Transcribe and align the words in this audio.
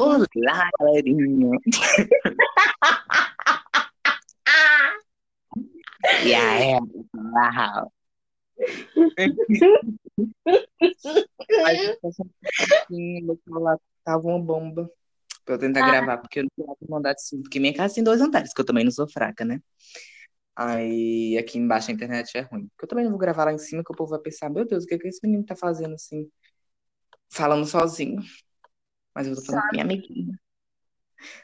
Olá, 0.00 0.24
galerinha. 0.80 1.58
e 6.24 6.34
aí, 6.34 6.72
uau. 6.72 7.92
Tava 14.02 14.26
uma 14.26 14.40
bomba 14.40 14.90
pra 15.44 15.56
eu 15.56 15.58
tentar 15.58 15.84
ah. 15.84 15.90
gravar, 15.90 16.16
porque 16.16 16.40
eu 16.40 16.44
não 16.44 16.50
tenho 16.56 16.74
mandar 16.88 17.12
de 17.12 17.22
cima, 17.22 17.42
porque 17.42 17.60
minha 17.60 17.74
casa 17.74 17.94
tem 17.94 18.02
dois 18.02 18.22
andares, 18.22 18.54
que 18.54 18.60
eu 18.62 18.64
também 18.64 18.84
não 18.84 18.90
sou 18.90 19.06
fraca, 19.06 19.44
né? 19.44 19.60
Aí 20.56 21.36
aqui 21.36 21.58
embaixo 21.58 21.90
a 21.90 21.94
internet 21.94 22.38
é 22.38 22.40
ruim. 22.40 22.68
Porque 22.68 22.86
eu 22.86 22.88
também 22.88 23.04
não 23.04 23.12
vou 23.12 23.20
gravar 23.20 23.44
lá 23.44 23.52
em 23.52 23.58
cima, 23.58 23.84
que 23.84 23.92
o 23.92 23.96
povo 23.96 24.12
vai 24.12 24.20
pensar, 24.20 24.48
meu 24.48 24.64
Deus, 24.64 24.84
o 24.84 24.86
que, 24.86 24.94
é 24.94 24.98
que 24.98 25.08
esse 25.08 25.20
menino 25.22 25.44
tá 25.44 25.54
fazendo 25.54 25.92
assim? 25.94 26.26
Falando 27.28 27.66
sozinho. 27.66 28.22
Mas 29.14 29.26
eu 29.26 29.34
tô 29.34 29.42
falando 29.42 29.62
com 29.62 29.70
minha 29.72 29.84
amiguinha. 29.84 30.40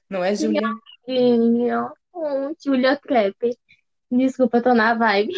Não 0.08 0.24
é, 0.24 0.34
Julia? 0.34 0.62
Minha 1.06 1.92
oh, 2.12 2.54
Julia 2.62 2.96
Crepe. 2.96 3.56
Desculpa, 4.10 4.62
tô 4.62 4.72
na 4.72 4.94
vibe. 4.94 5.34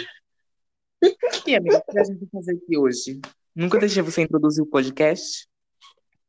E 1.47 1.57
amiga, 1.57 1.79
o 1.79 1.93
que 1.93 1.99
a 1.99 2.05
gente 2.05 2.19
vai 2.19 2.29
fazer 2.33 2.57
aqui 2.57 2.77
hoje? 2.77 3.21
Nunca 3.55 3.79
deixei 3.79 4.03
você 4.03 4.23
introduzir 4.23 4.63
o 4.63 4.67
podcast? 4.67 5.49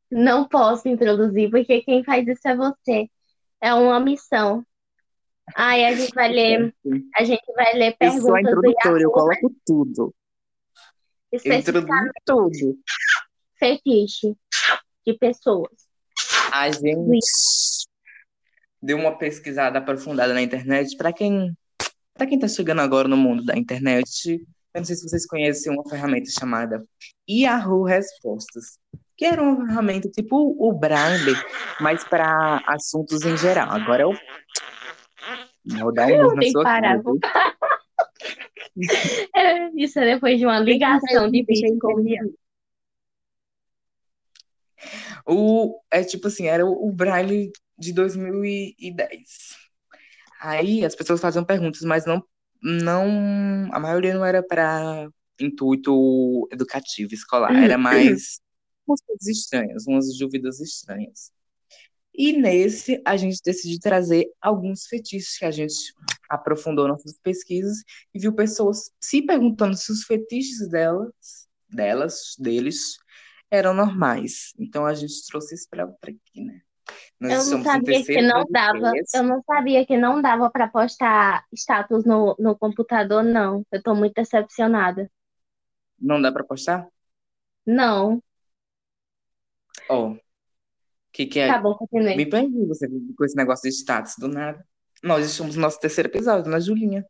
Não 0.09 0.47
posso 0.47 0.87
introduzir, 0.87 1.49
porque 1.51 1.81
quem 1.81 2.03
faz 2.03 2.27
isso 2.27 2.47
é 2.47 2.55
você. 2.55 3.09
É 3.61 3.73
uma 3.73 3.99
missão. 3.99 4.65
Aí 5.55 5.85
a 5.85 5.95
gente 5.95 6.13
vai 6.13 6.31
ler, 6.31 6.73
a 7.15 7.23
gente 7.23 7.53
vai 7.53 7.73
ler 7.73 7.97
perguntas. 7.97 8.23
Eu 8.23 8.27
sou 8.27 8.35
a 8.35 8.41
introdutora, 8.41 9.01
eu 9.01 9.11
coloco 9.11 9.55
tudo. 9.65 10.15
Eu 11.31 11.53
introduzo 11.53 12.11
tudo. 12.25 12.79
Fetiche 13.57 14.35
de 15.05 15.13
pessoas. 15.13 15.88
A 16.51 16.71
gente 16.71 17.19
deu 18.81 18.97
uma 18.97 19.17
pesquisada 19.17 19.79
aprofundada 19.79 20.33
na 20.33 20.41
internet. 20.41 20.95
Para 20.95 21.13
quem 21.13 21.55
para 22.13 22.27
quem 22.27 22.35
está 22.35 22.49
chegando 22.49 22.81
agora 22.81 23.07
no 23.07 23.15
mundo 23.15 23.45
da 23.45 23.57
internet, 23.57 24.41
eu 24.73 24.79
não 24.79 24.83
sei 24.83 24.97
se 24.97 25.07
vocês 25.07 25.25
conhecem 25.25 25.71
uma 25.71 25.87
ferramenta 25.89 26.29
chamada 26.29 26.83
Yahoo 27.29 27.83
Respostas, 27.83 28.77
que 29.15 29.23
era 29.23 29.41
uma 29.41 29.65
ferramenta 29.65 30.09
tipo 30.09 30.53
o 30.59 30.73
Braille, 30.73 31.33
mas 31.79 32.03
para 32.03 32.61
assuntos 32.67 33.21
em 33.21 33.37
geral. 33.37 33.71
Agora 33.71 34.03
eu 34.03 34.13
vou 35.79 35.93
dar 35.93 36.11
um 36.11 36.35
na 36.35 36.41
sua 36.51 36.63
parar, 36.63 36.99
é, 39.35 39.69
Isso 39.75 39.99
é 39.99 40.13
depois 40.13 40.37
de 40.37 40.45
uma 40.45 40.59
ligação 40.59 41.31
de 41.31 41.43
vídeo 41.43 41.79
o, 45.25 45.79
é 45.91 46.03
tipo 46.03 46.27
assim, 46.27 46.47
era 46.47 46.65
o, 46.65 46.87
o 46.87 46.91
Braille 46.91 47.51
de 47.77 47.93
2010. 47.93 49.19
Aí 50.41 50.85
as 50.85 50.95
pessoas 50.95 51.19
faziam 51.19 51.43
perguntas, 51.43 51.81
mas 51.81 52.05
não, 52.05 52.23
não 52.61 53.69
a 53.71 53.79
maioria 53.79 54.13
não 54.13 54.25
era 54.25 54.41
para 54.41 55.09
intuito 55.39 56.47
educativo, 56.51 57.13
escolar, 57.13 57.53
era 57.55 57.77
mais 57.79 58.39
umas 58.87 59.01
coisas 59.01 59.27
estranhas, 59.27 59.85
umas 59.87 60.17
dúvidas 60.17 60.59
estranhas. 60.59 61.31
E 62.13 62.33
nesse 62.33 63.01
a 63.05 63.15
gente 63.15 63.39
decidiu 63.43 63.79
trazer 63.79 64.27
alguns 64.41 64.87
fetiches 64.87 65.37
que 65.37 65.45
a 65.45 65.51
gente 65.51 65.93
aprofundou 66.29 66.87
nossas 66.87 67.17
pesquisas 67.23 67.77
e 68.13 68.19
viu 68.19 68.33
pessoas 68.33 68.91
se 68.99 69.21
perguntando 69.21 69.77
se 69.77 69.91
os 69.91 70.03
fetiches 70.03 70.67
delas, 70.67 71.47
delas, 71.69 72.35
deles, 72.37 72.97
eram 73.51 73.73
normais. 73.73 74.53
Então 74.59 74.85
a 74.85 74.93
gente 74.93 75.25
trouxe 75.27 75.55
isso 75.55 75.67
para 75.69 75.83
aqui, 75.83 76.43
né? 76.43 76.61
Nós 77.19 77.51
eu 77.51 77.57
não 77.57 77.63
sabia 77.63 78.03
que 78.03 78.21
não 78.21 78.45
dava, 78.49 78.91
eu 79.13 79.23
não 79.23 79.43
sabia 79.43 79.85
que 79.85 79.97
não 79.97 80.21
dava 80.21 80.49
para 80.49 80.67
postar 80.67 81.45
status 81.53 82.05
no, 82.05 82.35
no 82.39 82.57
computador, 82.57 83.23
não. 83.23 83.65
Eu 83.71 83.83
tô 83.83 83.93
muito 83.93 84.13
decepcionada. 84.13 85.09
Não 85.99 86.21
dá 86.21 86.31
para 86.31 86.43
postar? 86.43 86.87
Não. 87.65 88.23
Oh, 89.89 90.15
que 91.11 91.25
que 91.25 91.39
é? 91.39 91.47
Tá 91.47 91.59
bom, 91.59 91.75
continue. 91.75 92.15
Me 92.15 92.25
perdi 92.25 92.65
você 92.65 92.87
com 92.87 93.25
esse 93.25 93.35
negócio 93.35 93.69
de 93.69 93.75
status 93.75 94.15
do 94.17 94.27
nada. 94.27 94.65
Nós 95.03 95.25
estamos 95.25 95.55
no 95.55 95.61
nosso 95.61 95.79
terceiro 95.79 96.09
episódio, 96.09 96.49
na 96.49 96.59
Julinha. 96.59 97.05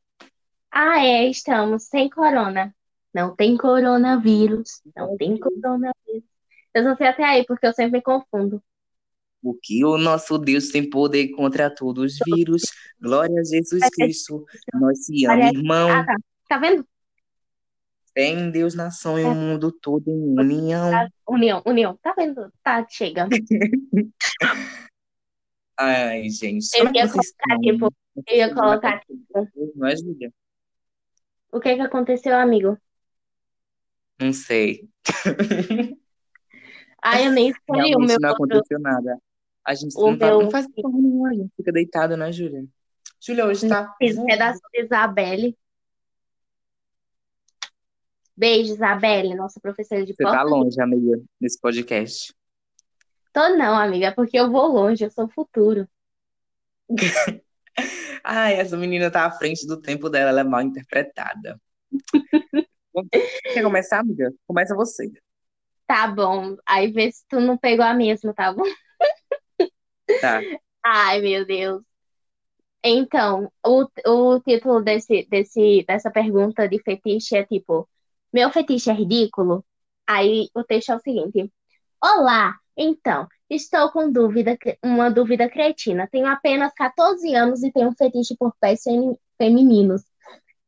Ah, 0.72 1.03
é, 1.03 1.28
estamos 1.28 1.85
sem 1.85 2.09
corona. 2.09 2.74
Não 3.14 3.35
tem 3.35 3.58
coronavírus. 3.58 4.81
Não 4.96 5.18
tem 5.18 5.38
coronavírus. 5.38 6.28
Eu 6.74 6.84
só 6.84 6.96
sei 6.96 7.07
até 7.07 7.24
aí, 7.24 7.46
porque 7.46 7.66
eu 7.66 7.74
sempre 7.74 8.00
me 8.00 8.02
confundo. 8.02 8.62
Porque 9.41 9.84
o 9.85 9.97
nosso 9.97 10.38
Deus 10.38 10.69
tem 10.69 10.90
poder 10.90 11.30
contra 11.30 11.74
todos 11.74 12.13
os 12.13 12.19
vírus. 12.25 12.62
Glória 13.02 13.40
a 13.40 13.44
Jesus 13.44 13.90
Cristo. 13.91 14.46
Nós 14.74 15.06
se 15.06 15.25
amamos, 15.25 15.53
irmão. 15.53 15.90
Ah, 15.90 16.06
tá. 16.06 16.16
tá 16.50 16.58
vendo? 16.58 16.85
Tem 18.13 18.52
Deus, 18.52 18.75
nação 18.75 19.18
e 19.18 19.24
o 19.24 19.34
mundo 19.34 19.72
todo 19.72 20.09
em 20.09 20.38
união. 20.38 20.91
União, 21.28 21.62
união. 21.66 21.97
Tá 22.02 22.13
vendo? 22.18 22.52
Tá, 22.62 22.85
chega. 22.90 23.29
Ai, 25.79 26.29
gente. 26.29 26.68
Eu 26.78 26.91
ia 26.94 27.08
colocar, 27.08 27.59
tipo, 27.62 27.94
eu 28.28 28.35
ia 28.35 28.53
colocar, 28.53 29.00
tipo. 29.06 29.47
É, 29.85 29.96
Júlia? 29.96 30.34
O 31.52 31.62
que 31.62 31.75
que 31.75 31.81
aconteceu, 31.81 32.38
amigo? 32.38 32.78
Não 34.19 34.34
sei. 34.34 34.90
Ah, 37.02 37.22
eu 37.22 37.32
nem 37.32 37.52
sei 37.70 37.96
o 37.96 38.00
meu. 38.00 38.18
não 38.20 38.30
aconteceu 38.30 38.80
nada. 38.80 39.18
A 39.66 39.74
gente 39.76 39.96
não, 39.96 40.18
tá, 40.18 40.28
meu... 40.28 40.44
não 40.44 40.52
faz 40.52 40.68
porra 40.68 40.98
nenhuma, 40.98 41.30
a 41.30 41.34
gente 41.34 41.52
fica 41.56 41.72
deitado, 41.72 42.18
né, 42.18 42.32
Júlia? 42.32 42.66
Júlia, 43.22 43.46
hoje 43.46 43.68
tá. 43.68 43.94
Fiz 43.98 44.18
pedaço 44.24 44.60
de 44.74 44.82
Isabelle. 44.84 45.58
Beijo, 48.36 48.74
Isabelle, 48.74 49.36
nossa 49.36 49.59
professora 49.59 50.06
de 50.06 50.14
Você 50.14 50.24
tá 50.24 50.42
longe, 50.44 50.82
amiga, 50.82 51.22
nesse 51.42 51.59
podcast. 51.59 52.34
Tô 53.34 53.50
não, 53.50 53.78
amiga, 53.78 54.14
porque 54.16 54.40
eu 54.40 54.50
vou 54.50 54.68
longe, 54.68 55.04
eu 55.04 55.12
sou 55.12 55.26
o 55.26 55.30
futuro. 55.30 55.88
Ai, 58.24 58.56
essa 58.56 58.78
menina 58.78 59.12
tá 59.12 59.26
à 59.26 59.32
frente 59.32 59.68
do 59.68 59.80
tempo 59.80 60.09
dela, 60.09 60.30
ela 60.30 60.42
é 60.42 60.44
mal 60.44 60.62
interpretada. 60.62 61.59
Quer 63.54 63.62
começar, 63.62 64.00
amiga? 64.00 64.34
Começa 64.48 64.76
você. 64.76 65.12
Tá 65.90 66.06
bom. 66.06 66.56
Aí 66.68 66.92
vê 66.92 67.12
se 67.12 67.26
tu 67.28 67.40
não 67.40 67.58
pegou 67.58 67.84
a 67.84 67.96
mesma, 67.96 68.32
tá 68.32 68.54
bom? 68.54 68.62
Tá. 70.22 70.40
Ai, 70.86 71.20
meu 71.20 71.46
Deus. 71.48 71.84
Então, 72.84 73.52
o, 73.66 73.88
o 74.06 74.40
título 74.42 74.82
desse, 74.84 75.26
desse, 75.30 75.84
dessa 75.88 76.12
pergunta 76.12 76.70
de 76.70 76.80
fetiche 76.84 77.36
é 77.38 77.44
tipo: 77.44 77.90
Meu 78.32 78.52
fetiche 78.52 78.92
é 78.92 78.94
ridículo? 78.94 79.66
Aí 80.08 80.50
o 80.54 80.64
texto 80.64 80.92
é 80.92 80.96
o 80.96 81.00
seguinte: 81.00 81.52
Olá, 82.04 82.56
então, 82.78 83.28
estou 83.50 83.92
com 83.92 84.12
dúvida, 84.12 84.56
uma 84.84 85.10
dúvida 85.10 85.50
cretina. 85.50 86.08
Tenho 86.12 86.28
apenas 86.28 86.72
14 86.76 87.34
anos 87.34 87.64
e 87.64 87.72
tenho 87.72 87.90
um 87.90 87.96
fetiche 87.96 88.38
por 88.38 88.54
pés 88.62 88.84
femininos. 89.40 90.04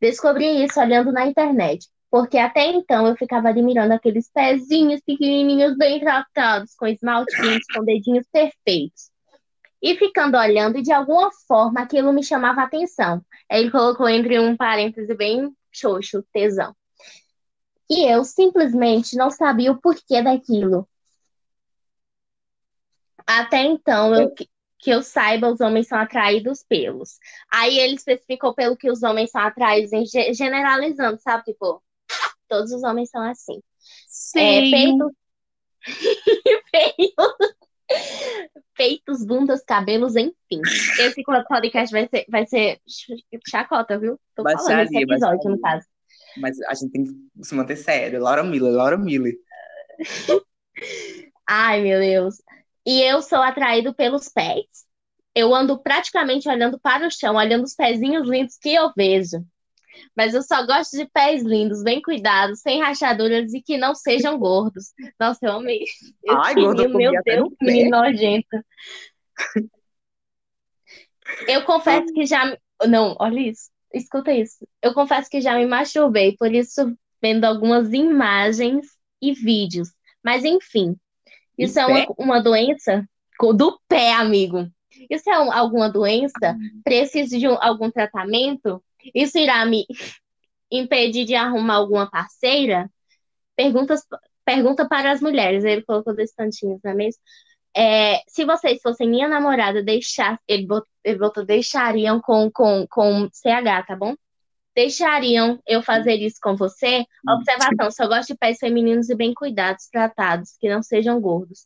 Descobri 0.02 0.64
isso 0.64 0.80
olhando 0.80 1.12
na 1.12 1.28
internet 1.28 1.88
porque 2.11 2.38
até 2.38 2.66
então 2.66 3.07
eu 3.07 3.16
ficava 3.16 3.47
admirando 3.49 3.94
aqueles 3.94 4.29
pezinhos 4.29 4.99
pequenininhos 4.99 5.77
bem 5.77 5.97
tratados, 6.01 6.75
com 6.75 6.85
esmaltinhos, 6.85 7.63
com 7.73 7.85
dedinhos 7.85 8.27
perfeitos. 8.29 9.09
E 9.81 9.95
ficando 9.95 10.38
olhando, 10.38 10.77
e 10.77 10.81
de 10.81 10.91
alguma 10.91 11.31
forma 11.47 11.81
aquilo 11.81 12.11
me 12.11 12.22
chamava 12.22 12.61
a 12.61 12.66
atenção. 12.66 13.25
Aí 13.49 13.61
ele 13.61 13.72
colocou 13.72 14.09
entre 14.09 14.38
um 14.39 14.57
parêntese 14.57 15.16
bem 15.16 15.55
xoxo, 15.72 16.22
tesão. 16.33 16.75
E 17.89 18.05
eu 18.05 18.25
simplesmente 18.25 19.16
não 19.16 19.31
sabia 19.31 19.72
o 19.72 19.79
porquê 19.79 20.22
daquilo. 20.22 20.87
Até 23.25 23.64
então, 23.64 24.14
eu, 24.14 24.34
que 24.34 24.90
eu 24.90 25.02
saiba, 25.02 25.49
os 25.49 25.61
homens 25.61 25.87
são 25.87 25.97
atraídos 25.97 26.61
pelos. 26.67 27.19
Aí 27.49 27.79
ele 27.79 27.96
especificou 27.96 28.53
pelo 28.53 28.75
que 28.75 28.91
os 28.91 29.02
homens 29.02 29.31
são 29.31 29.41
atraídos, 29.41 29.91
generalizando, 30.34 31.17
sabe? 31.22 31.46
Tipo, 31.46 31.81
Todos 32.52 32.74
os 32.74 32.84
homens 32.84 33.09
são 33.09 33.24
assim. 33.24 33.56
É, 33.56 33.62
Sim. 34.09 34.40
É, 34.40 34.72
peito... 34.72 35.16
Peitos, 38.76 39.26
bundas, 39.26 39.64
cabelos, 39.64 40.18
enfim. 40.18 40.62
Esse 41.00 41.24
podcast 41.48 41.94
vai 41.94 42.09
ser, 42.09 42.26
vai 42.30 42.46
ser 42.46 42.82
chacota, 43.48 43.98
viu? 43.98 44.20
Tô 44.36 44.44
baixaria, 44.44 44.68
falando 44.68 44.86
esse 44.86 44.98
episódio, 44.98 45.38
baixaria. 45.38 45.56
no 45.56 45.62
caso. 45.62 45.86
Mas 46.38 46.62
a 46.64 46.74
gente 46.74 46.92
tem 46.92 47.06
que 47.06 47.14
se 47.42 47.56
manter 47.56 47.78
sério. 47.78 48.20
Laura 48.22 48.44
Miller, 48.44 48.74
Laura 48.74 48.98
Miller. 48.98 49.34
Ai, 51.48 51.82
meu 51.82 52.00
Deus. 52.02 52.36
E 52.86 53.02
eu 53.02 53.22
sou 53.22 53.40
atraído 53.40 53.94
pelos 53.94 54.28
pés. 54.28 54.66
Eu 55.34 55.56
ando 55.56 55.80
praticamente 55.82 56.50
olhando 56.50 56.78
para 56.78 57.08
o 57.08 57.12
chão, 57.12 57.36
olhando 57.36 57.64
os 57.64 57.76
pezinhos 57.76 58.28
lindos 58.28 58.58
que 58.58 58.74
eu 58.74 58.92
vejo. 58.96 59.46
Mas 60.16 60.34
eu 60.34 60.41
só 60.41 60.66
gosto 60.66 60.97
de 60.97 61.05
pés 61.09 61.43
lindos, 61.43 61.84
bem 61.84 62.02
cuidados, 62.02 62.61
sem 62.61 62.82
rachaduras 62.82 63.53
e 63.53 63.61
que 63.61 63.78
não 63.78 63.93
sejam 63.96 64.38
gordos. 64.38 64.93
Nossa, 65.20 65.40
eu 65.43 65.53
amei. 65.53 65.84
Eu 66.23 66.38
Ai, 66.38 66.55
gordofobia 66.55 67.11
meu 67.11 67.20
até 67.20 67.35
Deus, 67.35 67.49
que 67.59 67.66
menino 67.66 67.90
nojenta. 67.91 68.66
Eu 71.47 71.64
confesso 71.64 72.14
que 72.14 72.26
já. 72.26 72.58
Não, 72.88 73.16
olha 73.20 73.40
isso. 73.40 73.70
Escuta 73.93 74.32
isso. 74.34 74.66
Eu 74.82 74.93
confesso 74.93 75.29
que 75.29 75.41
já 75.41 75.55
me 75.55 75.66
masturbei, 75.66 76.35
por 76.38 76.53
isso 76.53 76.96
vendo 77.22 77.46
algumas 77.46 77.91
imagens 77.93 78.88
e 79.22 79.34
vídeos. 79.34 79.90
Mas 80.23 80.43
enfim, 80.43 80.96
isso 81.58 81.79
é 81.79 81.85
uma, 81.85 82.05
uma 82.17 82.40
doença 82.41 83.08
do 83.55 83.79
pé, 83.88 84.14
amigo. 84.14 84.67
Isso 85.09 85.29
é 85.29 85.40
um- 85.40 85.52
alguma 85.52 85.90
doença? 85.90 86.55
Preciso 86.84 87.38
de 87.38 87.47
um- 87.47 87.58
algum 87.61 87.90
tratamento? 87.90 88.84
Isso 89.14 89.38
irá 89.38 89.66
me 89.66 89.86
impedir 90.72 91.26
de 91.26 91.36
arrumar 91.36 91.76
alguma 91.76 92.09
parceira? 92.09 92.90
Perguntas, 93.56 94.02
pergunta 94.46 94.88
para 94.88 95.12
as 95.12 95.22
mulheres. 95.22 95.64
Ele 95.64 95.84
colocou 95.84 96.16
dois 96.16 96.32
tantinhos 96.32 96.80
na 96.84 96.94
mesa. 96.94 97.18
É, 97.76 98.22
se 98.28 98.44
vocês 98.46 98.82
fossem 98.82 99.09
minha 99.09 99.28
namorada, 99.28 99.82
deixar, 99.82 100.40
ele 100.48 100.66
botou, 100.66 100.90
ele 101.03 101.18
botou 101.18 101.46
deixariam 101.46 102.20
com, 102.20 102.52
com, 102.52 102.86
com 102.90 103.30
CH, 103.32 103.88
tá 103.88 103.96
bom? 103.96 104.14
Deixariam 104.76 105.62
eu 105.68 105.82
fazer 105.82 106.16
isso 106.16 106.38
com 106.42 106.56
você? 106.56 107.06
Observação, 107.28 107.92
só 107.92 108.08
gosto 108.08 108.30
de 108.30 108.38
pés 108.38 108.58
femininos 108.58 109.09
e 109.09 109.16
bem 109.16 109.34
cuidados, 109.34 109.88
tratados, 109.88 110.56
que 110.59 110.70
não 110.70 110.82
sejam 110.82 111.20
gordos. 111.20 111.66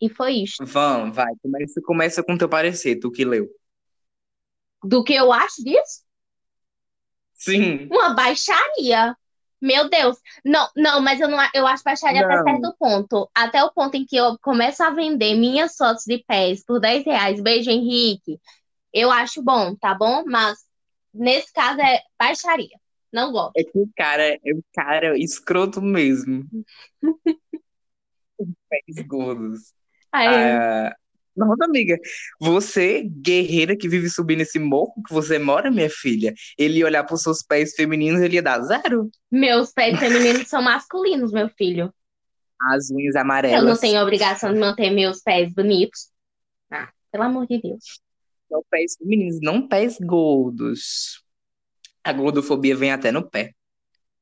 E 0.00 0.08
foi 0.08 0.32
isso. 0.32 0.64
Vamos, 0.64 1.14
vai. 1.14 1.32
Começa, 1.40 1.80
começa 1.82 2.22
com 2.22 2.36
teu 2.36 2.48
parecer, 2.48 2.98
tu 2.98 3.10
que 3.10 3.24
leu. 3.24 3.48
Do 4.84 5.02
que 5.02 5.14
eu 5.14 5.32
acho 5.32 5.62
disso? 5.64 6.02
Sim. 7.34 7.88
Uma 7.90 8.14
baixaria. 8.14 9.16
Meu 9.60 9.88
Deus. 9.88 10.18
Não, 10.44 10.68
não, 10.76 11.00
mas 11.00 11.20
eu 11.20 11.28
não, 11.28 11.38
eu 11.54 11.66
acho 11.66 11.82
baixaria 11.82 12.24
até 12.24 12.42
certo 12.42 12.74
ponto. 12.78 13.30
Até 13.34 13.64
o 13.64 13.72
ponto 13.72 13.96
em 13.96 14.04
que 14.04 14.16
eu 14.16 14.38
começo 14.40 14.82
a 14.82 14.90
vender 14.90 15.34
minhas 15.34 15.76
fotos 15.76 16.04
de 16.04 16.22
pés 16.26 16.64
por 16.64 16.80
10 16.80 17.04
reais. 17.04 17.40
Beijo, 17.40 17.70
Henrique. 17.70 18.38
Eu 18.92 19.10
acho 19.10 19.42
bom, 19.42 19.74
tá 19.74 19.94
bom? 19.94 20.22
Mas 20.26 20.58
nesse 21.12 21.52
caso 21.52 21.80
é 21.80 22.00
baixaria. 22.18 22.78
Não 23.12 23.32
gosto. 23.32 23.56
É 23.56 23.64
que 23.64 23.78
o 23.78 23.88
cara 23.96 24.22
é 24.22 24.52
o 24.52 24.62
cara 24.74 25.18
escroto 25.18 25.80
mesmo. 25.80 26.44
Pés 28.68 29.06
gordos. 29.06 29.72
Aí, 30.12 30.28
Ah, 30.28 30.96
nossa, 31.36 31.64
amiga, 31.64 31.98
você, 32.40 33.02
guerreira 33.02 33.76
que 33.76 33.88
vive 33.88 34.08
subindo 34.08 34.40
esse 34.42 34.58
morro 34.58 34.94
que 35.06 35.12
você 35.12 35.38
mora, 35.38 35.70
minha 35.70 35.90
filha, 35.90 36.32
ele 36.58 36.78
ia 36.78 36.86
olhar 36.86 37.04
pros 37.04 37.22
seus 37.22 37.42
pés 37.42 37.74
femininos, 37.74 38.20
ele 38.20 38.36
ia 38.36 38.42
dar 38.42 38.60
zero. 38.62 39.10
meus 39.30 39.72
pés 39.72 39.98
femininos 39.98 40.48
são 40.48 40.62
masculinos, 40.62 41.32
meu 41.32 41.48
filho. 41.48 41.92
As 42.70 42.90
unhas 42.90 43.14
Eu 43.14 43.18
não 43.18 43.20
amarelas. 43.22 43.80
tenho 43.80 44.00
obrigação 44.00 44.52
de 44.52 44.58
manter 44.58 44.90
meus 44.90 45.20
pés 45.20 45.52
bonitos. 45.52 46.08
Ah, 46.70 46.88
pelo 47.10 47.24
amor 47.24 47.46
de 47.46 47.60
Deus. 47.60 48.00
São 48.48 48.62
pés 48.70 48.96
femininos, 48.96 49.40
não 49.42 49.66
pés 49.66 49.98
gordos. 50.00 51.22
A 52.02 52.12
gordofobia 52.12 52.76
vem 52.76 52.92
até 52.92 53.10
no 53.10 53.28
pé. 53.28 53.52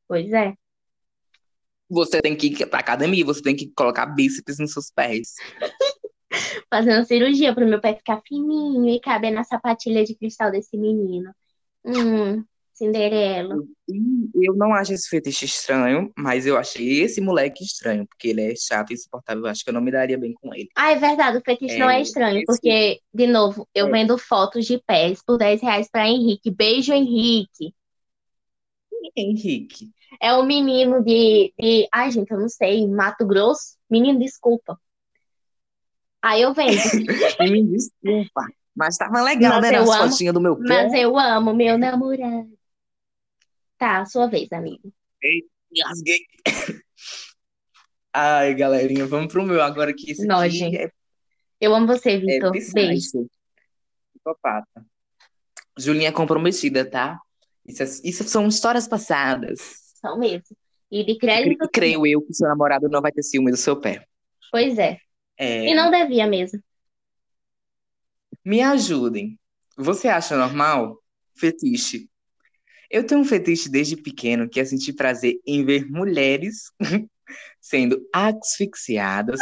Pois 0.09 0.33
é. 0.33 0.55
Você 1.89 2.23
tem 2.23 2.35
que 2.35 2.47
ir 2.47 2.67
pra 2.67 2.81
academia, 2.81 3.25
você 3.25 3.43
tem 3.43 3.55
que 3.55 3.71
colocar 3.77 4.07
bíceps 4.07 4.59
nos 4.59 4.73
seus 4.73 4.91
pés. 4.91 5.35
Fazendo 6.71 7.05
cirurgia 7.07 7.55
pro 7.55 7.67
meu 7.67 7.81
pé 7.81 7.95
ficar 7.95 8.21
fininho 8.27 8.89
e 8.89 9.01
caber 9.01 9.31
na 9.33 9.45
sapatilha 9.45 10.05
de 10.05 10.15
cristal 10.15 10.51
desse 10.51 10.77
menino. 10.77 11.33
Hum, 11.85 12.45
Cinderela. 12.73 13.57
Eu 14.35 14.55
não 14.57 14.73
acho 14.73 14.93
esse 14.93 15.09
fetiche 15.09 15.45
estranho, 15.45 16.11
mas 16.17 16.47
eu 16.47 16.57
achei 16.57 17.03
esse 17.03 17.21
moleque 17.21 17.63
estranho, 17.63 18.07
porque 18.07 18.29
ele 18.29 18.53
é 18.53 18.55
chato 18.57 18.91
e 18.91 18.95
insuportável. 18.95 19.43
Eu 19.45 19.51
acho 19.51 19.63
que 19.63 19.71
eu 19.71 19.75
não 19.75 19.81
me 19.83 19.91
daria 19.93 20.17
bem 20.17 20.33
com 20.33 20.55
ele. 20.55 20.69
Ah, 20.75 20.93
é 20.93 20.97
verdade, 20.97 21.39
o 21.39 21.43
fetiche 21.45 21.79
não 21.79 21.91
é 21.91 21.99
É, 21.99 22.03
estranho, 22.03 22.37
esse- 22.39 22.47
porque, 22.47 23.01
de 23.13 23.27
novo, 23.27 23.69
eu 23.75 23.89
É. 23.89 23.91
vendo 23.91 24.17
fotos 24.17 24.65
de 24.67 24.79
pés 24.79 25.23
por 25.25 25.37
10 25.37 25.61
reais 25.61 25.89
pra 25.91 26.09
Henrique. 26.09 26.51
Beijo, 26.51 26.93
Henrique. 26.93 27.75
Henrique. 29.17 29.91
É 30.21 30.35
um 30.35 30.45
menino 30.47 31.03
de, 31.03 31.53
de. 31.59 31.89
Ai, 31.93 32.11
gente, 32.11 32.31
eu 32.31 32.39
não 32.39 32.49
sei, 32.49 32.87
Mato 32.89 33.27
Grosso? 33.27 33.77
Menino, 33.91 34.19
desculpa. 34.19 34.79
Aí 36.23 36.43
eu 36.43 36.55
vendo. 36.55 36.71
Me 37.51 37.67
desculpa. 37.67 38.47
Mas 38.75 38.97
tava 38.97 39.21
legal, 39.23 39.61
Mas 39.61 39.71
né? 39.71 39.79
eu 39.79 39.85
Nas 39.85 39.97
amo, 40.01 40.11
fotinhas 40.11 40.35
do 40.35 40.41
meu 40.41 40.57
pé. 40.57 40.65
Mas 40.69 40.93
eu 40.95 41.19
amo 41.19 41.53
meu 41.55 41.77
namorado. 41.77 42.51
Tá, 43.77 44.05
sua 44.07 44.29
vez, 44.29 44.51
amigo. 44.53 44.93
Engasguei. 45.71 46.19
Ai, 48.15 48.55
galerinha, 48.55 49.07
vamos 49.07 49.33
pro 49.33 49.43
meu 49.43 49.63
agora 49.63 49.93
que 49.93 50.11
esse 50.11 50.27
Nojo. 50.27 50.65
aqui 50.67 50.77
é, 50.77 50.91
Eu 51.61 51.75
amo 51.75 51.87
você, 51.87 52.13
é 52.13 52.19
Vitor. 52.19 52.53
Beijo. 52.53 52.71
Psycho. 52.73 53.31
Psicopata. 54.15 54.87
Julinha 55.79 56.09
é 56.09 56.13
comprometida, 56.13 56.85
tá? 56.89 57.19
Isso, 57.67 57.83
é- 57.83 58.09
isso 58.09 58.25
são 58.29 58.47
histórias 58.47 58.87
passadas. 58.87 59.59
São 60.01 60.19
mesmo. 60.19 60.45
E 60.91 61.05
de 61.05 61.17
crédito. 61.17 61.57
cre- 61.59 61.69
creio 61.73 62.07
eu 62.07 62.21
que 62.21 62.35
seu 62.35 62.47
namorado 62.49 62.89
não 62.89 63.01
vai 63.01 63.11
ter 63.11 63.23
ciúme 63.23 63.51
do 63.51 63.57
seu 63.57 63.81
pé. 63.81 64.05
Pois 64.51 64.79
é. 64.79 64.99
É, 65.37 65.67
E 65.69 65.75
não 65.75 65.91
devia 65.91 66.27
mesmo. 66.27 66.63
me 68.45 68.61
ajudem. 68.63 69.39
Você 69.77 70.09
acha 70.09 70.37
normal? 70.37 70.99
Fetiche. 71.35 72.09
Eu 72.91 73.07
tenho 73.07 73.21
um 73.21 73.25
fetiche 73.25 73.69
desde 73.69 73.97
pequeno 73.97 74.49
que 74.49 74.61
é 74.61 74.65
sentir 74.65 74.93
prazer 74.95 75.41
em 75.47 75.65
ver 75.65 75.91
mulheres 75.91 76.71
sendo 77.61 78.01
asfixiadas. 78.13 79.41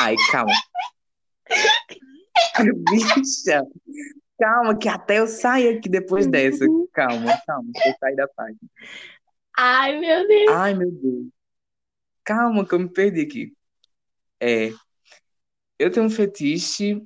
Ai, 0.00 0.16
calma. 0.30 0.52
Bicha, 2.90 3.62
calma, 4.38 4.76
que 4.76 4.88
até 4.88 5.18
eu 5.18 5.26
saio 5.26 5.78
aqui 5.78 5.88
depois 5.88 6.26
dessa. 6.26 6.66
Calma, 6.92 7.32
calma, 7.46 7.70
deixa 7.72 7.88
eu 7.88 7.94
sair 7.98 8.16
da 8.16 8.28
página. 8.28 8.58
Ai, 9.56 9.98
meu 9.98 10.26
Deus. 10.28 10.50
Ai, 10.50 10.74
meu 10.74 10.90
Deus. 10.90 11.26
Calma, 12.24 12.66
que 12.66 12.74
eu 12.74 12.78
me 12.80 12.88
perdi 12.88 13.20
aqui. 13.22 13.52
É, 14.40 14.70
eu 15.78 15.90
tenho 15.90 16.06
um 16.06 16.10
fetiche 16.10 17.02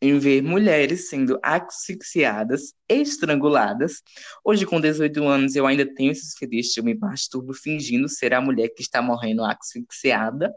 em 0.00 0.18
ver 0.18 0.42
mulheres 0.42 1.08
sendo 1.08 1.38
asfixiadas, 1.42 2.74
estranguladas. 2.88 4.02
Hoje, 4.44 4.66
com 4.66 4.80
18 4.80 5.24
anos, 5.24 5.56
eu 5.56 5.66
ainda 5.66 5.86
tenho 5.94 6.12
esses 6.12 6.34
fetiches. 6.36 6.76
Eu 6.76 6.84
me 6.84 6.94
masturbo 6.94 7.54
fingindo 7.54 8.08
ser 8.08 8.34
a 8.34 8.40
mulher 8.40 8.68
que 8.68 8.82
está 8.82 9.00
morrendo 9.00 9.42
asfixiada. 9.44 10.52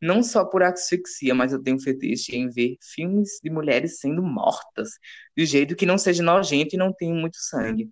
Não 0.00 0.22
só 0.22 0.44
por 0.44 0.62
asfixia, 0.62 1.34
mas 1.34 1.52
eu 1.52 1.62
tenho 1.62 1.78
fetiche 1.78 2.34
em 2.34 2.48
ver 2.48 2.76
filmes 2.80 3.38
de 3.42 3.50
mulheres 3.50 4.00
sendo 4.00 4.22
mortas, 4.22 4.90
de 5.36 5.46
jeito 5.46 5.76
que 5.76 5.86
não 5.86 5.96
seja 5.96 6.22
nojento 6.22 6.74
e 6.74 6.78
não 6.78 6.92
tenha 6.92 7.14
muito 7.14 7.36
sangue. 7.36 7.88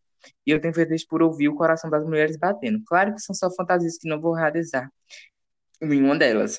E 0.47 0.51
eu 0.51 0.61
tenho 0.61 0.75
fetiche 0.75 1.07
por 1.07 1.23
ouvir 1.23 1.49
o 1.49 1.55
coração 1.55 1.89
das 1.89 2.05
mulheres 2.05 2.37
batendo. 2.37 2.83
Claro 2.85 3.15
que 3.15 3.21
são 3.21 3.35
só 3.35 3.51
fantasias 3.55 3.97
que 3.97 4.09
não 4.09 4.21
vou 4.21 4.33
realizar 4.35 4.91
nenhuma 5.81 6.17
delas. 6.17 6.59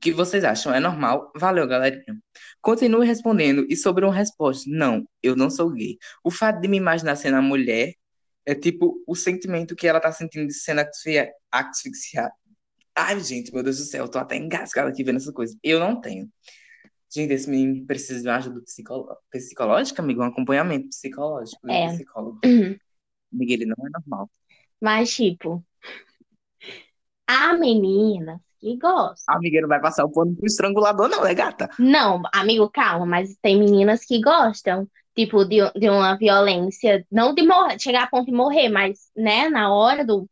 O 0.00 0.02
que 0.02 0.12
vocês 0.12 0.42
acham? 0.44 0.72
É 0.74 0.80
normal? 0.80 1.30
Valeu, 1.36 1.66
galerinha. 1.68 2.18
Continue 2.62 3.06
respondendo. 3.06 3.66
E 3.68 3.76
sobre 3.76 4.02
uma 4.02 4.14
resposta, 4.14 4.64
não, 4.72 5.06
eu 5.22 5.36
não 5.36 5.50
sou 5.50 5.70
gay. 5.70 5.98
O 6.24 6.30
fato 6.30 6.58
de 6.58 6.68
me 6.68 6.78
imaginar 6.78 7.16
sendo 7.16 7.36
a 7.36 7.42
mulher 7.42 7.92
é 8.46 8.54
tipo 8.54 9.04
o 9.06 9.14
sentimento 9.14 9.76
que 9.76 9.86
ela 9.86 10.00
tá 10.00 10.10
sentindo 10.10 10.46
de 10.46 10.54
sendo 10.54 10.78
asfixia- 10.80 11.30
asfixiada. 11.52 12.32
Ai, 12.96 13.20
gente, 13.20 13.52
meu 13.52 13.62
Deus 13.62 13.76
do 13.76 13.84
céu, 13.84 14.06
eu 14.06 14.10
tô 14.10 14.18
até 14.18 14.36
engasgada 14.38 14.88
aqui 14.88 15.04
vendo 15.04 15.16
essa 15.16 15.34
coisa. 15.34 15.54
Eu 15.62 15.78
não 15.78 16.00
tenho. 16.00 16.30
Gente, 17.12 17.34
esse 17.34 17.50
menino 17.50 17.84
precisa 17.86 18.22
de 18.22 18.26
uma 18.28 18.36
ajuda 18.36 18.62
psicolo- 18.62 19.14
psicológica, 19.30 20.00
amigo, 20.00 20.22
um 20.22 20.24
acompanhamento 20.24 20.88
psicológico 20.88 21.66
de 21.66 21.72
É. 21.74 21.88
psicólogo. 21.92 22.40
Uhum. 23.32 23.42
Ele 23.42 23.66
não 23.66 23.76
é 23.86 23.90
normal. 24.00 24.30
Mas, 24.80 25.14
tipo, 25.14 25.62
há 27.28 27.52
meninas 27.52 28.40
que 28.60 28.76
gostam. 28.76 29.34
Amiga, 29.36 29.60
não 29.60 29.68
vai 29.68 29.80
passar 29.80 30.04
o 30.04 30.12
pano 30.12 30.34
pro 30.36 30.46
estrangulador, 30.46 31.08
não, 31.08 31.24
é 31.24 31.34
gata? 31.34 31.68
Não, 31.78 32.22
amigo, 32.32 32.68
calma, 32.70 33.06
mas 33.06 33.36
tem 33.40 33.58
meninas 33.58 34.04
que 34.04 34.20
gostam, 34.20 34.86
tipo, 35.16 35.44
de, 35.44 35.58
de 35.74 35.88
uma 35.88 36.16
violência, 36.16 37.04
não 37.10 37.34
de 37.34 37.42
morrer, 37.42 37.78
chegar 37.80 38.04
a 38.04 38.06
ponto 38.08 38.26
de 38.26 38.32
morrer, 38.32 38.68
mas, 38.68 38.98
né, 39.16 39.48
na 39.48 39.72
hora 39.72 40.04
do. 40.04 40.28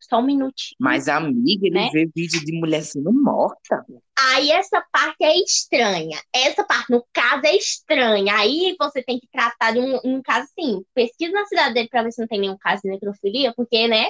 Só 0.00 0.20
um 0.20 0.22
minutinho. 0.22 0.76
Mas, 0.78 1.08
amiga, 1.08 1.66
ele 1.66 1.74
Né? 1.74 1.90
vê 1.92 2.08
vídeo 2.14 2.44
de 2.44 2.52
mulher 2.52 2.82
sendo 2.84 3.12
morta. 3.12 3.84
Aí 4.16 4.52
essa 4.52 4.80
parte 4.92 5.16
é 5.24 5.36
estranha. 5.40 6.20
Essa 6.32 6.62
parte, 6.62 6.92
no 6.92 7.04
caso, 7.12 7.44
é 7.44 7.56
estranha. 7.56 8.32
Aí 8.36 8.76
você 8.78 9.02
tem 9.02 9.18
que 9.18 9.26
tratar 9.26 9.72
de 9.72 9.80
um, 9.80 9.98
um 10.04 10.22
caso 10.22 10.44
assim. 10.44 10.84
Pesquisa 10.94 11.32
na 11.32 11.44
cidade 11.46 11.74
dele 11.74 11.88
pra 11.88 12.04
ver 12.04 12.12
se 12.12 12.20
não 12.20 12.28
tem 12.28 12.38
nenhum 12.38 12.56
caso 12.56 12.82
de 12.82 12.88
necrofilia, 12.90 13.52
porque, 13.56 13.88
né? 13.88 14.06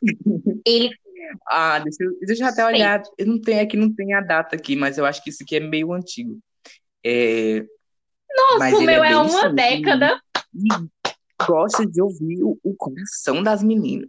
Ele. 0.64 0.90
Ah, 1.46 1.78
deixa 1.78 2.02
eu, 2.04 2.18
deixa 2.20 2.42
eu 2.42 2.46
até 2.48 2.62
Suspeito. 2.62 2.76
olhar. 2.76 3.02
Eu 3.18 3.26
não 3.26 3.40
tenho 3.40 3.62
aqui, 3.62 3.76
não 3.76 3.94
tem 3.94 4.14
a 4.14 4.20
data 4.20 4.56
aqui, 4.56 4.76
mas 4.76 4.98
eu 4.98 5.04
acho 5.06 5.22
que 5.22 5.30
isso 5.30 5.42
aqui 5.42 5.56
é 5.56 5.60
meio 5.60 5.92
antigo. 5.92 6.38
É, 7.04 7.60
Nossa, 8.36 8.58
Mas 8.58 8.74
o 8.74 8.82
meu 8.82 9.02
é 9.04 9.12
é 9.12 9.16
uma 9.16 9.28
simples. 9.28 9.54
década. 9.54 10.20
Gosta 11.46 11.86
de 11.86 12.02
ouvir 12.02 12.42
o, 12.42 12.58
o 12.62 12.74
coração 12.74 13.42
das 13.42 13.62
meninas. 13.62 14.08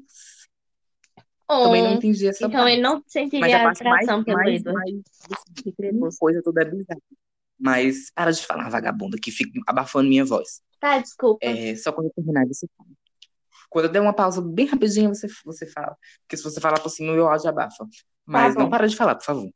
Também 1.47 1.81
não 1.81 1.93
Oh, 1.93 1.95
entendi 1.95 2.27
essa 2.27 2.45
então 2.45 2.59
parte. 2.61 2.73
ele 2.73 2.81
não 2.81 2.97
a 2.97 3.03
sentiria 3.07 3.59
parte 3.63 3.83
mais, 3.83 4.03
atração 4.07 4.23
pelo 4.23 4.37
mais, 4.37 4.59
Edward. 4.61 4.79
mais 4.79 5.75
crepúsculo. 5.75 6.11
coisa 6.19 6.41
toda 6.43 6.63
bizarra. 6.65 7.01
Mas 7.59 8.11
para 8.13 8.31
de 8.31 8.45
falar, 8.45 8.69
vagabunda, 8.69 9.17
que 9.21 9.31
fica 9.31 9.59
abafando 9.67 10.07
minha 10.09 10.23
voz. 10.23 10.61
Tá, 10.79 10.97
desculpa. 10.99 11.39
É, 11.45 11.75
só 11.75 11.91
quando 11.91 12.07
eu 12.07 12.13
terminar 12.13 12.45
você 12.47 12.67
fala. 12.77 12.89
Quando 13.69 13.85
eu 13.85 13.91
der 13.91 14.01
uma 14.01 14.13
pausa 14.13 14.41
bem 14.41 14.65
rapidinho, 14.65 15.09
você, 15.13 15.27
você 15.45 15.65
fala. 15.67 15.95
Porque 16.21 16.37
se 16.37 16.43
você 16.43 16.59
falar 16.59 16.79
por 16.79 16.89
cima, 16.89 17.13
meu 17.13 17.27
áudio 17.27 17.49
abafa. 17.49 17.85
Mas 18.25 18.55
não 18.55 18.65
bom. 18.65 18.69
para 18.71 18.87
de 18.87 18.95
falar, 18.95 19.15
por 19.15 19.25
favor. 19.25 19.49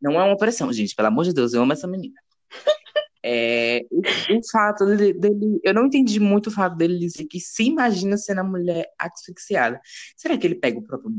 Não 0.00 0.20
é 0.20 0.24
uma 0.24 0.36
pressão, 0.36 0.72
gente. 0.72 0.94
Pelo 0.94 1.08
amor 1.08 1.24
de 1.24 1.32
Deus, 1.32 1.52
eu 1.54 1.62
amo 1.62 1.72
essa 1.72 1.86
menina. 1.86 2.14
É, 3.28 3.80
o, 3.90 4.00
o 4.00 4.40
fato 4.52 4.86
dele, 4.86 5.12
dele- 5.12 5.60
Eu 5.64 5.74
não 5.74 5.86
entendi 5.86 6.20
muito 6.20 6.46
o 6.46 6.50
fato 6.52 6.76
dele 6.76 6.96
dizer 6.96 7.24
que 7.26 7.40
se 7.40 7.64
imagina 7.64 8.16
sendo 8.16 8.38
a 8.40 8.44
mulher 8.44 8.86
asfixiada. 8.96 9.80
Será 10.16 10.38
que 10.38 10.46
ele 10.46 10.54
pega 10.54 10.78
o 10.78 10.82
próprio 10.82 11.10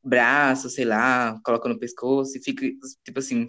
braço, 0.00 0.70
sei 0.70 0.84
lá, 0.84 1.36
coloca 1.44 1.68
no 1.68 1.76
pescoço 1.76 2.38
e 2.38 2.42
fica, 2.42 2.64
tipo 3.04 3.18
assim, 3.18 3.48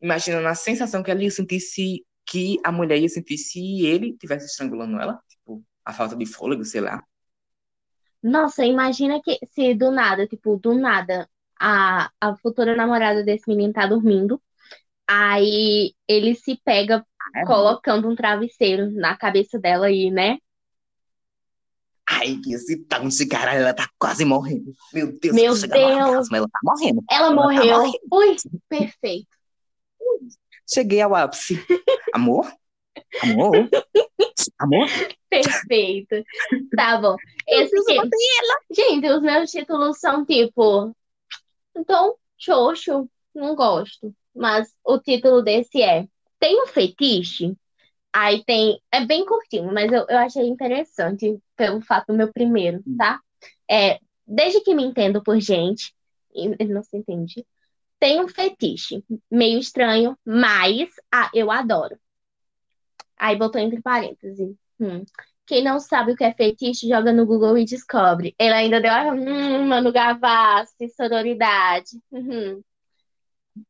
imaginando 0.00 0.48
a 0.48 0.54
sensação 0.54 1.02
que 1.02 1.10
ela 1.10 1.22
ia 1.22 1.30
sentir 1.30 1.60
se. 1.60 2.04
Que 2.26 2.58
a 2.64 2.72
mulher 2.72 2.98
ia 3.00 3.08
sentir 3.08 3.38
se 3.38 3.84
ele 3.86 4.10
estivesse 4.10 4.46
estrangulando 4.46 5.00
ela? 5.00 5.20
Tipo, 5.28 5.62
a 5.84 5.92
falta 5.92 6.16
de 6.16 6.26
fôlego, 6.26 6.64
sei 6.64 6.80
lá. 6.80 7.04
Nossa, 8.22 8.64
imagina 8.64 9.20
que 9.22 9.38
se 9.50 9.74
do 9.74 9.90
nada, 9.90 10.26
tipo, 10.26 10.56
do 10.56 10.74
nada, 10.74 11.28
a, 11.60 12.10
a 12.20 12.36
futura 12.36 12.76
namorada 12.76 13.24
desse 13.24 13.48
menino 13.48 13.72
tá 13.72 13.86
dormindo, 13.86 14.40
aí 15.08 15.94
ele 16.08 16.34
se 16.36 16.60
pega 16.64 17.06
É, 17.34 17.42
colocando 17.42 18.08
um 18.10 18.16
travesseiro 18.16 18.90
na 18.92 19.16
cabeça 19.16 19.58
dela 19.60 19.86
aí, 19.88 20.10
né? 20.10 20.38
Ai, 22.08 22.38
que 22.42 22.52
excitante, 22.54 23.16
de 23.18 23.26
cara, 23.26 23.54
ela 23.54 23.72
tá 23.74 23.88
quase 23.98 24.24
morrendo. 24.24 24.72
Meu 24.92 25.18
Deus, 25.18 25.38
Meu 25.38 25.56
Deus. 25.58 26.28
orgasmo, 26.28 26.36
ela 26.36 26.48
tá 26.48 26.58
morrendo. 26.62 27.04
Ela 27.10 27.30
Ela 27.30 27.48
tá 27.48 27.64
morreu. 27.64 27.78
morrendo. 27.80 27.98
Ui, 28.10 28.42
perfeito. 28.68 29.36
Cheguei 30.66 31.00
ao 31.00 31.14
ápice. 31.14 31.54
Amor? 32.12 32.46
Amor? 33.22 33.68
Amor? 34.58 34.88
Perfeito. 35.28 36.24
Tá 36.76 36.98
bom. 36.98 37.16
Esse 37.46 37.76
aqui. 37.76 38.10
Gente, 38.70 39.08
os 39.08 39.22
meus 39.22 39.50
títulos 39.50 39.98
são 39.98 40.24
tipo. 40.24 40.94
Então, 41.76 42.16
xoxo, 42.38 43.08
não 43.34 43.54
gosto. 43.54 44.14
Mas 44.34 44.72
o 44.84 44.98
título 44.98 45.42
desse 45.42 45.82
é 45.82 46.06
Tem 46.38 46.62
um 46.62 46.66
fetiche? 46.66 47.54
Aí 48.12 48.44
tem. 48.44 48.80
É 48.90 49.04
bem 49.04 49.24
curtinho, 49.24 49.72
mas 49.72 49.90
eu, 49.90 50.06
eu 50.08 50.18
achei 50.18 50.46
interessante 50.46 51.38
pelo 51.56 51.80
fato 51.80 52.08
do 52.08 52.14
meu 52.14 52.32
primeiro, 52.32 52.82
tá? 52.96 53.20
É, 53.70 53.98
desde 54.26 54.60
que 54.60 54.74
me 54.74 54.84
entendo 54.84 55.22
por 55.22 55.40
gente, 55.40 55.94
e 56.34 56.46
ele 56.58 56.74
não 56.74 56.82
se 56.82 56.96
entende, 56.96 57.46
tem 57.98 58.20
um 58.20 58.28
fetiche. 58.28 59.02
Meio 59.30 59.58
estranho, 59.58 60.18
mas 60.24 60.90
ah, 61.12 61.30
eu 61.32 61.50
adoro. 61.50 61.98
Aí 63.22 63.36
botou 63.36 63.60
entre 63.60 63.80
parênteses. 63.80 64.52
Hum. 64.80 65.04
Quem 65.46 65.62
não 65.62 65.78
sabe 65.78 66.10
o 66.10 66.16
que 66.16 66.24
é 66.24 66.34
fetiche, 66.34 66.88
joga 66.88 67.12
no 67.12 67.24
Google 67.24 67.56
e 67.56 67.64
descobre. 67.64 68.34
Ele 68.36 68.52
ainda 68.52 68.80
deu 68.80 68.90
a 68.90 69.12
hum, 69.12 69.68
Mano 69.68 69.92
Gavassi, 69.92 70.88
sororidade. 70.88 72.00
Uhum. 72.10 72.60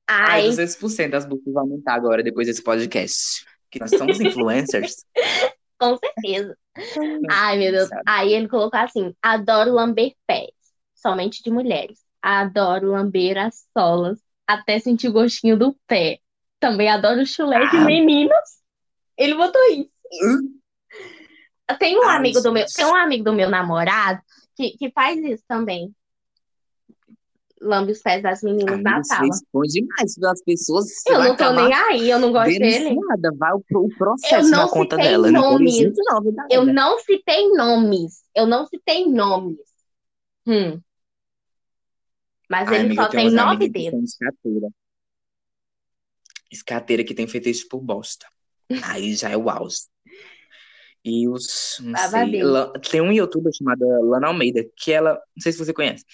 Ai, 0.08 0.46
Ai, 0.46 0.48
200% 0.48 1.10
das 1.10 1.26
buscas 1.26 1.52
vão 1.52 1.64
aumentar 1.64 1.92
agora, 1.92 2.22
depois 2.22 2.46
desse 2.46 2.62
podcast. 2.62 3.44
Que 3.70 3.78
nós 3.78 3.90
somos 3.90 4.18
influencers. 4.22 5.04
com 5.78 5.98
certeza. 5.98 6.56
Ai, 7.30 7.58
meu 7.58 7.72
Deus. 7.72 7.88
Sabe? 7.90 8.02
Aí 8.06 8.32
ele 8.32 8.48
colocou 8.48 8.80
assim: 8.80 9.14
adoro 9.20 9.70
lamber 9.70 10.14
pés, 10.26 10.48
somente 10.94 11.42
de 11.42 11.50
mulheres. 11.50 11.98
Adoro 12.22 12.90
lamber 12.90 13.36
as 13.36 13.66
solas, 13.76 14.18
até 14.46 14.78
sentir 14.78 15.08
o 15.08 15.12
gostinho 15.12 15.58
do 15.58 15.76
pé. 15.86 16.20
Também 16.58 16.88
adoro 16.88 17.26
chulé 17.26 17.58
de 17.68 17.76
Ah. 17.76 17.84
Ele 19.16 19.34
botou 19.34 19.60
isso. 19.70 19.90
Tem 21.78 21.96
um 21.98 22.02
Ai, 22.02 22.16
amigo 22.18 22.40
do 22.40 22.52
meu, 22.52 22.62
gente. 22.62 22.74
tem 22.74 22.84
um 22.84 22.94
amigo 22.94 23.24
do 23.24 23.32
meu 23.32 23.48
namorado 23.48 24.20
que, 24.56 24.70
que 24.76 24.90
faz 24.90 25.18
isso 25.24 25.44
também. 25.48 25.94
Lambe 27.60 27.92
os 27.92 28.00
pés 28.02 28.20
das 28.22 28.42
meninas 28.42 28.82
na 28.82 28.96
Amiga, 28.96 29.04
você 29.04 29.14
sala. 29.14 29.28
expõe 29.28 29.66
demais 29.68 30.14
das 30.16 30.42
pessoas. 30.42 30.86
Você 30.92 31.12
Eu 31.12 31.18
não 31.22 31.36
tô 31.36 31.52
nem 31.52 31.72
aí, 31.72 32.10
eu 32.10 32.18
não 32.18 32.32
gosto 32.32 32.48
dele. 32.48 32.90
denunciada. 32.90 33.30
Vai 33.36 33.52
o, 33.52 33.56
o 33.58 33.84
Eu 33.84 33.96
processo 33.96 34.50
na 34.50 34.68
conta 34.68 34.96
dela. 34.96 35.30
Nomes. 35.30 35.74
gente, 35.76 35.96
não, 36.04 36.20
vida 36.22 36.42
Eu 36.50 36.62
dela. 36.66 36.72
não 36.72 36.98
citei 36.98 37.48
nomes. 37.50 38.22
Eu 38.34 38.46
não 38.46 38.66
citei 38.66 39.06
nomes. 39.06 39.58
Hum. 40.46 40.80
Mas 42.50 42.68
Ai, 42.68 42.74
ele 42.80 42.86
amiga, 42.86 43.02
só 43.02 43.08
eu 43.08 43.10
tem 43.12 43.30
nove 43.30 43.68
dedos. 43.68 44.10
escateira. 44.10 44.68
Escateira 46.50 47.04
que 47.04 47.14
tem 47.14 47.26
fetiche 47.28 47.66
por 47.68 47.80
bosta. 47.80 48.26
Aí 48.84 49.14
já 49.14 49.30
é 49.30 49.36
o 49.36 49.48
auge. 49.50 49.82
E 51.04 51.28
os, 51.28 51.78
não 51.80 51.96
sei. 51.96 52.42
La- 52.42 52.72
tem 52.90 53.00
um 53.00 53.12
youtuber 53.12 53.52
chamada 53.52 53.84
Lana 54.02 54.28
Almeida, 54.28 54.64
que 54.76 54.92
ela, 54.92 55.14
não 55.14 55.42
sei 55.42 55.52
se 55.52 55.58
você 55.58 55.72
conhece, 55.72 56.04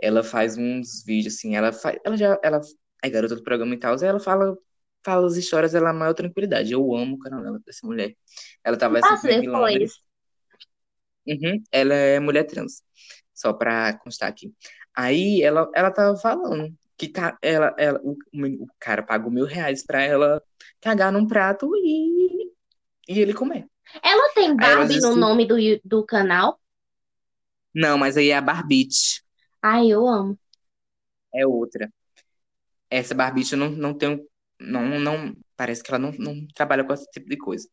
ela 0.00 0.22
faz 0.24 0.56
uns 0.56 1.04
vídeos 1.04 1.34
assim, 1.34 1.54
ela 1.56 1.72
faz, 1.72 1.98
ela 2.04 2.16
já, 2.16 2.38
ela 2.42 2.60
é 3.02 3.10
garota 3.10 3.36
do 3.36 3.42
programa 3.44 3.74
e 3.74 3.78
tal, 3.78 3.94
ela 4.02 4.18
fala, 4.20 4.56
fala 5.04 5.26
as 5.26 5.36
histórias 5.36 5.72
dela 5.72 5.92
na 5.92 5.98
maior 5.98 6.14
tranquilidade. 6.14 6.72
Eu 6.72 6.94
amo 6.94 7.16
o 7.16 7.18
canal 7.18 7.42
dela, 7.42 7.60
dessa 7.66 7.86
mulher. 7.86 8.16
Ela 8.64 8.76
tava 8.78 8.98
Passa 9.00 9.10
recentemente 9.10 9.46
em 9.46 9.48
Londres. 9.50 9.92
depois. 9.92 10.02
Uhum, 11.26 11.62
ela 11.70 11.94
é 11.94 12.18
mulher 12.20 12.44
trans, 12.44 12.82
só 13.34 13.52
pra 13.52 13.96
constar 13.98 14.28
aqui. 14.28 14.52
Aí 14.94 15.40
ela, 15.42 15.70
ela 15.74 15.90
tava 15.90 16.16
falando 16.16 16.74
que 17.06 17.08
ca- 17.12 17.38
ela, 17.42 17.74
ela, 17.78 18.00
o, 18.02 18.16
o 18.64 18.66
cara 18.78 19.02
pagou 19.02 19.30
mil 19.30 19.44
reais 19.46 19.84
pra 19.84 20.02
ela 20.02 20.42
cagar 20.80 21.12
num 21.12 21.26
prato 21.26 21.70
e, 21.76 22.52
e 23.08 23.20
ele 23.20 23.34
comer. 23.34 23.66
Ela 24.02 24.32
tem 24.34 24.56
Aí 24.56 24.70
ela 24.70 24.84
Barbie 24.84 25.00
no 25.00 25.16
nome 25.16 25.44
do, 25.46 25.56
do 25.84 26.04
canal? 26.06 26.60
não, 27.74 27.98
mas 27.98 28.16
aí 28.16 28.30
é 28.30 28.36
a 28.36 28.40
Barbite, 28.40 29.22
Ai, 29.62 29.88
eu 29.92 30.06
amo. 30.08 30.38
é 31.34 31.46
outra. 31.46 31.90
Essa 32.90 33.14
Barbite 33.14 33.52
eu 33.54 33.58
não, 33.58 33.70
não 33.70 33.94
tenho, 33.96 34.20
não, 34.60 34.98
não, 35.00 35.34
parece 35.56 35.82
que 35.82 35.90
ela 35.90 35.98
não, 35.98 36.12
não 36.12 36.46
trabalha 36.54 36.84
com 36.84 36.92
esse 36.92 37.10
tipo 37.10 37.28
de 37.28 37.36
coisa. 37.38 37.68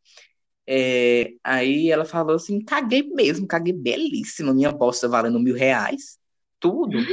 É, 0.67 1.31
aí 1.43 1.91
ela 1.91 2.05
falou 2.05 2.35
assim, 2.35 2.63
caguei 2.63 3.03
mesmo, 3.03 3.47
caguei 3.47 3.73
belíssima, 3.73 4.53
minha 4.53 4.71
bosta 4.71 5.07
valendo 5.09 5.39
mil 5.39 5.55
reais, 5.55 6.19
tudo. 6.59 7.11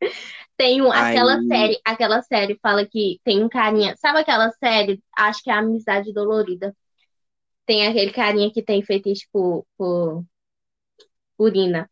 Tem 0.56 0.80
um, 0.82 0.90
aquela 0.90 1.36
Aí, 1.36 1.46
série, 1.48 1.80
aquela 1.84 2.22
série 2.22 2.58
fala 2.62 2.86
que 2.86 3.20
tem 3.24 3.42
um 3.42 3.48
carinha. 3.48 3.96
Sabe 3.96 4.20
aquela 4.20 4.50
série? 4.52 5.02
Acho 5.16 5.42
que 5.42 5.50
é 5.50 5.54
Amizade 5.54 6.12
Dolorida. 6.12 6.74
Tem 7.66 7.86
aquele 7.86 8.12
carinha 8.12 8.52
que 8.52 8.62
tem 8.62 8.82
fetiche 8.82 9.26
por, 9.32 9.66
por 9.76 10.24
urina. 11.38 11.90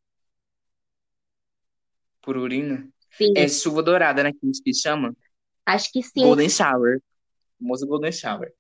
por 2.23 2.37
urina. 2.37 2.89
Sim, 3.11 3.33
É 3.37 3.49
chuva 3.49 3.83
dourada, 3.83 4.23
né? 4.23 4.33
Que 4.33 4.39
a 4.43 4.47
gente 4.47 4.75
chama. 4.81 5.15
acho 5.67 5.93
que 5.93 6.03
sim. 6.03 6.23
Golden 6.23 6.49
Shower. 6.49 6.99
O 6.99 7.65
famoso 7.65 7.87
Golden 7.87 8.13
Shower. 8.13 8.55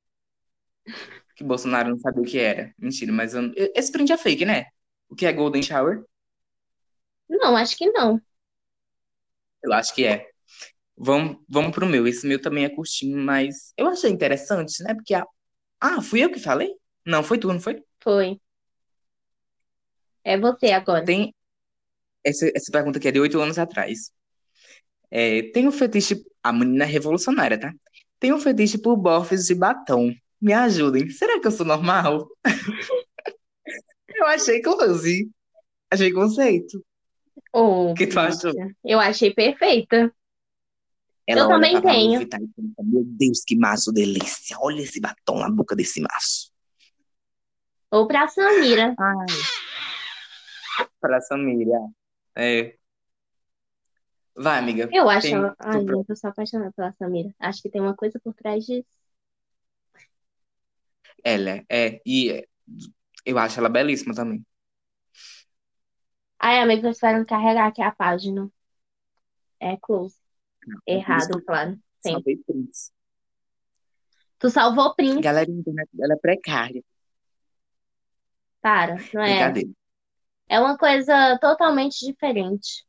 Que 1.35 1.42
Bolsonaro 1.42 1.88
não 1.88 1.99
sabia 1.99 2.21
o 2.21 2.26
que 2.26 2.38
era. 2.38 2.75
Mentira, 2.78 3.11
mas 3.11 3.32
eu... 3.32 3.50
esse 3.75 3.90
print 3.90 4.12
é 4.12 4.18
fake, 4.18 4.44
né? 4.44 4.66
O 5.09 5.14
que 5.14 5.25
é 5.25 5.32
Golden 5.32 5.62
Shower? 5.62 6.04
Não, 7.26 7.56
acho 7.56 7.75
que 7.75 7.90
não. 7.90 8.21
Eu 9.62 9.73
acho 9.73 9.95
que 9.95 10.04
é. 10.04 10.26
Vamos, 10.97 11.38
vamos 11.49 11.73
pro 11.73 11.87
meu. 11.87 12.07
Esse 12.07 12.26
meu 12.26 12.40
também 12.40 12.64
é 12.64 12.69
curtinho, 12.69 13.19
mas 13.19 13.73
eu 13.76 13.88
achei 13.88 14.11
interessante, 14.11 14.83
né? 14.83 14.95
Porque 14.95 15.14
a... 15.14 15.25
Ah, 15.81 16.00
fui 16.00 16.23
eu 16.25 16.31
que 16.31 16.38
falei? 16.38 16.71
Não, 17.04 17.23
foi 17.23 17.38
tu, 17.38 17.49
não 17.49 17.61
foi? 17.61 17.83
Foi. 18.02 18.40
É 20.25 20.38
você 20.38 20.71
agora. 20.71 21.04
Tem 21.04 21.35
essa, 22.25 22.50
essa 22.54 22.71
pergunta 22.71 22.99
aqui 22.99 23.09
é 23.09 23.12
de 23.12 23.21
oito 23.21 23.40
anos 23.40 23.59
atrás. 23.59 24.12
É, 25.11 25.42
tem 25.52 25.66
um 25.69 25.73
fetiche. 25.73 26.23
A 26.42 26.52
menina 26.52 26.85
é 26.85 26.87
revolucionária, 26.87 27.59
tá? 27.59 27.73
Tem 28.19 28.33
um 28.33 28.40
fetiche 28.40 28.78
por 28.78 28.97
bofes 28.97 29.47
de 29.47 29.54
batom. 29.54 30.14
Me 30.40 30.52
ajudem. 30.52 31.11
Será 31.11 31.40
que 31.40 31.47
eu 31.47 31.52
sou 31.52 31.66
normal? 31.66 32.28
Eu 34.14 34.26
achei 34.26 34.61
close. 34.61 35.31
Achei 35.90 36.12
conceito. 36.12 36.85
Oh, 37.52 37.90
O 37.90 37.94
que 37.94 38.06
tu 38.06 38.18
achou? 38.18 38.52
Eu 38.85 38.99
achei 38.99 39.32
perfeita. 39.35 40.12
Ela 41.26 41.42
Eu 41.42 41.49
também 41.49 41.80
tenho. 41.80 42.28
Pensa, 42.28 42.42
meu 42.82 43.04
Deus, 43.04 43.42
que 43.47 43.56
maço 43.56 43.92
delícia. 43.92 44.56
Olha 44.61 44.80
esse 44.82 45.00
batom 45.00 45.38
na 45.38 45.50
boca 45.50 45.76
desse 45.76 46.00
maço. 46.00 46.50
Ou 47.90 48.06
pra 48.09 48.26
Samira. 48.26 48.94
Ai. 48.99 49.26
Pra 51.00 51.21
Samira. 51.21 51.78
É. 52.35 52.75
Vai, 54.35 54.59
amiga. 54.59 54.88
Eu 54.90 55.09
acho. 55.11 55.26
Tem 55.26 55.35
ela- 55.35 55.54
Ai, 55.59 55.85
tu 55.85 56.04
eu 56.09 56.16
sou 56.16 56.30
apaixonada 56.30 56.73
pela 56.73 56.92
Samira. 56.94 57.35
Acho 57.38 57.61
que 57.62 57.68
tem 57.68 57.80
uma 57.82 57.94
coisa 57.94 58.18
por 58.18 58.32
trás 58.35 58.64
disso. 58.64 58.88
Ela 61.23 61.62
é. 61.68 62.00
E 62.04 62.30
é, 62.30 62.44
eu 63.25 63.38
acho 63.38 63.59
ela 63.61 63.68
belíssima 63.68 64.14
também. 64.14 64.44
Ai, 66.44 66.58
amigo, 66.58 66.82
tô 66.82 66.88
esperando 66.88 67.25
carregar 67.25 67.68
aqui 67.68 67.80
a 67.80 67.92
página. 67.92 68.50
É 69.61 69.76
close. 69.76 70.16
Errado, 70.84 71.40
claro. 71.44 71.78
Sim. 72.00 72.14
Salvei 72.14 72.37
Prince. 72.38 72.90
Tu 74.40 74.50
salvou 74.50 74.92
Prince. 74.96 75.20
Galera, 75.20 75.49
a 75.49 75.54
internet 75.54 75.88
dela 75.92 76.14
é 76.14 76.16
precária. 76.16 76.82
Para, 78.61 78.96
não 79.14 79.22
é? 79.22 79.34
Brincadeira. 79.34 79.70
É 80.49 80.58
uma 80.58 80.76
coisa 80.76 81.38
totalmente 81.38 82.04
diferente. 82.04 82.84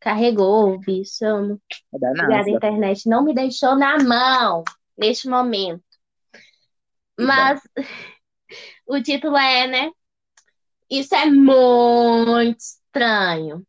Carregou, 0.00 0.76
bicho. 0.80 1.24
amo. 1.24 1.62
Da 1.92 2.10
Obrigada, 2.10 2.50
internet. 2.50 3.08
Não 3.08 3.22
me 3.22 3.32
deixou 3.32 3.76
na 3.76 3.96
mão 4.02 4.64
neste 4.98 5.28
momento. 5.28 5.84
Mas 7.16 7.60
o 8.88 9.00
título 9.00 9.36
é, 9.36 9.68
né? 9.68 9.92
Isso 10.90 11.14
é 11.14 11.26
muito 11.26 12.58
estranho. 12.58 13.64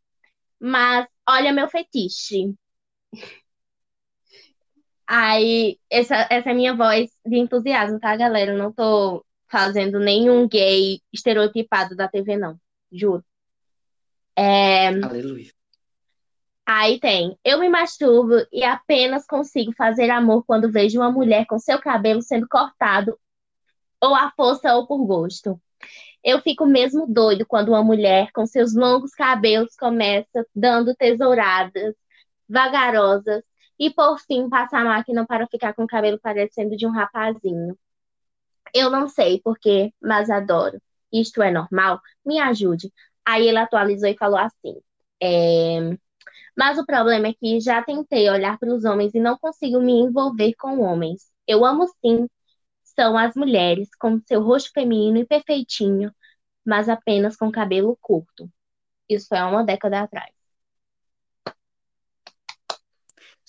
Mas 0.60 1.08
olha 1.28 1.54
meu 1.54 1.70
fetiche. 1.70 2.54
Aí, 5.08 5.78
essa, 5.90 6.28
essa 6.30 6.50
é 6.50 6.52
a 6.52 6.56
minha 6.56 6.76
voz 6.76 7.12
de 7.26 7.38
entusiasmo, 7.38 8.00
tá, 8.00 8.16
galera? 8.16 8.54
Eu 8.54 8.58
não 8.58 8.72
tô 8.72 9.26
fazendo 9.50 10.00
nenhum 10.00 10.48
gay 10.48 11.02
estereotipado 11.12 11.96
da 11.96 12.08
TV, 12.08 12.38
não. 12.38 12.58
Juro. 12.92 13.24
É, 14.36 14.88
Aleluia. 14.88 15.52
Aí 16.66 17.00
tem, 17.00 17.38
eu 17.44 17.60
me 17.60 17.68
masturbo 17.68 18.46
e 18.52 18.64
apenas 18.64 19.28
consigo 19.28 19.74
fazer 19.74 20.10
amor 20.10 20.46
quando 20.46 20.72
vejo 20.72 21.00
uma 21.00 21.12
mulher 21.12 21.46
com 21.46 21.60
seu 21.60 21.78
cabelo 21.80 22.22
sendo 22.22 22.48
cortado, 22.48 23.20
ou 24.00 24.16
à 24.16 24.32
força 24.32 24.74
ou 24.74 24.88
por 24.88 25.06
gosto. 25.06 25.60
Eu 26.24 26.40
fico 26.42 26.66
mesmo 26.66 27.08
doido 27.08 27.46
quando 27.48 27.70
uma 27.70 27.84
mulher 27.84 28.32
com 28.34 28.46
seus 28.46 28.76
longos 28.76 29.12
cabelos 29.14 29.76
começa 29.76 30.46
dando 30.56 30.96
tesouradas 30.96 31.96
vagarosas 32.48 33.44
e 33.80 33.90
por 33.92 34.20
fim 34.20 34.50
passa 34.50 34.78
a 34.78 34.84
máquina 34.84 35.26
para 35.26 35.48
ficar 35.48 35.74
com 35.74 35.84
o 35.84 35.88
cabelo 35.88 36.20
parecendo 36.20 36.78
de 36.78 36.86
um 36.86 36.92
rapazinho. 36.92 37.78
Eu 38.74 38.90
não 38.90 39.08
sei 39.08 39.42
porquê, 39.42 39.94
mas 40.02 40.30
adoro. 40.30 40.80
Isto 41.12 41.42
é 41.42 41.52
normal? 41.52 42.00
Me 42.26 42.40
ajude. 42.40 42.92
Aí 43.26 43.48
ele 43.48 43.58
atualizou 43.58 44.10
e 44.10 44.18
falou 44.18 44.38
assim: 44.40 44.76
é, 45.22 45.98
Mas 46.56 46.78
o 46.78 46.86
problema 46.86 47.28
é 47.28 47.34
que 47.34 47.60
já 47.60 47.84
tentei 47.84 48.30
olhar 48.30 48.58
para 48.60 48.74
os 48.74 48.86
homens 48.86 49.14
e 49.16 49.20
não 49.20 49.38
consigo 49.38 49.80
me 49.80 49.94
envolver 49.94 50.54
com 50.56 50.82
homens. 50.82 51.32
Eu 51.48 51.66
amo 51.66 51.88
sim, 52.06 52.28
são 53.02 53.18
as 53.18 53.34
mulheres 53.36 53.90
com 53.96 54.22
seu 54.28 54.44
rosto 54.44 54.72
feminino 54.72 55.18
e 55.18 55.26
perfeitinho, 55.26 56.14
mas 56.64 56.88
apenas 56.88 57.36
com 57.36 57.52
cabelo 57.52 57.98
curto. 58.00 58.48
Isso 59.10 59.34
há 59.34 59.48
uma 59.48 59.64
década 59.64 60.02
atrás. 60.02 60.32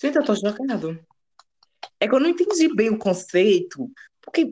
Gente, 0.01 0.17
eu 0.17 0.25
tô 0.25 0.35
chocado. 0.35 0.99
É 1.99 2.07
que 2.07 2.15
eu 2.15 2.19
não 2.19 2.29
entendi 2.29 2.73
bem 2.73 2.89
o 2.89 2.97
conceito. 2.97 3.91
Porque, 4.19 4.51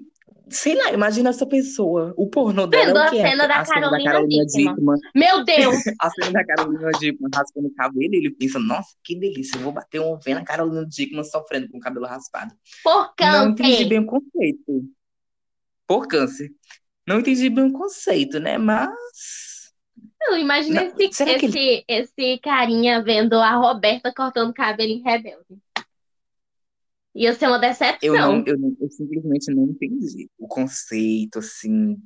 sei 0.52 0.76
lá, 0.76 0.92
imagina 0.92 1.30
essa 1.30 1.46
pessoa. 1.46 2.14
O 2.18 2.30
pornô 2.30 2.68
dela 2.68 2.86
Vendo 2.86 2.98
é 2.98 3.02
o 3.02 3.08
a 3.08 3.10
que 3.10 3.20
é? 3.20 3.30
cena 3.30 3.48
da 3.48 3.60
A 3.60 3.66
cena 3.66 3.90
da 3.90 4.04
Carolina 4.04 4.12
Carolina 4.12 4.46
Dickman. 4.46 4.76
Dickman. 4.76 5.00
Meu 5.16 5.44
Deus! 5.44 5.76
A 6.02 6.10
cena 6.10 6.32
da 6.32 6.46
Carolina 6.46 6.92
Dickman 7.00 7.30
raspando 7.34 7.68
o 7.68 7.74
cabelo. 7.76 8.14
E 8.14 8.18
ele 8.18 8.32
pensa, 8.32 8.60
nossa, 8.60 8.90
que 9.04 9.16
delícia. 9.16 9.58
Eu 9.58 9.62
vou 9.62 9.72
bater 9.72 10.00
um 10.02 10.18
vendo 10.24 10.38
a 10.40 10.44
Carolina 10.44 10.86
Dickman 10.86 11.24
sofrendo 11.24 11.70
com 11.70 11.78
o 11.78 11.82
cabelo 11.82 12.06
raspado. 12.06 12.54
Por 12.84 13.14
Não 13.20 13.50
entendi 13.50 13.72
câncer! 13.72 13.86
bem 13.90 14.00
o 14.00 14.06
conceito. 14.06 14.86
Por 15.88 16.08
câncer. 16.08 16.52
Não 17.08 17.20
entendi 17.20 17.50
bem 17.50 17.66
o 17.66 17.74
conceito, 17.74 18.40
né? 18.40 18.58
Mas. 18.58 18.92
Eu 20.24 20.38
imagino 20.38 20.76
Não, 20.76 20.94
esse, 21.00 21.24
esse, 21.24 21.84
esse 21.88 22.38
carinha 22.44 23.02
vendo 23.04 23.34
a 23.40 23.56
Roberta 23.56 24.14
cortando 24.16 24.54
cabelo 24.54 24.92
em 24.92 25.02
Rebelde. 25.02 25.46
Ia 27.14 27.34
ser 27.34 27.48
uma 27.48 27.56
Eu 27.58 27.62
decepção. 27.62 28.44
eu, 28.48 28.58
não- 28.58 28.76
eu 28.80 28.90
simplesmente 28.90 29.54
não 29.54 29.66
entendi 29.66 30.30
o 30.38 30.48
conceito, 30.48 31.40
assim. 31.40 31.98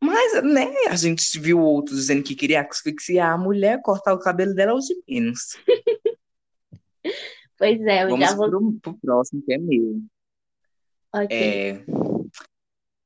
Mas, 0.00 0.42
né, 0.44 0.66
a 0.88 0.94
gente 0.96 1.38
viu 1.40 1.58
outros 1.60 1.96
dizendo 1.98 2.22
que 2.22 2.36
queria 2.36 2.62
asfixiar 2.62 3.32
a 3.34 3.38
mulher, 3.38 3.80
cortar 3.82 4.14
o 4.14 4.18
cabelo 4.20 4.54
dela 4.54 4.72
aos 4.72 4.84
de 4.84 4.94
menos. 5.08 5.56
Pois 7.58 7.80
é, 7.80 8.04
eu 8.04 8.10
Vamos 8.10 8.28
já 8.28 8.36
vou. 8.36 8.48
pro, 8.48 8.72
pro 8.80 8.98
próximo, 8.98 9.42
que 9.42 9.52
é 9.52 9.58
meu. 9.58 10.00
Ok. 11.12 11.26
É, 11.36 11.84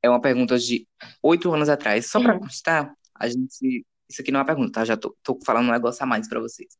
é 0.03 0.11
uma 0.11 0.21
pergunta 0.21 0.59
de 0.59 0.87
oito 1.23 1.51
anos 1.55 1.71
atrás. 1.71 2.11
Só 2.11 2.21
pra 2.21 2.39
constar, 2.39 2.95
a 3.15 3.29
gente. 3.29 3.87
Isso 4.07 4.21
aqui 4.21 4.31
não 4.31 4.41
é 4.41 4.43
uma 4.43 4.47
pergunta, 4.47 4.73
tá? 4.73 4.85
Já 4.85 4.95
tô, 4.95 5.17
tô 5.23 5.39
falando 5.43 5.69
um 5.69 5.73
negócio 5.73 6.03
a 6.03 6.07
mais 6.07 6.29
pra 6.29 6.39
vocês. 6.39 6.77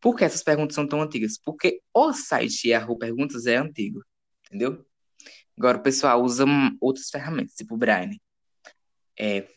Por 0.00 0.16
que 0.16 0.24
essas 0.24 0.42
perguntas 0.42 0.74
são 0.74 0.86
tão 0.86 1.02
antigas? 1.02 1.38
Porque 1.38 1.80
o 1.92 2.12
site 2.12 2.68
Yahoo 2.68 2.98
Perguntas 2.98 3.46
é 3.46 3.56
antigo, 3.56 4.02
entendeu? 4.46 4.84
Agora 5.56 5.78
o 5.78 5.82
pessoal 5.82 6.22
usa 6.22 6.44
outras 6.80 7.10
ferramentas, 7.10 7.54
tipo 7.54 7.74
o 7.74 7.78
Braille. 7.78 8.20
É, 9.18 9.48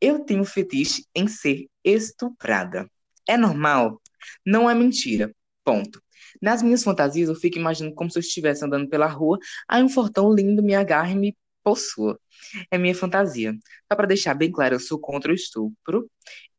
eu 0.00 0.20
tenho 0.20 0.44
fetiche 0.44 1.06
em 1.14 1.26
ser 1.26 1.66
estuprada. 1.82 2.86
É 3.26 3.36
normal? 3.38 4.00
Não 4.44 4.68
é 4.68 4.74
mentira. 4.74 5.34
Ponto. 5.64 6.02
Nas 6.42 6.62
minhas 6.62 6.84
fantasias, 6.84 7.30
eu 7.30 7.34
fico 7.34 7.58
imaginando 7.58 7.94
como 7.94 8.10
se 8.10 8.18
eu 8.18 8.20
estivesse 8.20 8.62
andando 8.64 8.88
pela 8.88 9.06
rua, 9.06 9.38
aí 9.66 9.82
um 9.82 9.88
fortão 9.88 10.34
lindo 10.34 10.62
me 10.62 10.74
agarra 10.74 11.12
e 11.12 11.16
me 11.16 11.36
possua. 11.64 12.20
É 12.70 12.78
minha 12.78 12.94
fantasia. 12.94 13.54
Só 13.90 13.96
para 13.96 14.06
deixar 14.06 14.34
bem 14.34 14.52
claro, 14.52 14.74
eu 14.76 14.80
sou 14.80 14.98
contra 14.98 15.32
o 15.32 15.34
estupro. 15.34 16.10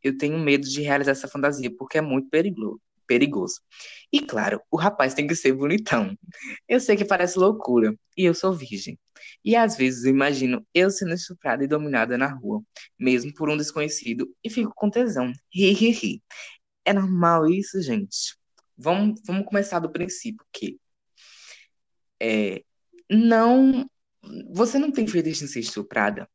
Eu 0.04 0.18
tenho 0.18 0.38
medo 0.40 0.68
de 0.68 0.82
realizar 0.82 1.12
essa 1.12 1.28
fantasia 1.28 1.72
porque 1.78 1.98
é 1.98 2.02
muito 2.02 2.30
perigo- 2.30 2.82
perigoso. 3.08 3.62
E 4.12 4.22
claro, 4.22 4.62
o 4.72 4.78
rapaz 4.78 5.14
tem 5.14 5.28
que 5.28 5.36
ser 5.36 5.54
bonitão. 5.54 6.18
Eu 6.68 6.80
sei 6.80 6.96
que 6.96 7.06
parece 7.06 7.38
loucura, 7.40 7.96
e 8.18 8.26
eu 8.26 8.34
sou 8.34 8.54
virgem. 8.54 9.00
E 9.44 9.56
às 9.56 9.78
vezes 9.78 10.06
eu 10.06 10.12
imagino 10.12 10.66
eu 10.74 10.90
sendo 10.90 11.14
estuprada 11.14 11.64
e 11.64 11.68
dominada 11.68 12.18
na 12.18 12.28
rua, 12.28 12.62
mesmo 13.00 13.34
por 13.34 13.50
um 13.50 13.58
desconhecido, 13.58 14.28
e 14.44 14.50
fico 14.50 14.72
com 14.76 14.90
tesão. 14.90 15.32
Ri, 15.54 15.72
ri, 15.74 15.92
ri. 15.92 16.24
É 16.86 16.94
normal 16.94 17.48
isso, 17.50 17.82
gente? 17.82 18.36
Vamos, 18.78 19.22
vamos 19.26 19.46
começar 19.46 19.80
do 19.80 19.92
princípio 19.92 20.46
que 20.54 20.80
é, 22.22 22.64
não, 23.10 23.86
você 24.50 24.80
não 24.80 24.92
tem 24.92 25.08
fetiche 25.08 25.46
em 25.46 25.48
ser 25.48 25.60
estuprada. 25.60 26.30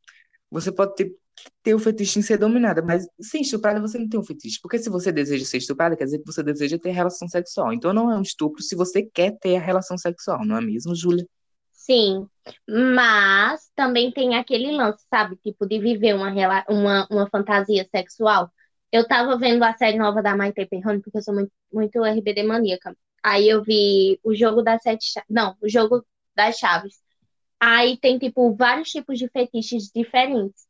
Você 0.51 0.73
pode 0.73 0.95
ter, 0.95 1.15
ter 1.63 1.75
o 1.75 1.79
fetiche 1.79 2.19
em 2.19 2.23
ser 2.23 2.39
dominada, 2.39 2.83
mas 2.83 3.07
ser 3.21 3.39
estuprada 3.39 3.81
você 3.81 3.99
não 3.99 4.09
tem 4.09 4.19
um 4.21 4.25
fetiche. 4.25 4.59
Porque 4.61 4.79
se 4.79 4.91
você 4.91 5.13
deseja 5.13 5.45
ser 5.45 5.59
estuprada, 5.59 5.97
quer 5.97 6.05
dizer 6.05 6.19
que 6.19 6.27
você 6.27 6.43
deseja 6.43 6.79
ter 6.79 6.91
relação 6.91 7.29
sexual. 7.29 7.73
Então 7.73 7.93
não 7.93 8.11
é 8.11 8.19
um 8.19 8.23
estupro 8.23 8.63
se 8.63 8.75
você 8.75 9.03
quer 9.03 9.37
ter 9.39 9.57
a 9.57 9.61
relação 9.61 9.97
sexual, 9.97 10.45
não 10.45 10.57
é 10.57 10.61
mesmo, 10.61 10.95
Júlia? 10.95 11.27
Sim, 11.73 12.27
mas 12.69 13.71
também 13.75 14.13
tem 14.13 14.37
aquele 14.37 14.71
lance, 14.71 15.05
sabe? 15.09 15.37
Tipo, 15.37 15.67
de 15.67 15.79
viver 15.81 16.15
uma, 16.15 16.31
uma, 16.69 17.07
uma 17.11 17.29
fantasia 17.31 17.87
sexual. 17.91 18.51
Eu 18.93 19.07
tava 19.07 19.39
vendo 19.39 19.63
a 19.65 19.77
série 19.77 19.99
nova 19.99 20.23
da 20.23 20.37
Maite 20.37 20.67
Perrone, 20.67 21.01
porque 21.01 21.19
eu 21.19 21.23
sou 21.23 21.35
muito, 21.35 21.53
muito 21.73 22.05
RBD 22.05 22.43
maníaca. 22.43 22.97
Aí 23.23 23.49
eu 23.49 23.63
vi 23.63 24.21
o 24.23 24.35
jogo 24.35 24.63
das 24.63 24.83
sete 24.83 25.05
chaves. 25.13 25.29
Não, 25.31 25.57
o 25.61 25.69
jogo 25.69 26.05
das 26.35 26.57
chaves. 26.59 26.99
Aí 27.61 27.99
tem, 27.99 28.19
tipo, 28.19 28.55
vários 28.57 28.91
tipos 28.91 29.19
de 29.19 29.29
fetiches 29.29 29.91
diferentes. 29.95 30.67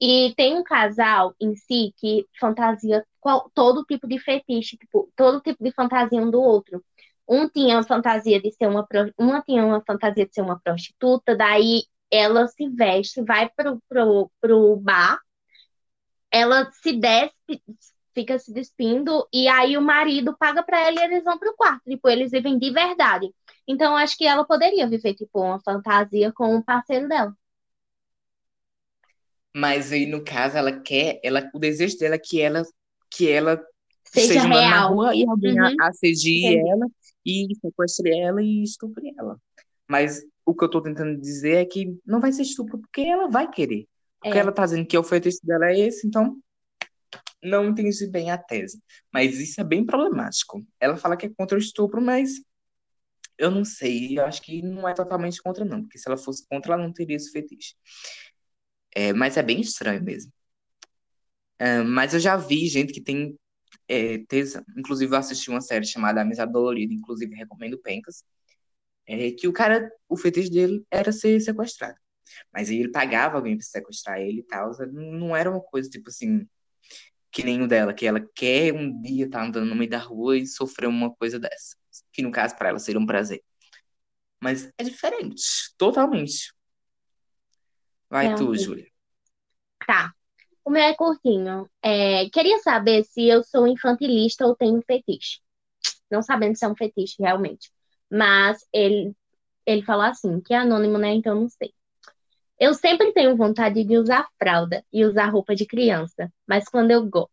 E 0.00 0.34
tem 0.36 0.56
um 0.56 0.62
casal 0.64 1.34
em 1.40 1.54
si 1.56 1.92
que 1.98 2.26
fantasia 2.38 3.04
qual- 3.20 3.50
todo 3.54 3.84
tipo 3.84 4.06
de 4.08 4.18
fetiche, 4.18 4.76
tipo, 4.76 5.10
todo 5.16 5.40
tipo 5.40 5.62
de 5.64 5.72
fantasia 5.72 6.20
um 6.20 6.30
do 6.30 6.40
outro. 6.42 6.84
Um 7.28 7.48
tinha 7.48 7.82
fantasia 7.82 8.40
de 8.40 8.52
ser 8.52 8.66
uma, 8.68 8.86
uma 9.18 9.42
tinha 9.42 9.64
uma 9.64 9.82
fantasia 9.86 10.26
de 10.26 10.34
ser 10.34 10.42
uma 10.42 10.60
prostituta, 10.60 11.34
daí 11.36 11.84
ela 12.10 12.46
se 12.48 12.68
veste, 12.68 13.22
vai 13.22 13.48
pro, 13.56 13.80
pro, 13.88 14.30
pro 14.40 14.76
bar, 14.76 15.18
ela 16.30 16.70
se 16.72 16.92
despe, 16.92 17.62
fica 18.14 18.38
se 18.38 18.52
despindo, 18.52 19.26
e 19.32 19.48
aí 19.48 19.76
o 19.76 19.82
marido 19.82 20.36
paga 20.38 20.62
pra 20.62 20.80
ela 20.80 21.00
e 21.00 21.04
eles 21.04 21.24
vão 21.24 21.38
pro 21.38 21.54
quarto. 21.56 21.82
Tipo, 21.84 22.08
eles 22.08 22.30
vivem 22.30 22.58
de 22.58 22.70
verdade. 22.70 23.32
Então, 23.68 23.96
acho 23.96 24.16
que 24.16 24.26
ela 24.26 24.44
poderia 24.46 24.88
viver, 24.88 25.14
tipo, 25.14 25.40
uma 25.40 25.60
fantasia 25.60 26.32
com 26.32 26.56
o 26.56 26.64
parceiro 26.64 27.08
dela. 27.08 27.34
Mas 29.56 29.92
aí, 29.92 30.06
no 30.06 30.22
caso, 30.24 30.56
ela 30.56 30.80
quer, 30.80 31.20
ela, 31.22 31.48
o 31.54 31.58
desejo 31.58 31.96
dela 31.98 32.16
é 32.16 32.18
que 32.18 32.40
ela, 32.40 32.62
que 33.10 33.30
ela 33.30 33.60
Seja 34.04 34.42
esteja 34.42 34.48
andando 34.48 34.68
na 34.68 34.80
real. 34.80 34.88
rua 34.88 35.14
e 35.14 35.24
alguém 35.28 35.56
Uhum, 35.58 35.76
assedie 35.80 36.56
ela 36.68 36.86
e 37.24 37.48
sequestre 37.60 38.18
ela 38.18 38.42
e 38.42 38.62
estupre 38.64 39.12
ela. 39.18 39.38
Mas 39.88 40.22
o 40.44 40.54
que 40.54 40.64
eu 40.64 40.70
tô 40.70 40.82
tentando 40.82 41.20
dizer 41.20 41.56
é 41.56 41.64
que 41.66 41.98
não 42.06 42.20
vai 42.20 42.32
ser 42.32 42.42
estupro 42.42 42.78
porque 42.78 43.02
ela 43.02 43.28
vai 43.28 43.50
querer. 43.50 43.86
Porque 44.20 44.38
É. 44.38 44.38
ela 44.38 44.52
tá 44.52 44.64
dizendo 44.64 44.86
que 44.86 44.96
o 44.98 45.02
fetiche 45.04 45.38
dela 45.44 45.66
é 45.70 45.78
esse, 45.80 46.06
então 46.06 46.38
não 47.42 47.66
entendi 47.68 48.06
bem 48.08 48.30
a 48.30 48.38
tese. 48.38 48.80
Mas 49.12 49.38
isso 49.38 49.60
é 49.60 49.64
bem 49.64 49.84
problemático. 49.84 50.64
Ela 50.80 50.96
fala 50.96 51.16
que 51.16 51.26
é 51.26 51.30
contra 51.36 51.56
o 51.56 51.60
estupro, 51.60 52.00
mas 52.00 52.30
eu 53.38 53.50
não 53.50 53.64
sei. 53.64 54.18
Eu 54.18 54.24
acho 54.24 54.42
que 54.42 54.62
não 54.62 54.88
é 54.88 54.94
totalmente 54.94 55.42
contra, 55.42 55.64
não. 55.64 55.82
Porque 55.82 55.98
se 55.98 56.08
ela 56.08 56.16
fosse 56.16 56.46
contra, 56.48 56.74
ela 56.74 56.82
não 56.82 56.92
teria 56.92 57.16
esse 57.16 57.30
fetiche. 57.30 57.74
É, 58.94 59.12
mas 59.12 59.36
é 59.36 59.42
bem 59.42 59.60
estranho 59.60 60.02
mesmo. 60.02 60.32
É, 61.58 61.82
mas 61.82 62.14
eu 62.14 62.20
já 62.20 62.36
vi 62.36 62.66
gente 62.68 62.92
que 62.92 63.00
tem 63.00 63.38
é, 63.88 64.18
tesão. 64.28 64.64
Inclusive, 64.76 65.12
eu 65.14 65.18
assisti 65.18 65.50
uma 65.50 65.60
série 65.60 65.86
chamada 65.86 66.20
Amizade 66.22 66.52
Dolorida, 66.52 66.92
inclusive 66.94 67.34
recomendo 67.34 67.78
Pencas. 67.78 68.24
É, 69.06 69.32
que 69.32 69.48
o 69.48 69.52
cara, 69.52 69.90
o 70.08 70.16
fetiche 70.16 70.50
dele 70.50 70.84
era 70.90 71.12
ser 71.12 71.40
sequestrado. 71.40 71.98
Mas 72.52 72.70
aí 72.70 72.80
ele 72.80 72.90
pagava 72.92 73.36
alguém 73.36 73.56
pra 73.56 73.66
sequestrar 73.66 74.20
ele 74.20 74.40
e 74.40 74.44
tal. 74.44 74.72
Não 74.92 75.36
era 75.36 75.50
uma 75.50 75.60
coisa 75.60 75.88
tipo 75.90 76.08
assim, 76.10 76.48
que 77.32 77.44
nem 77.44 77.62
o 77.62 77.68
dela, 77.68 77.94
que 77.94 78.06
ela 78.06 78.20
quer 78.34 78.72
um 78.72 79.00
dia 79.02 79.26
estar 79.26 79.40
tá 79.40 79.46
andando 79.46 79.68
no 79.68 79.76
meio 79.76 79.90
da 79.90 79.98
rua 79.98 80.38
e 80.38 80.46
sofrer 80.46 80.88
uma 80.88 81.14
coisa 81.14 81.38
dessa. 81.38 81.76
Que 82.12 82.22
no 82.22 82.30
caso, 82.30 82.56
para 82.56 82.70
ela, 82.70 82.78
seria 82.78 83.00
um 83.00 83.06
prazer. 83.06 83.42
Mas 84.40 84.70
é 84.78 84.84
diferente, 84.84 85.42
totalmente. 85.76 86.52
Vai 88.10 88.28
É, 88.28 88.34
tu, 88.34 88.54
Júlia. 88.56 88.86
Tá. 89.86 90.12
O 90.64 90.70
meu 90.70 90.82
é 90.82 90.94
curtinho. 90.94 91.68
É, 91.82 92.28
queria 92.30 92.58
saber 92.58 93.04
se 93.04 93.26
eu 93.26 93.42
sou 93.42 93.66
infantilista 93.66 94.46
ou 94.46 94.56
tenho 94.56 94.82
fetiche. 94.86 95.40
Não 96.10 96.22
sabendo 96.22 96.56
se 96.56 96.64
é 96.64 96.68
um 96.68 96.76
fetiche 96.76 97.16
realmente. 97.20 97.70
Mas 98.10 98.58
ele, 98.72 99.14
ele 99.66 99.82
falou 99.82 100.04
assim, 100.04 100.40
que 100.40 100.54
é 100.54 100.58
anônimo, 100.58 100.98
né? 100.98 101.12
Então 101.14 101.34
não 101.34 101.48
sei. 101.48 101.72
Eu 102.58 102.72
sempre 102.72 103.12
tenho 103.12 103.36
vontade 103.36 103.84
de 103.84 103.98
usar 103.98 104.28
fralda 104.38 104.84
e 104.92 105.04
usar 105.04 105.26
roupa 105.26 105.54
de 105.54 105.66
criança, 105.66 106.32
mas 106.46 106.64
quando 106.68 106.92
eu, 106.92 107.04
go 107.04 107.28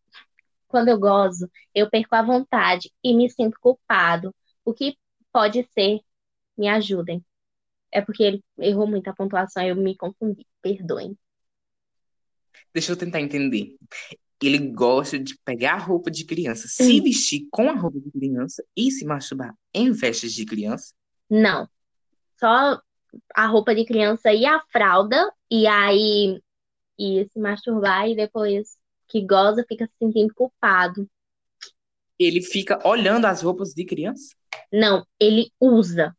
quando 0.66 0.88
eu 0.88 0.98
gozo, 0.98 1.50
eu 1.74 1.88
perco 1.88 2.14
a 2.14 2.22
vontade 2.22 2.90
e 3.04 3.14
me 3.14 3.30
sinto 3.30 3.58
culpado. 3.60 4.34
O 4.64 4.72
que 4.72 4.96
pode 5.32 5.66
ser? 5.72 6.00
Me 6.56 6.68
ajudem. 6.68 7.24
É 7.90 8.00
porque 8.00 8.22
ele 8.22 8.44
errou 8.58 8.86
muito 8.86 9.08
a 9.08 9.14
pontuação, 9.14 9.62
eu 9.62 9.76
me 9.76 9.96
confundi. 9.96 10.46
Perdoem. 10.60 11.16
Deixa 12.72 12.92
eu 12.92 12.96
tentar 12.96 13.20
entender. 13.20 13.76
Ele 14.42 14.58
gosta 14.58 15.18
de 15.18 15.38
pegar 15.44 15.74
a 15.74 15.78
roupa 15.78 16.10
de 16.10 16.24
criança, 16.24 16.66
se 16.68 17.00
vestir 17.00 17.46
com 17.50 17.70
a 17.70 17.74
roupa 17.74 18.00
de 18.00 18.10
criança 18.10 18.64
e 18.76 18.90
se 18.90 19.04
masturbar 19.04 19.54
em 19.72 19.94
festas 19.94 20.32
de 20.32 20.44
criança? 20.44 20.92
Não. 21.30 21.68
Só 22.40 22.80
a 23.34 23.46
roupa 23.46 23.74
de 23.74 23.84
criança 23.84 24.32
e 24.32 24.44
a 24.44 24.60
fralda, 24.72 25.32
e 25.50 25.66
aí 25.66 26.40
e 26.98 27.26
se 27.32 27.38
masturbar 27.38 28.08
e 28.08 28.16
depois 28.16 28.76
que 29.08 29.24
goza 29.24 29.64
fica 29.68 29.86
se 29.86 29.92
sentindo 29.98 30.34
culpado. 30.34 31.08
Ele 32.18 32.40
fica 32.40 32.80
olhando 32.86 33.26
as 33.26 33.42
roupas 33.42 33.70
de 33.70 33.84
criança? 33.84 34.34
Não, 34.72 35.06
ele 35.20 35.52
usa. 35.60 36.16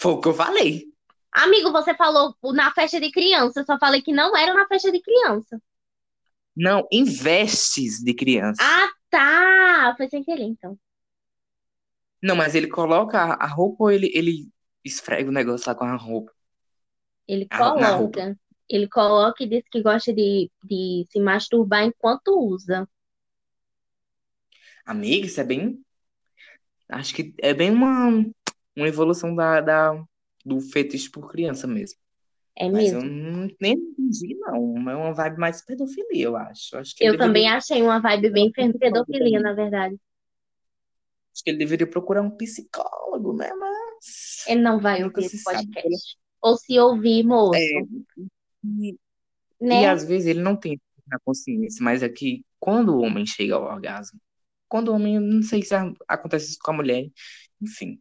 Foi 0.00 0.12
o 0.12 0.20
que 0.20 0.28
eu 0.28 0.34
falei. 0.34 0.72
Amigo, 1.32 1.70
você 1.70 1.94
falou 1.94 2.34
na 2.52 2.72
festa 2.72 2.98
de 3.00 3.12
criança, 3.12 3.60
eu 3.60 3.64
só 3.64 3.78
falei 3.78 4.02
que 4.02 4.12
não 4.12 4.36
era 4.36 4.52
na 4.54 4.66
festa 4.66 4.90
de 4.90 5.00
criança. 5.00 5.60
Não, 6.56 6.86
em 6.90 7.04
vestes 7.04 8.02
de 8.02 8.12
criança. 8.14 8.60
Ah, 8.60 8.88
tá! 9.10 9.94
Foi 9.96 10.08
sem 10.10 10.22
querer, 10.24 10.42
então. 10.44 10.78
Não, 12.22 12.36
mas 12.36 12.54
ele 12.54 12.68
coloca 12.68 13.18
a 13.20 13.46
roupa 13.46 13.84
ou 13.84 13.90
ele, 13.90 14.10
ele 14.14 14.48
esfrega 14.84 15.28
o 15.30 15.32
negócio 15.32 15.68
lá 15.68 15.74
com 15.74 15.84
a 15.84 15.96
roupa? 15.96 16.32
Ele 17.28 17.48
A 17.50 17.58
ro- 17.58 17.74
na 17.76 17.90
roupa. 17.90 18.20
coloca. 18.20 18.36
Ele 18.68 18.88
coloca 18.88 19.44
e 19.44 19.48
diz 19.48 19.62
que 19.70 19.80
gosta 19.82 20.12
de, 20.12 20.50
de 20.64 21.06
se 21.10 21.20
masturbar 21.20 21.84
enquanto 21.84 22.36
usa. 22.36 22.88
Amiga, 24.84 25.26
isso 25.26 25.40
é 25.40 25.44
bem. 25.44 25.84
Acho 26.88 27.14
que 27.14 27.34
é 27.38 27.52
bem 27.52 27.70
uma, 27.70 28.08
uma 28.76 28.88
evolução 28.88 29.34
da, 29.34 29.60
da, 29.60 30.04
do 30.44 30.60
fetiche 30.60 31.10
por 31.10 31.30
criança 31.30 31.66
mesmo. 31.66 31.98
É 32.54 32.70
Mas 32.70 32.92
eu 32.92 33.02
mesmo. 33.02 33.10
não, 33.10 33.50
nem 33.60 33.74
entendi, 33.74 34.34
não. 34.36 34.90
É 34.90 34.96
uma 34.96 35.12
vibe 35.12 35.38
mais 35.38 35.64
pedofilia, 35.64 36.24
eu 36.24 36.36
acho. 36.36 36.76
Acho 36.78 36.94
que 36.96 37.04
Eu 37.04 37.12
também 37.12 37.42
deveria 37.42 37.56
achei 37.58 37.82
uma 37.82 38.00
vibe 38.00 38.30
bem 38.30 38.50
pedofilia, 38.52 39.40
na 39.40 39.52
verdade. 39.52 39.96
Acho 41.34 41.44
que 41.44 41.50
ele 41.50 41.58
deveria 41.58 41.86
procurar 41.86 42.22
um 42.22 42.30
psicólogo, 42.30 43.34
né? 43.34 43.52
Mas 43.52 44.46
Ele 44.48 44.62
não 44.62 44.80
vai 44.80 45.02
nunca 45.02 45.20
ouvir 45.20 45.28
se 45.28 45.36
esse 45.36 45.44
sabe. 45.44 45.66
podcast. 45.66 46.16
Ou 46.40 46.56
se 46.56 46.78
ouvir, 46.78 47.24
moço, 47.24 47.56
É, 47.56 47.82
e, 48.64 48.90
e 48.90 48.96
né? 49.60 49.86
às 49.88 50.04
vezes 50.04 50.28
ele 50.28 50.40
não 50.40 50.56
tem 50.56 50.80
na 51.06 51.18
consciência, 51.24 51.84
mas 51.84 52.02
é 52.02 52.08
que 52.08 52.42
quando 52.58 52.96
o 52.96 53.02
homem 53.02 53.26
chega 53.26 53.54
ao 53.54 53.64
orgasmo, 53.64 54.18
quando 54.68 54.88
o 54.88 54.94
homem, 54.94 55.18
não 55.20 55.42
sei 55.42 55.62
se 55.62 55.74
acontece 56.08 56.50
isso 56.50 56.58
com 56.60 56.72
a 56.72 56.74
mulher, 56.74 57.08
enfim, 57.60 58.00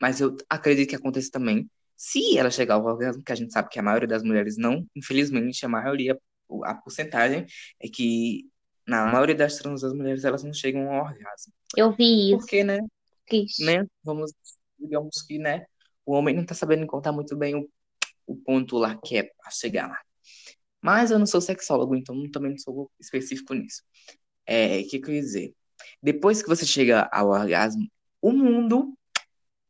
mas 0.00 0.20
eu 0.20 0.36
acredito 0.48 0.88
que 0.88 0.96
acontece 0.96 1.30
também 1.30 1.68
se 1.96 2.38
ela 2.38 2.50
chegar 2.50 2.76
ao 2.76 2.84
orgasmo, 2.86 3.22
que 3.22 3.30
a 3.30 3.34
gente 3.34 3.52
sabe 3.52 3.68
que 3.68 3.78
a 3.78 3.82
maioria 3.82 4.08
das 4.08 4.22
mulheres 4.22 4.56
não, 4.56 4.86
infelizmente, 4.96 5.66
a 5.66 5.68
maioria, 5.68 6.18
a 6.64 6.74
porcentagem 6.74 7.44
é 7.78 7.88
que 7.88 8.48
na 8.86 9.06
maioria 9.06 9.34
das 9.34 9.58
trans 9.58 9.82
das 9.82 9.92
mulheres 9.92 10.24
elas 10.24 10.42
não 10.42 10.52
chegam 10.54 10.90
ao 10.90 11.04
orgasmo. 11.04 11.52
Eu 11.76 11.92
vi 11.92 12.30
isso. 12.30 12.38
Porque, 12.38 12.64
né, 12.64 12.80
Triste. 13.26 13.62
né, 13.62 13.86
vamos, 14.02 14.32
digamos 14.78 15.20
que, 15.22 15.38
né, 15.38 15.66
o 16.06 16.12
homem 16.12 16.34
não 16.34 16.46
tá 16.46 16.54
sabendo 16.54 16.86
contar 16.86 17.12
muito 17.12 17.36
bem 17.36 17.54
o, 17.54 17.68
o 18.26 18.34
ponto 18.34 18.78
lá 18.78 18.96
que 18.96 19.18
é 19.18 19.24
pra 19.24 19.50
chegar 19.50 19.86
lá. 19.86 19.98
Mas 20.80 21.10
eu 21.10 21.18
não 21.18 21.26
sou 21.26 21.42
sexólogo, 21.42 21.94
então 21.94 22.16
também 22.30 22.52
não 22.52 22.58
sou 22.58 22.90
específico 22.98 23.52
nisso. 23.52 23.82
É, 24.46 24.80
o 24.80 24.88
que, 24.88 24.98
que 24.98 25.10
eu 25.10 25.14
ia 25.14 25.20
dizer? 25.20 25.54
Depois 26.02 26.42
que 26.42 26.48
você 26.48 26.64
chega 26.66 27.08
ao 27.12 27.28
orgasmo, 27.28 27.86
o 28.22 28.32
mundo, 28.32 28.94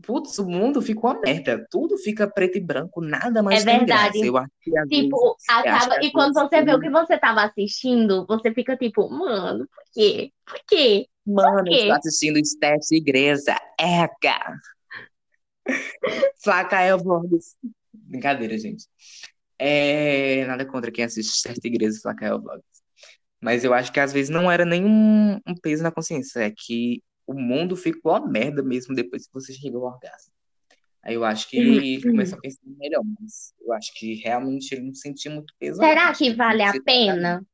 putz, 0.03 0.39
o 0.39 0.47
mundo 0.47 0.81
fica 0.83 1.01
uma 1.01 1.21
merda. 1.21 1.67
Tudo 1.71 1.97
fica 1.99 2.29
preto 2.29 2.59
e 2.59 2.61
branco, 2.61 3.01
nada 3.01 3.43
mais 3.43 3.65
É 3.65 3.79
verdade. 3.79 4.13
graça. 4.19 4.27
Eu 4.27 4.37
acho 4.37 4.51
que 4.63 4.71
vezes, 4.71 4.89
Tipo, 4.89 5.17
eu 5.17 5.37
acaba. 5.49 6.05
E 6.05 6.11
quando 6.11 6.35
você 6.35 6.63
vê 6.63 6.75
o 6.75 6.81
que 6.81 6.91
você 6.91 7.19
tava 7.19 7.43
assistindo, 7.43 8.27
você 8.27 8.53
fica 8.53 8.77
tipo, 8.77 9.09
mano, 9.11 9.67
por 9.69 9.85
quê? 9.93 10.33
Por 10.45 10.61
quê? 10.67 11.07
Mano, 11.27 11.61
eu 11.61 11.65
quê? 11.65 11.75
estou 11.77 11.93
assistindo 11.93 12.45
Steph 12.45 12.91
Igreja. 12.93 13.57
Eca! 13.79 14.59
Flaca 16.43 16.81
é 16.81 16.95
o 16.95 16.99
Vlogs. 16.99 17.57
Brincadeira, 17.93 18.59
gente. 18.59 18.87
É, 19.59 20.47
nada 20.47 20.65
contra 20.65 20.91
quem 20.91 21.05
assiste 21.05 21.39
Steph 21.39 21.59
Igreja 21.65 21.97
e 21.97 22.01
Flaca 22.01 22.27
é 22.27 22.35
o 22.35 22.41
Vlogs. 22.41 22.65
Mas 23.41 23.65
eu 23.65 23.73
acho 23.75 23.93
que 23.93 24.01
às 24.01 24.13
vezes 24.13 24.31
não 24.31 24.51
era 24.51 24.65
nenhum 24.65 25.37
um 25.47 25.55
peso 25.63 25.83
na 25.83 25.91
consciência. 25.93 26.41
É 26.41 26.51
que 26.51 27.03
o 27.27 27.35
mundo 27.35 27.77
ficou 27.77 28.13
uma 28.13 28.27
merda 28.29 28.63
mesmo 28.63 28.95
depois 28.95 29.27
que 29.27 29.33
você 29.35 29.53
chegou 29.53 29.87
ao 29.87 29.95
orgasmo. 29.95 30.33
Aí 31.03 31.15
eu 31.15 31.25
acho 31.25 31.49
que 31.49 31.57
ele 31.57 32.03
começa 32.11 32.37
a 32.37 32.41
pensar 32.41 32.61
melhor, 32.65 33.03
mas 33.21 33.55
eu 33.61 33.73
acho 33.73 33.93
que 33.95 34.15
realmente 34.17 34.73
ele 34.75 34.83
não 34.83 34.95
sentia 34.95 35.31
muito 35.33 35.55
peso. 35.59 35.79
Será 35.79 36.13
que 36.15 36.35
vale 36.35 36.63
a 36.63 36.73
sentia- 36.73 36.85
pena 36.85 37.47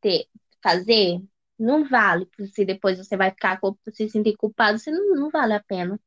ter, 0.00 0.26
fazer? 0.62 1.20
Não 1.58 1.88
vale, 1.88 2.28
se 2.54 2.64
depois 2.64 2.98
você 2.98 3.16
vai 3.16 3.30
ficar 3.30 3.60
se 3.92 4.08
sentir 4.10 4.36
culpado, 4.36 4.78
você 4.78 4.90
não, 4.90 5.14
não 5.16 5.30
vale 5.30 5.54
a 5.54 5.62
pena. 5.62 6.00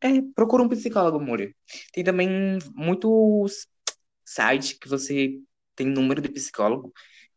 É, 0.00 0.20
procura 0.34 0.62
um 0.62 0.68
psicólogo, 0.68 1.18
Muri. 1.20 1.54
Tem 1.92 2.04
também 2.04 2.28
muitos 2.74 3.66
sites 4.24 4.74
que 4.74 4.88
você 4.88 5.40
tem 5.76 5.86
número 5.88 6.20
de 6.22 6.28
psicólogo 6.30 6.92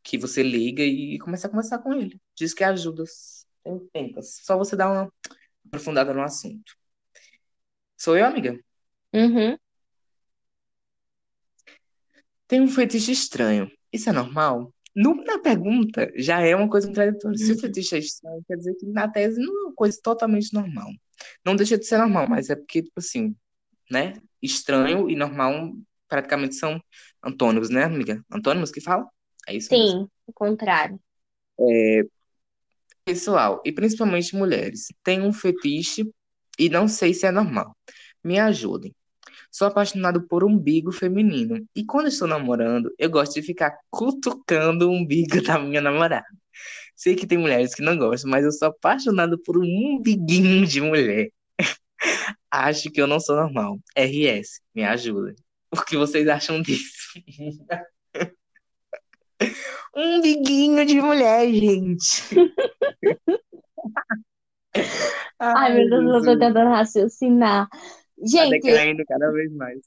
que 0.09 0.17
você 0.17 0.41
liga 0.41 0.81
e 0.81 1.19
começa 1.19 1.45
a 1.45 1.49
conversar 1.51 1.77
com 1.79 1.93
ele. 1.93 2.19
Diz 2.35 2.51
que 2.51 2.63
ajuda. 2.63 3.03
Tempas. 3.93 4.39
Só 4.41 4.57
você 4.57 4.75
dar 4.75 4.91
uma 4.91 5.13
aprofundada 5.67 6.11
no 6.11 6.23
assunto. 6.23 6.73
Sou 7.95 8.17
eu, 8.17 8.25
amiga? 8.25 8.59
Uhum. 9.13 9.55
Tem 12.47 12.59
um 12.59 12.67
fetiche 12.67 13.11
estranho. 13.11 13.69
Isso 13.93 14.09
é 14.09 14.11
normal? 14.11 14.73
No- 14.95 15.23
na 15.23 15.37
pergunta 15.37 16.11
já 16.15 16.41
é 16.41 16.55
uma 16.55 16.67
coisa 16.67 16.87
contraditória. 16.87 17.37
Se 17.37 17.51
o 17.51 17.59
fetiche 17.59 17.95
é 17.95 17.99
estranho, 17.99 18.43
quer 18.47 18.55
dizer 18.55 18.73
que 18.75 18.87
na 18.87 19.07
tese 19.07 19.39
não 19.39 19.55
é 19.55 19.63
uma 19.67 19.73
coisa 19.75 19.99
totalmente 20.01 20.51
normal. 20.51 20.89
Não 21.45 21.55
deixa 21.55 21.77
de 21.77 21.85
ser 21.85 21.99
normal, 21.99 22.27
mas 22.27 22.49
é 22.49 22.55
porque, 22.55 22.81
tipo 22.81 22.99
assim, 22.99 23.35
né? 23.91 24.13
Estranho 24.41 25.07
e 25.07 25.15
normal 25.15 25.73
praticamente 26.07 26.55
são 26.55 26.81
antônimos, 27.23 27.69
né, 27.69 27.83
amiga? 27.83 28.25
Antônimos 28.31 28.71
que 28.71 28.81
fala? 28.81 29.07
É 29.49 29.55
isso 29.55 29.73
mesmo. 29.73 30.01
Sim, 30.01 30.07
o 30.27 30.33
contrário. 30.33 30.99
Pessoal, 33.03 33.61
e 33.65 33.71
principalmente 33.71 34.35
mulheres, 34.35 34.87
tem 35.03 35.21
um 35.21 35.33
fetiche 35.33 36.07
e 36.59 36.69
não 36.69 36.87
sei 36.87 37.15
se 37.15 37.25
é 37.25 37.31
normal. 37.31 37.75
Me 38.23 38.39
ajudem. 38.39 38.93
Sou 39.51 39.67
apaixonado 39.67 40.27
por 40.27 40.43
umbigo 40.43 40.91
feminino. 40.91 41.65
E 41.75 41.83
quando 41.83 42.07
estou 42.07 42.27
namorando, 42.27 42.93
eu 42.99 43.09
gosto 43.09 43.33
de 43.33 43.41
ficar 43.41 43.75
cutucando 43.89 44.87
o 44.87 44.91
umbigo 44.93 45.41
da 45.41 45.57
minha 45.57 45.81
namorada. 45.81 46.27
Sei 46.95 47.15
que 47.15 47.25
tem 47.25 47.37
mulheres 47.37 47.73
que 47.73 47.81
não 47.81 47.97
gostam, 47.97 48.29
mas 48.29 48.45
eu 48.45 48.51
sou 48.51 48.67
apaixonado 48.67 49.39
por 49.39 49.57
um 49.57 49.63
umbiguinho 49.63 50.67
de 50.67 50.79
mulher. 50.79 51.31
Acho 52.51 52.91
que 52.91 53.01
eu 53.01 53.07
não 53.07 53.19
sou 53.19 53.35
normal. 53.35 53.79
RS, 53.95 54.61
me 54.75 54.83
ajudem. 54.83 55.35
O 55.71 55.81
que 55.81 55.97
vocês 55.97 56.27
acham 56.27 56.61
disso? 56.61 57.13
Um 59.95 60.17
umbiguinho 60.17 60.85
de 60.85 61.01
mulher, 61.01 61.47
gente. 61.47 62.23
Ai, 65.39 65.73
meu 65.73 65.89
Deus, 65.89 66.25
eu 66.27 66.33
tô 66.33 66.39
tentando 66.39 66.69
raciocinar. 66.69 67.67
Tá 67.69 67.77
Gente, 68.25 68.61
decaindo 68.61 69.03
cada 69.07 69.31
vez 69.31 69.51
mais. 69.53 69.79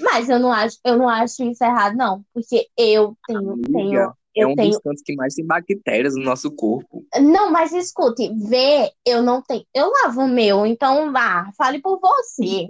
Mas 0.00 0.28
eu 0.28 0.38
não 0.38 0.52
acho, 0.52 0.78
eu 0.84 0.98
não 0.98 1.08
acho 1.08 1.44
isso 1.44 1.62
errado, 1.62 1.96
não. 1.96 2.24
Porque 2.34 2.66
eu 2.76 3.16
tenho, 3.26 3.56
tenho, 3.62 3.76
Amiga, 3.76 4.12
é 4.36 4.44
eu 4.44 4.48
um 4.50 4.56
tenho. 4.56 4.70
dos 4.70 4.78
cantos 4.80 5.02
que 5.04 5.14
mais 5.14 5.34
tem 5.34 5.46
bactérias 5.46 6.14
no 6.16 6.22
nosso 6.24 6.50
corpo. 6.50 7.04
Não, 7.20 7.50
mas 7.50 7.72
escute, 7.72 8.28
ver, 8.48 8.90
eu 9.06 9.22
não 9.22 9.42
tenho. 9.42 9.64
Eu 9.72 9.90
lavo 10.02 10.22
o 10.22 10.28
meu, 10.28 10.66
então 10.66 11.12
vá, 11.12 11.50
fale 11.56 11.80
por 11.80 12.00
você. 12.00 12.66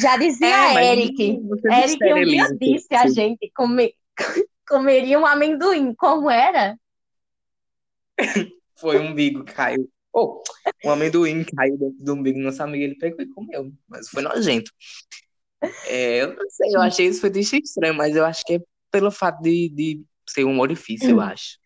Já 0.00 0.16
dizia 0.18 0.46
É, 0.80 0.92
Eric. 0.92 1.40
Eric 1.64 2.12
um 2.12 2.24
dia 2.24 2.48
disse 2.58 2.94
a 2.94 3.08
gente 3.08 3.50
come, 3.54 3.92
comeria 4.68 5.18
um 5.18 5.26
amendoim. 5.26 5.94
Como 5.94 6.30
era? 6.30 6.76
Foi 8.78 8.98
um 8.98 9.10
umbigo 9.10 9.44
que 9.44 9.52
caiu. 9.52 9.90
Oh, 10.12 10.42
um 10.84 10.90
amendoim 10.90 11.44
caiu 11.44 11.76
dentro 11.76 11.96
do 11.98 12.14
umbigo 12.14 12.38
do 12.38 12.44
nosso 12.44 12.62
amigo, 12.62 12.82
ele 12.82 12.96
pegou 12.96 13.20
e 13.20 13.28
comeu. 13.28 13.72
Mas 13.86 14.08
foi 14.08 14.22
nojento. 14.22 14.72
É, 15.86 16.22
eu 16.22 16.34
não 16.34 16.48
sei, 16.48 16.74
eu 16.74 16.80
achei 16.80 17.06
esse 17.06 17.20
fetiche 17.20 17.58
estranho, 17.58 17.94
mas 17.94 18.16
eu 18.16 18.24
acho 18.24 18.42
que 18.44 18.54
é 18.54 18.60
pelo 18.90 19.10
fato 19.10 19.40
de, 19.42 19.68
de 19.68 20.02
ser 20.28 20.44
um 20.44 20.60
orifício, 20.60 21.10
eu 21.10 21.20
acho. 21.20 21.58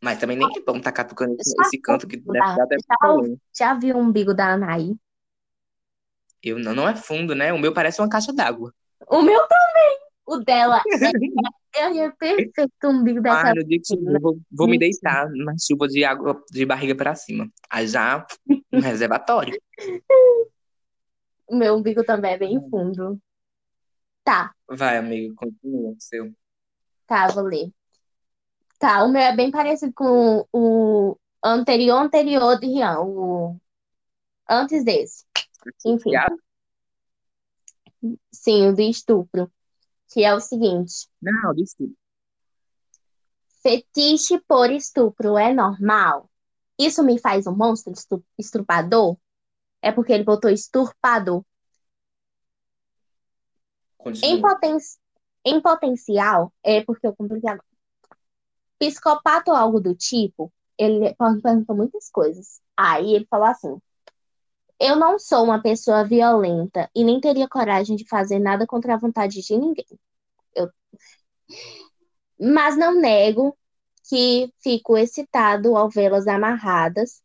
Mas 0.00 0.18
também 0.18 0.36
nem 0.36 0.46
é 0.46 0.60
bom 0.60 0.80
tacar 0.80 1.06
tocando 1.08 1.34
esse, 1.40 1.54
esse 1.60 1.78
canto 1.80 2.06
que 2.06 2.16
deve 2.16 2.38
dar 2.38 2.62
até 2.62 2.76
já-. 2.76 3.36
Já 3.56 3.74
viu 3.74 3.96
o 3.96 4.00
umbigo 4.00 4.32
da 4.32 4.52
Anaí? 4.52 4.94
Eu 6.42 6.58
não, 6.58 6.74
não 6.74 6.88
é 6.88 6.94
fundo, 6.94 7.34
né? 7.34 7.52
O 7.52 7.58
meu 7.58 7.72
parece 7.72 8.00
uma 8.00 8.08
caixa 8.08 8.32
d'água. 8.32 8.72
O 9.08 9.22
meu 9.22 9.40
também. 9.48 9.98
O 10.26 10.36
dela 10.38 10.78
é, 10.78 10.82
é, 11.74 11.98
é 11.98 12.10
perfeito 12.10 12.62
o 12.84 12.88
umbigo 12.88 13.20
Ah, 13.28 13.54
no 13.54 13.64
dia 13.64 13.78
que 13.80 13.86
chover, 13.86 14.16
eu 14.16 14.20
vou, 14.20 14.40
vou 14.50 14.68
me 14.68 14.78
deitar 14.78 15.28
na 15.30 15.54
chuva 15.58 15.86
de 15.86 16.04
água 16.04 16.42
de 16.50 16.64
barriga 16.64 16.94
pra 16.94 17.14
cima. 17.14 17.48
Aí 17.70 17.86
já 17.86 18.26
um 18.72 18.80
reservatório. 18.80 19.58
O 21.50 21.56
meu 21.56 21.76
umbigo 21.76 22.04
também 22.04 22.32
é 22.32 22.38
bem 22.38 22.60
fundo. 22.68 23.18
Tá, 24.22 24.54
Vai, 24.68 24.98
amigo, 24.98 25.34
continua 25.34 25.92
o 25.92 25.96
seu. 25.98 26.30
tá, 27.06 27.28
vou 27.28 27.44
ler. 27.44 27.72
Tá, 28.78 29.02
o 29.02 29.08
meu 29.08 29.22
é 29.22 29.34
bem 29.34 29.50
parecido 29.50 29.92
com 29.94 30.46
o 30.52 31.16
anterior 31.42 31.96
anterior 32.02 32.60
de 32.60 32.66
Rian, 32.66 33.00
o 33.00 33.56
antes 34.48 34.84
desse. 34.84 35.24
Enfim, 35.86 36.10
sim, 38.30 38.68
o 38.68 38.74
do 38.74 38.82
estupro, 38.82 39.50
que 40.08 40.24
é 40.24 40.34
o 40.34 40.40
seguinte: 40.40 41.08
Não, 41.20 41.54
desculpa. 41.54 41.94
fetiche 43.62 44.40
por 44.46 44.70
estupro 44.70 45.36
é 45.36 45.52
normal? 45.52 46.30
Isso 46.78 47.02
me 47.02 47.18
faz 47.18 47.46
um 47.46 47.54
monstro 47.56 47.92
estu- 47.92 48.24
estrupador? 48.38 49.16
É 49.82 49.92
porque 49.92 50.12
ele 50.12 50.24
botou 50.24 50.50
esturpador. 50.50 51.44
Em, 54.22 54.40
poten 54.40 54.76
em 55.44 55.60
potencial, 55.60 56.52
é 56.64 56.82
porque 56.82 57.06
eu 57.06 57.14
compliquei 57.14 57.50
agora. 57.50 57.64
Psicopata 58.78 59.50
ou 59.50 59.56
algo 59.56 59.80
do 59.80 59.94
tipo, 59.94 60.52
ele 60.78 61.14
perguntou 61.42 61.76
muitas 61.76 62.08
coisas. 62.10 62.60
Aí 62.76 63.14
ele 63.14 63.26
falou 63.28 63.46
assim: 63.46 63.76
Eu 64.80 64.96
não 64.96 65.18
sou 65.18 65.44
uma 65.44 65.60
pessoa 65.60 66.04
violenta 66.04 66.88
e 66.94 67.04
nem 67.04 67.20
teria 67.20 67.48
coragem 67.48 67.96
de 67.96 68.06
fazer 68.08 68.38
nada 68.38 68.66
contra 68.66 68.94
a 68.94 68.98
vontade 68.98 69.40
de 69.42 69.56
ninguém. 69.56 69.86
Eu... 70.54 70.70
Mas 72.40 72.76
não 72.76 72.94
nego 72.94 73.56
que 74.08 74.52
fico 74.62 74.96
excitado 74.96 75.76
ao 75.76 75.90
vê-las 75.90 76.26
amarradas, 76.26 77.22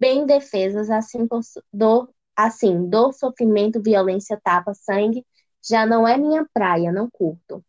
bem 0.00 0.24
defesas, 0.26 0.90
assim, 0.90 1.28
dor, 1.72 2.08
assim, 2.36 2.88
dor, 2.88 3.12
sofrimento, 3.12 3.82
violência, 3.82 4.40
tapa, 4.42 4.72
sangue, 4.74 5.26
já 5.62 5.84
não 5.86 6.06
é 6.06 6.16
minha 6.16 6.46
praia, 6.52 6.92
não 6.92 7.08
curto. 7.10 7.64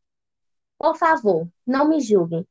Por 0.77 0.95
favor, 0.97 1.47
não 1.65 1.87
me 1.89 1.99
julguem. 1.99 2.47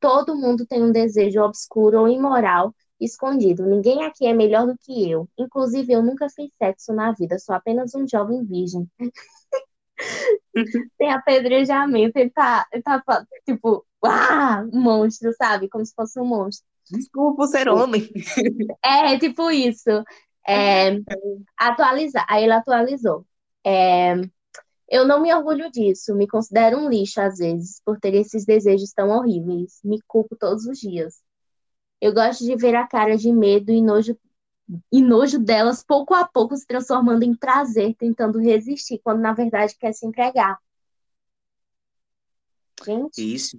Todo 0.00 0.36
mundo 0.36 0.66
tem 0.66 0.82
um 0.82 0.92
desejo 0.92 1.40
obscuro 1.42 2.00
ou 2.00 2.08
imoral 2.08 2.74
escondido. 3.00 3.64
Ninguém 3.66 4.04
aqui 4.04 4.26
é 4.26 4.32
melhor 4.32 4.66
do 4.66 4.76
que 4.78 5.10
eu. 5.10 5.28
Inclusive, 5.38 5.92
eu 5.92 6.02
nunca 6.02 6.28
fiz 6.28 6.50
sexo 6.56 6.92
na 6.92 7.12
vida, 7.12 7.38
sou 7.38 7.54
apenas 7.54 7.94
um 7.94 8.06
jovem 8.06 8.44
virgem. 8.44 8.88
Tem 10.98 11.12
apedrejamento, 11.12 12.18
ele 12.18 12.30
tá, 12.30 12.66
ele 12.72 12.82
tá 12.82 13.02
tipo, 13.44 13.84
ah, 14.04 14.64
monstro, 14.72 15.32
sabe? 15.36 15.68
Como 15.68 15.84
se 15.84 15.94
fosse 15.94 16.18
um 16.20 16.24
monstro. 16.24 16.66
Desculpa 16.90 17.36
por 17.36 17.48
ser 17.48 17.68
homem. 17.68 18.08
É, 18.84 19.18
tipo 19.18 19.50
isso. 19.50 19.90
É, 20.46 20.98
atualizar. 21.56 22.26
Aí 22.28 22.44
ele 22.44 22.52
atualizou. 22.52 23.24
É, 23.66 24.14
eu 24.88 25.06
não 25.06 25.20
me 25.20 25.34
orgulho 25.34 25.70
disso, 25.70 26.14
me 26.14 26.28
considero 26.28 26.78
um 26.78 26.88
lixo 26.88 27.20
às 27.20 27.38
vezes, 27.38 27.80
por 27.84 27.98
ter 27.98 28.14
esses 28.14 28.44
desejos 28.44 28.92
tão 28.92 29.08
horríveis. 29.10 29.80
Me 29.82 29.98
culpo 30.06 30.36
todos 30.36 30.66
os 30.66 30.78
dias. 30.78 31.23
Eu 32.04 32.12
gosto 32.12 32.44
de 32.44 32.54
ver 32.54 32.74
a 32.74 32.86
cara 32.86 33.16
de 33.16 33.32
medo 33.32 33.72
e 33.72 33.80
nojo, 33.80 34.14
e 34.92 35.00
nojo 35.00 35.38
delas 35.38 35.82
pouco 35.82 36.12
a 36.12 36.28
pouco 36.28 36.54
se 36.54 36.66
transformando 36.66 37.22
em 37.22 37.34
prazer, 37.34 37.94
tentando 37.94 38.38
resistir, 38.38 39.00
quando 39.02 39.22
na 39.22 39.32
verdade 39.32 39.74
quer 39.80 39.94
se 39.94 40.06
entregar. 40.06 40.58
Gente, 42.84 43.34
Isso? 43.34 43.58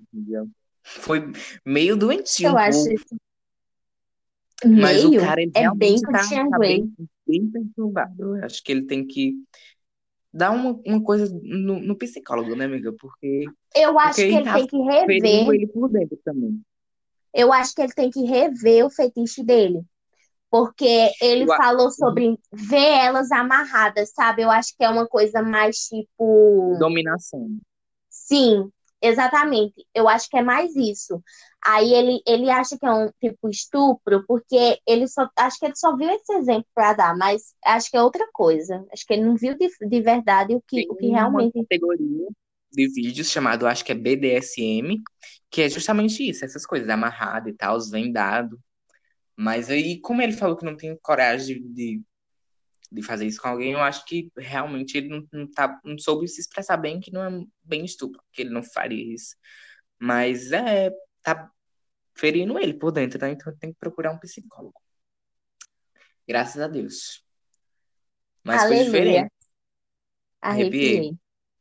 Foi 0.84 1.32
meio 1.66 1.98
doentio 1.98 2.50
eu 2.50 2.58
acho 2.60 2.94
isso 2.94 3.16
mas 4.64 5.04
o 5.04 5.10
meio 5.10 5.22
cara, 5.22 5.42
ele 5.42 5.52
é 5.56 5.72
bem 5.74 6.00
tá, 6.00 6.12
tá 6.52 6.60
bem, 6.60 6.94
bem 7.26 7.50
perturbado. 7.50 8.38
Eu 8.38 8.46
acho 8.46 8.64
que 8.64 8.72
ele 8.72 8.84
tem 8.84 9.08
que 9.08 9.34
dar 10.32 10.52
uma, 10.52 10.80
uma 10.86 11.02
coisa 11.02 11.28
no, 11.42 11.80
no 11.80 11.98
psicólogo, 11.98 12.56
né, 12.56 12.66
amiga? 12.66 12.94
Porque, 12.94 13.46
Eu 13.76 13.98
acho 13.98 14.18
porque 14.18 14.22
que 14.22 14.36
ele 14.36 14.36
ele 14.36 14.44
tá 14.44 14.54
tem 14.54 14.68
que 14.68 14.78
rever 14.78 15.50
ele 15.50 15.68
por 15.68 15.90
dentro 15.90 16.18
também. 16.24 16.62
Eu 17.36 17.52
acho 17.52 17.76
que 17.76 17.82
ele 17.82 17.94
tem 17.94 18.10
que 18.10 18.24
rever 18.24 18.86
o 18.86 18.90
fetiche 18.90 19.44
dele. 19.44 19.84
Porque 20.50 21.12
ele 21.22 21.44
Eu 21.44 21.48
falou 21.48 21.92
sobre 21.92 22.40
ver 22.54 22.78
elas 23.00 23.30
amarradas, 23.30 24.12
sabe? 24.14 24.42
Eu 24.42 24.50
acho 24.50 24.74
que 24.78 24.86
é 24.86 24.90
uma 24.90 25.06
coisa 25.06 25.42
mais 25.42 25.76
tipo. 25.80 26.78
Dominação. 26.80 27.60
Sim, 28.10 28.72
exatamente. 29.02 29.86
Eu 29.94 30.08
acho 30.08 30.30
que 30.30 30.38
é 30.38 30.42
mais 30.42 30.74
isso. 30.78 31.22
Aí 31.66 31.94
ele, 31.94 32.22
ele 32.26 32.50
acha 32.50 32.78
que 32.78 32.86
é 32.86 32.92
um 32.92 33.10
tipo 33.20 33.50
estupro, 33.50 34.24
porque 34.26 34.80
ele 34.88 35.06
só. 35.08 35.28
Acho 35.38 35.60
que 35.60 35.66
ele 35.66 35.76
só 35.76 35.94
viu 35.98 36.10
esse 36.10 36.34
exemplo 36.36 36.68
para 36.74 36.94
dar, 36.94 37.18
mas 37.18 37.54
acho 37.66 37.92
que 37.92 37.98
é 37.98 38.02
outra 38.02 38.26
coisa. 38.32 38.86
Acho 38.94 39.06
que 39.06 39.14
ele 39.14 39.26
não 39.26 39.36
viu 39.36 39.58
de, 39.58 39.68
de 39.68 40.02
verdade 40.02 40.56
o 40.56 40.62
que, 40.62 40.78
Tem 40.78 40.90
o 40.90 40.96
que 40.96 41.08
uma 41.08 41.18
realmente. 41.18 41.62
categoria 41.62 42.28
de 42.76 42.88
vídeos 42.88 43.32
chamado, 43.32 43.68
acho 43.68 43.84
que 43.84 43.92
é 43.92 43.96
BDSM, 43.96 45.02
que 45.50 45.62
é 45.62 45.70
justamente 45.70 46.28
isso, 46.28 46.44
essas 46.44 46.66
coisas, 46.66 46.90
amarrado 46.90 47.50
e 47.50 47.54
tal, 47.54 47.80
vendado. 47.90 48.60
Mas 49.36 49.70
aí, 49.70 50.00
como 50.00 50.22
ele 50.22 50.34
falou 50.34 50.56
que 50.56 50.66
não 50.66 50.78
tem 50.78 50.98
coragem 51.02 51.62
de, 51.74 52.02
de 52.92 53.02
fazer 53.02 53.26
isso 53.26 53.42
com 53.42 53.48
alguém, 53.48 53.74
eu 53.74 53.80
acho 53.80 54.06
que 54.06 54.32
realmente 54.38 54.98
ele 54.98 55.10
não, 55.10 55.28
não, 55.32 55.52
tá, 55.52 55.80
não 55.84 55.98
soube 55.98 56.28
se 56.28 56.42
expressar 56.42 56.78
bem, 56.78 57.00
que 57.00 57.12
não 57.12 57.24
é 57.24 57.46
bem 57.64 57.84
estupro, 57.86 58.22
que 58.32 58.42
ele 58.42 58.52
não 58.52 58.64
faria 58.64 59.14
isso. 59.14 59.36
Mas 60.00 60.52
é, 60.52 60.92
tá 61.22 61.50
ferindo 62.16 62.58
ele 62.58 62.74
por 62.74 62.92
dentro, 62.92 63.20
né? 63.20 63.32
Então 63.32 63.56
tem 63.58 63.72
que 63.72 63.80
procurar 63.80 64.12
um 64.12 64.20
psicólogo. 64.20 64.82
Graças 66.28 66.62
a 66.62 66.68
Deus. 66.68 67.24
Mas 68.44 68.62
foi 68.62 68.76
Aleluia. 68.76 68.86
diferente. 68.86 69.34
Arrepiei. 70.42 70.98
Arrepiei. 70.98 71.20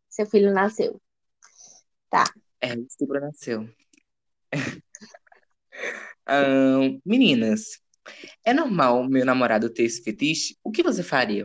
Seu 0.09 0.27
filho 0.27 0.53
nasceu. 0.53 1.01
Tá. 2.15 2.33
É, 2.61 2.77
o 2.77 2.87
estupro 2.87 3.21
nasceu. 3.21 3.69
Ahn, 6.25 7.01
meninas, 7.05 7.81
é 8.45 8.55
normal 8.55 9.03
meu 9.09 9.27
namorado 9.27 9.69
ter 9.69 9.83
esse 9.83 10.01
fetiche? 10.01 10.57
O 10.63 10.71
que 10.71 10.81
você 10.81 11.03
faria? 11.03 11.45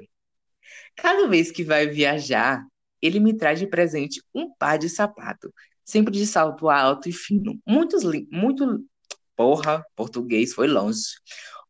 Cada 0.96 1.28
vez 1.28 1.50
que 1.50 1.64
vai 1.64 1.88
viajar, 1.88 2.64
ele 3.02 3.20
me 3.20 3.36
traz 3.36 3.58
de 3.58 3.66
presente 3.66 4.22
um 4.32 4.54
par 4.60 4.78
de 4.78 4.90
sapato, 4.90 5.52
sempre 5.84 6.14
de 6.14 6.28
salto 6.28 6.70
alto 6.70 7.10
e 7.10 7.12
fino. 7.12 7.60
Muitos, 7.66 8.04
muito, 8.32 8.86
porra, 9.36 9.84
português 9.96 10.54
foi 10.54 10.68
longe. 10.68 11.02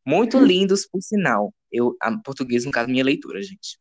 Muito 0.06 0.38
lindos, 0.44 0.86
por 0.86 1.02
sinal. 1.02 1.54
Eu, 1.72 1.96
a, 2.02 2.18
português, 2.20 2.66
no 2.66 2.72
caso, 2.72 2.90
minha 2.90 3.06
leitura, 3.06 3.42
gente. 3.42 3.80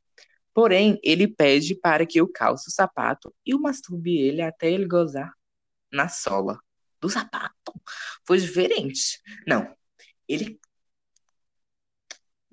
Porém, 0.58 0.98
ele 1.04 1.28
pede 1.28 1.76
para 1.76 2.04
que 2.04 2.18
eu 2.18 2.26
calce 2.26 2.68
o 2.68 2.72
sapato 2.72 3.32
e 3.46 3.54
o 3.54 3.60
masturbe 3.60 4.18
ele 4.18 4.42
até 4.42 4.68
ele 4.68 4.88
gozar 4.88 5.32
na 5.92 6.08
sola 6.08 6.58
do 7.00 7.08
sapato. 7.08 7.72
Foi 8.26 8.38
diferente. 8.38 9.22
Não, 9.46 9.72
ele. 10.26 10.58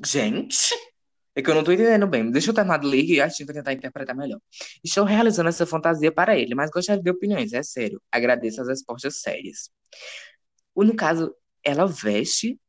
Gente, 0.05 0.75
é 1.33 1.41
que 1.41 1.49
eu 1.49 1.55
não 1.55 1.63
tô 1.63 1.71
entendendo 1.71 2.05
bem. 2.05 2.29
Deixa 2.29 2.51
eu 2.51 2.53
terminar 2.53 2.77
de 2.77 2.85
ler 2.85 3.05
e 3.05 3.19
a 3.19 3.27
gente 3.27 3.43
vai 3.43 3.55
tentar 3.55 3.73
interpretar 3.73 4.15
melhor. 4.15 4.39
Estou 4.83 5.03
realizando 5.03 5.49
essa 5.49 5.65
fantasia 5.65 6.11
para 6.11 6.37
ele, 6.37 6.53
mas 6.53 6.69
gostaria 6.69 7.01
de 7.01 7.09
opiniões, 7.09 7.53
é 7.53 7.63
sério. 7.63 7.99
Agradeço 8.11 8.61
as 8.61 8.67
respostas 8.67 9.19
sérias. 9.19 9.71
No 10.75 10.95
caso, 10.95 11.35
ela 11.63 11.87
veste 11.87 12.61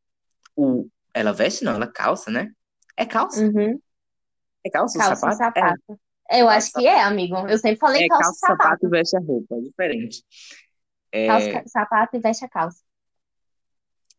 o. 0.56 0.88
Ela 1.12 1.32
veste, 1.32 1.62
não, 1.62 1.74
ela 1.74 1.86
calça, 1.86 2.30
né? 2.30 2.50
É 2.96 3.04
calça? 3.04 3.44
Uhum. 3.44 3.78
É 4.66 4.70
calça 4.70 4.98
Calça 4.98 5.16
sapato? 5.30 5.42
É. 5.42 5.60
sapato. 5.60 6.00
Eu 6.30 6.48
acho 6.48 6.72
que 6.72 6.86
é, 6.86 7.02
amigo. 7.02 7.36
Eu 7.48 7.56
sempre 7.58 7.78
falei 7.78 8.04
É 8.04 8.08
calça 8.08 8.24
calça, 8.24 8.38
sapato 8.40 8.62
sapato. 8.64 8.86
e 8.86 8.88
veste 8.90 9.16
a 9.16 9.20
roupa, 9.20 9.54
é 9.56 9.60
diferente. 9.60 10.24
Calça, 11.26 11.48
É, 11.48 11.52
ca- 11.52 11.68
sapato 11.68 12.16
e 12.16 12.20
veste 12.20 12.44
a 12.44 12.48
calça. 12.48 12.82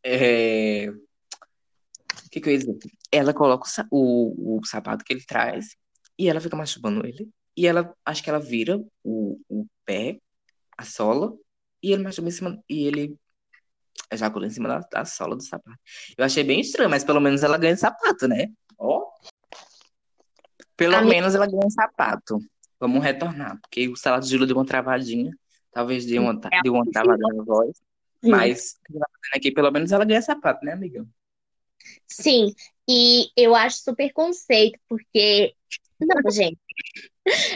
é, 0.03 0.87
o 0.89 2.29
que 2.31 2.39
que 2.39 2.47
eu 2.49 2.53
ia 2.53 2.59
dizer? 2.59 2.77
Ela 3.11 3.33
coloca 3.33 3.67
o, 3.91 4.55
o, 4.55 4.59
o 4.59 4.65
sapato 4.65 5.03
que 5.03 5.11
ele 5.13 5.25
traz 5.25 5.75
e 6.17 6.29
ela 6.29 6.39
fica 6.39 6.55
machucando 6.55 7.05
ele. 7.05 7.29
E 7.55 7.67
ela, 7.67 7.93
acho 8.05 8.23
que 8.23 8.29
ela 8.29 8.39
vira 8.39 8.79
o, 9.03 9.39
o 9.49 9.65
pé, 9.83 10.19
a 10.77 10.83
sola, 10.83 11.33
e 11.81 11.91
ele 11.91 12.03
masturba 12.03 12.29
em 12.29 12.31
cima, 12.31 12.63
e 12.69 12.85
ele 12.85 13.17
ejacula 14.11 14.45
em 14.45 14.49
cima 14.51 14.69
da, 14.69 14.79
da 14.79 15.03
sola 15.05 15.35
do 15.35 15.43
sapato. 15.43 15.77
Eu 16.17 16.23
achei 16.23 16.43
bem 16.43 16.59
estranho, 16.61 16.89
mas 16.89 17.03
pelo 17.03 17.19
menos 17.19 17.43
ela 17.43 17.57
ganha 17.57 17.75
sapato, 17.75 18.27
né? 18.27 18.47
Ó, 18.77 19.09
pelo 20.77 20.95
Amiga, 20.95 21.15
menos 21.15 21.35
ela 21.35 21.47
ganha 21.47 21.69
sapato. 21.69 22.39
Vamos 22.79 23.03
retornar, 23.03 23.59
porque 23.59 23.87
o 23.89 23.95
salário 23.95 24.23
de 24.23 24.31
Júlia 24.31 24.45
deu 24.47 24.55
uma 24.55 24.65
travadinha, 24.65 25.31
talvez 25.71 26.05
deu 26.05 26.21
uma, 26.21 26.39
ta- 26.39 26.61
deu 26.61 26.73
uma 26.73 26.85
travada 26.91 27.17
na 27.17 27.43
voz, 27.43 27.75
sim. 28.23 28.29
mas 28.29 28.79
tá 28.91 29.07
aqui, 29.35 29.51
pelo 29.51 29.71
menos 29.71 29.91
ela 29.91 30.05
ganha 30.05 30.21
sapato, 30.21 30.63
né, 30.63 30.73
amiga? 30.73 31.05
Sim, 32.07 32.53
e 32.87 33.29
eu 33.35 33.55
acho 33.55 33.79
super 33.79 34.11
conceito, 34.13 34.79
porque. 34.87 35.53
Não, 35.99 36.31
gente. 36.31 36.59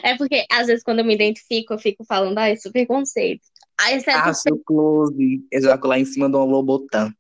É 0.04 0.18
porque, 0.18 0.46
às 0.52 0.68
vezes, 0.68 0.84
quando 0.84 1.00
eu 1.00 1.06
me 1.06 1.14
identifico, 1.16 1.74
eu 1.74 1.80
fico 1.80 2.04
falando, 2.04 2.38
ah, 2.38 2.50
é 2.50 2.56
super 2.58 2.86
conceito. 2.86 3.42
Aí, 3.80 3.96
exceto 3.96 4.18
Ah, 4.18 4.34
seu 4.34 4.58
close, 4.66 5.46
ejacular 5.52 6.00
em 6.00 6.06
cima 6.06 6.30
de 6.30 6.36
um 6.36 6.44
lobotã. 6.46 7.14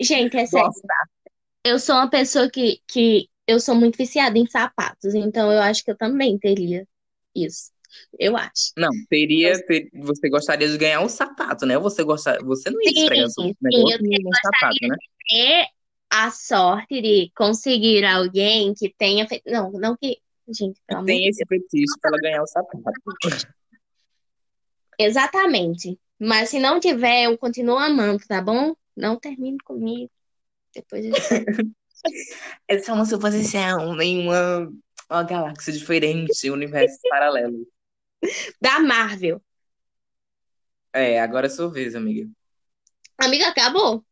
Gente, 0.00 0.36
é 0.36 0.46
sério. 0.46 0.70
Eu 1.64 1.78
sou 1.78 1.94
uma 1.94 2.10
pessoa 2.10 2.50
que, 2.50 2.80
que 2.86 3.28
eu 3.48 3.58
sou 3.58 3.74
muito 3.74 3.96
viciada 3.96 4.38
em 4.38 4.46
sapatos, 4.46 5.14
então 5.14 5.50
eu 5.50 5.60
acho 5.62 5.82
que 5.82 5.90
eu 5.90 5.96
também 5.96 6.38
teria 6.38 6.86
isso. 7.34 7.72
Eu 8.18 8.36
acho. 8.36 8.72
não, 8.76 8.90
teria, 9.08 9.58
ter- 9.66 9.88
você 9.94 10.28
gostaria 10.28 10.68
de 10.68 10.76
ganhar 10.76 11.00
um 11.00 11.08
sapato, 11.08 11.64
né? 11.64 11.78
Você 11.78 12.04
gosta, 12.04 12.38
você 12.44 12.70
não 12.70 12.80
ia 12.82 12.90
Sim, 12.90 13.00
esfregar 13.00 13.30
seu 13.30 13.44
sim, 13.44 13.54
negócio 13.62 14.06
eu 14.06 14.22
num 14.22 14.30
sapato, 14.34 14.86
né? 14.86 14.96
ter 15.26 15.66
a 16.10 16.30
sorte 16.30 17.00
de 17.00 17.32
conseguir 17.34 18.04
alguém 18.04 18.74
que 18.74 18.94
tenha 18.96 19.26
feito. 19.26 19.50
Não, 19.50 19.72
não 19.72 19.96
que. 19.96 20.20
Gente, 20.50 20.80
pelo 20.86 21.00
amor 21.00 21.06
Tem 21.06 21.28
esse 21.28 21.44
fetiche 21.46 21.92
para 22.00 22.16
ganhar 22.18 22.42
o 22.42 22.46
sapato. 22.46 22.82
Exatamente. 24.98 25.98
Mas 26.18 26.50
se 26.50 26.58
não 26.58 26.80
tiver, 26.80 27.24
eu 27.24 27.38
continuo 27.38 27.76
amando, 27.78 28.22
tá 28.26 28.40
bom? 28.42 28.74
Não 28.96 29.18
termine 29.18 29.58
comigo. 29.58 30.10
Depois 30.74 31.04
eu... 31.04 31.12
É 32.66 32.78
só 32.78 32.94
uma 32.94 33.04
suposição 33.04 34.00
em 34.00 34.26
uma, 34.26 34.68
uma 35.10 35.22
galáxia 35.24 35.72
diferente, 35.72 36.50
um 36.50 36.54
universo 36.54 36.98
paralelo. 37.08 37.66
Da 38.60 38.78
Marvel. 38.80 39.42
É, 40.92 41.20
agora 41.20 41.46
é 41.46 41.50
sua 41.50 41.70
vez, 41.72 41.94
amiga. 41.94 42.28
Amiga, 43.18 43.48
acabou. 43.48 44.04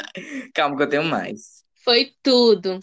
Calma 0.54 0.76
que 0.76 0.82
eu 0.82 0.88
tenho 0.88 1.04
mais. 1.04 1.64
Foi 1.84 2.14
tudo. 2.22 2.80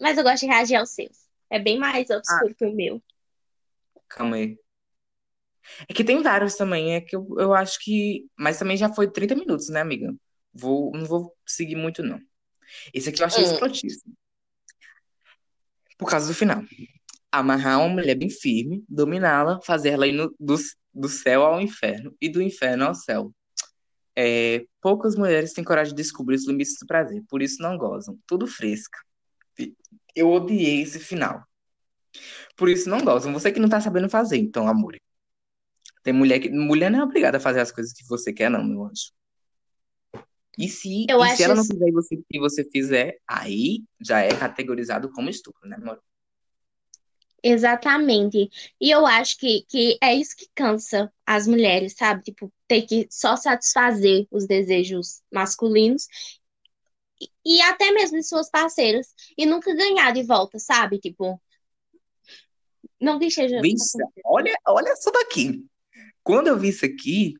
Mas 0.00 0.18
eu 0.18 0.24
gosto 0.24 0.40
de 0.42 0.46
reagir 0.46 0.76
aos 0.76 0.90
seus. 0.90 1.28
É 1.50 1.58
bem 1.58 1.78
mais 1.78 2.10
Ah, 2.28 2.42
obscuro 2.42 2.54
que 2.54 2.64
o 2.66 2.74
meu. 2.74 3.02
calma 4.08 4.36
aí. 4.36 4.58
É 5.88 5.92
que 5.94 6.04
tem 6.04 6.22
vários 6.22 6.54
também, 6.56 6.94
é 6.94 7.00
que 7.00 7.16
eu, 7.16 7.26
eu 7.38 7.54
acho 7.54 7.78
que. 7.80 8.26
Mas 8.38 8.58
também 8.58 8.76
já 8.76 8.92
foi 8.92 9.10
30 9.10 9.34
minutos, 9.34 9.68
né, 9.68 9.80
amiga? 9.80 10.14
Vou, 10.52 10.92
não 10.92 11.04
vou 11.04 11.34
seguir 11.46 11.76
muito, 11.76 12.02
não. 12.02 12.20
Esse 12.92 13.08
aqui 13.08 13.22
eu 13.22 13.26
achei 13.26 13.44
Hum. 13.44 13.52
escrotíssimo. 13.52 14.14
Por 15.98 16.08
causa 16.08 16.26
do 16.28 16.34
final. 16.34 16.62
Amarrar 17.32 17.80
uma 17.80 17.88
mulher 17.88 18.14
bem 18.14 18.30
firme, 18.30 18.84
dominá-la, 18.88 19.60
fazer 19.62 19.90
ela 19.90 20.06
ir 20.06 20.12
no- 20.12 20.34
do, 20.38 20.56
do 20.92 21.08
céu 21.08 21.42
ao 21.42 21.60
inferno 21.60 22.14
e 22.20 22.28
do 22.28 22.40
inferno 22.42 22.84
ao 22.86 22.94
céu. 22.94 23.32
É, 24.14 24.64
poucas 24.80 25.14
mulheres 25.14 25.52
têm 25.52 25.64
coragem 25.64 25.94
de 25.94 26.02
descobrir 26.02 26.36
os 26.36 26.46
limites 26.46 26.76
do 26.80 26.86
prazer, 26.86 27.22
por 27.28 27.42
isso 27.42 27.62
não 27.62 27.76
gozam. 27.76 28.18
Tudo 28.26 28.46
fresca. 28.46 28.98
Eu 30.14 30.30
odiei 30.30 30.80
esse 30.82 30.98
final. 30.98 31.44
Por 32.56 32.68
isso 32.70 32.88
não 32.88 33.04
gozam. 33.04 33.32
Você 33.34 33.52
que 33.52 33.60
não 33.60 33.68
tá 33.68 33.80
sabendo 33.80 34.08
fazer, 34.08 34.38
então, 34.38 34.66
amor. 34.66 34.96
Tem 36.02 36.12
mulher 36.12 36.38
que. 36.38 36.48
Mulher 36.48 36.90
não 36.90 37.00
é 37.00 37.02
obrigada 37.04 37.36
a 37.36 37.40
fazer 37.40 37.60
as 37.60 37.70
coisas 37.70 37.92
que 37.92 38.06
você 38.06 38.32
quer, 38.32 38.50
não, 38.50 38.64
meu 38.64 38.84
anjo. 38.84 39.12
E 40.58 40.68
se, 40.68 41.06
Eu 41.08 41.22
e 41.24 41.36
se 41.36 41.42
ela 41.42 41.54
não 41.54 41.62
isso- 41.62 41.72
fizer 41.72 41.88
e 41.88 41.92
você, 41.92 42.22
e 42.30 42.38
você 42.38 42.64
fizer, 42.70 43.18
aí 43.26 43.84
já 44.00 44.20
é 44.20 44.28
categorizado 44.28 45.10
como 45.12 45.28
estupro, 45.28 45.68
né, 45.68 45.76
amor? 45.76 46.00
Exatamente. 47.42 48.50
E 48.80 48.90
eu 48.90 49.06
acho 49.06 49.38
que, 49.38 49.62
que 49.68 49.98
é 50.02 50.14
isso 50.14 50.34
que 50.36 50.48
cansa 50.54 51.12
as 51.24 51.46
mulheres, 51.46 51.94
sabe? 51.96 52.22
Tipo, 52.22 52.52
ter 52.66 52.82
que 52.82 53.06
só 53.10 53.36
satisfazer 53.36 54.26
os 54.30 54.46
desejos 54.46 55.22
masculinos 55.30 56.08
e, 57.20 57.30
e 57.44 57.62
até 57.62 57.92
mesmo 57.92 58.16
de 58.18 58.24
suas 58.24 58.50
parceiras 58.50 59.14
e 59.38 59.46
nunca 59.46 59.74
ganhar 59.74 60.12
de 60.12 60.22
volta, 60.24 60.58
sabe? 60.58 60.98
Tipo, 60.98 61.40
não 63.00 63.18
que 63.18 63.26
esteja 63.26 63.60
Vixe, 63.60 63.98
olha, 64.24 64.58
olha 64.66 64.92
isso 64.92 65.10
daqui. 65.12 65.64
Quando 66.24 66.48
eu 66.48 66.58
vi 66.58 66.70
isso 66.70 66.84
aqui, 66.84 67.34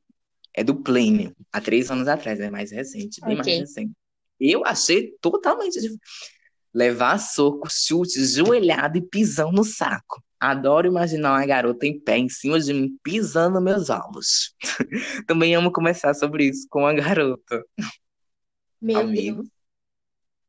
é 0.57 0.65
do 0.65 0.75
Plínio, 0.75 1.37
há 1.53 1.61
três 1.61 1.91
anos 1.91 2.09
atrás, 2.09 2.41
é 2.41 2.51
mais 2.51 2.71
recente, 2.73 3.21
bem 3.21 3.37
mais 3.37 3.47
Ok. 3.47 3.59
recente. 3.61 3.93
Eu 4.41 4.65
achei 4.65 5.13
totalmente 5.21 5.81
dif- 5.81 5.99
levar 6.75 7.19
soco, 7.19 7.69
chute, 7.71 8.25
joelhada 8.25 8.99
e 8.99 9.03
pisão 9.03 9.53
no 9.53 9.63
saco. 9.65 10.23
Adoro 10.41 10.87
imaginar 10.87 11.33
uma 11.33 11.47
garota 11.47 11.87
em 11.87 11.99
pé 11.99 12.19
em 12.19 12.29
cima 12.29 12.59
de 12.61 12.73
mim, 12.75 12.99
pisando 13.03 13.61
meus 13.61 13.89
ovos. 13.89 14.55
Também 15.27 15.55
amo 15.55 15.73
conversar 15.73 16.15
sobre 16.15 16.49
isso 16.49 16.67
com 16.71 16.87
a 16.87 16.93
garota. 16.93 17.65
Meu 18.81 19.01
Amigo, 19.01 19.43
Deus. 19.43 19.49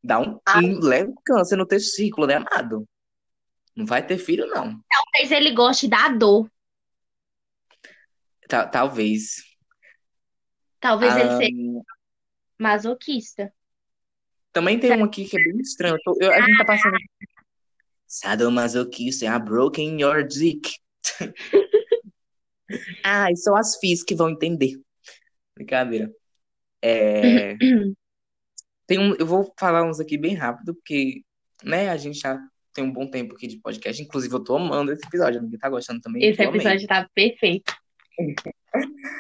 dá 0.04 0.20
um, 0.20 0.40
Ah. 0.46 0.60
um 0.60 0.80
leve 0.80 1.14
câncer 1.26 1.56
no 1.56 1.66
testículo, 1.66 2.28
né, 2.28 2.36
amado? 2.36 2.86
Não 3.76 3.86
vai 3.86 4.06
ter 4.06 4.18
filho, 4.18 4.46
não. 4.48 4.78
Talvez 4.90 5.32
ele 5.32 5.52
goste 5.54 5.88
da 5.88 6.10
dor. 6.10 6.50
Ta- 8.50 8.68
Talvez. 8.68 9.47
Talvez 10.88 11.14
ele 11.18 11.24
Ah, 11.30 11.38
seja 11.38 11.82
masoquista. 12.58 13.54
Também 14.54 14.80
tem 14.80 14.92
um 14.98 15.04
aqui 15.04 15.26
que 15.26 15.38
é 15.38 15.44
bem 15.44 15.58
estranho. 15.60 15.96
Eu 15.96 16.00
tô- 16.02 16.18
eu- 16.22 16.32
a 16.32 16.40
gente 16.40 16.58
tá 16.58 16.64
passando. 16.66 16.96
Sadomasoquista, 18.08 19.26
é 19.26 19.28
a 19.28 19.38
broken 19.38 20.00
your 20.00 20.26
dick. 20.26 20.70
ah, 23.04 23.30
e 23.30 23.36
só 23.36 23.56
as 23.56 23.78
FIS 23.80 24.02
que 24.04 24.16
vão 24.16 24.30
entender. 24.30 24.80
Brincadeira. 25.56 26.10
É, 26.82 27.58
tem 28.88 28.98
um, 28.98 29.14
eu 29.16 29.26
vou 29.26 29.54
falar 29.60 29.84
uns 29.84 30.00
aqui 30.00 30.18
bem 30.18 30.36
rápido, 30.36 30.74
porque, 30.74 31.22
né, 31.64 31.90
a 31.90 31.98
gente 31.98 32.20
já 32.20 32.40
tem 32.74 32.84
um 32.84 32.94
bom 32.94 33.10
tempo 33.10 33.36
aqui 33.36 33.48
de 33.48 33.60
podcast. 33.60 34.02
Inclusive, 34.02 34.34
eu 34.34 34.44
tô 34.44 34.56
amando 34.56 34.94
esse 34.94 35.06
episódio. 35.06 35.42
Ninguém 35.42 35.60
tá 35.60 35.70
gostando 35.70 36.00
também? 36.00 36.24
Esse 36.24 36.42
Eu 36.42 36.48
amei. 36.50 36.62
episódio 36.62 36.88
tá 36.88 37.10
perfeito. 37.14 37.74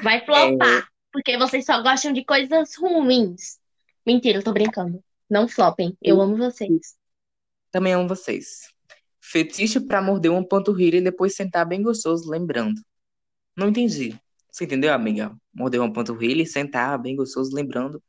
Vai 0.02 0.24
flopar, 0.26 0.88
porque 1.18 1.36
vocês 1.36 1.66
só 1.66 1.82
gostam 1.82 2.14
de 2.14 2.24
coisas 2.24 2.76
ruins. 2.76 3.58
Mentira, 4.06 4.38
eu 4.38 4.44
tô 4.44 4.54
brincando. 4.54 5.04
Não 5.28 5.48
flopem. 5.48 5.98
Eu 6.00 6.22
amo 6.22 6.38
vocês. 6.38 6.96
Também 7.72 7.94
amo 7.94 8.08
vocês. 8.08 8.72
Fetiche 9.20 9.80
pra 9.80 10.00
morder 10.00 10.30
uma 10.32 10.48
panturrilha 10.48 10.98
e 10.98 11.02
depois 11.02 11.36
sentar 11.36 11.66
bem 11.66 11.82
gostoso, 11.82 12.30
lembrando. 12.30 12.80
Não 13.56 13.70
entendi. 13.70 14.16
Você 14.52 14.66
entendeu, 14.66 14.94
amiga? 14.94 15.36
Morder 15.52 15.82
uma 15.82 15.92
panturrilha 15.92 16.44
e 16.44 16.46
sentar 16.46 17.00
bem 17.02 17.16
gostoso, 17.16 17.50
lembrando. 17.56 18.02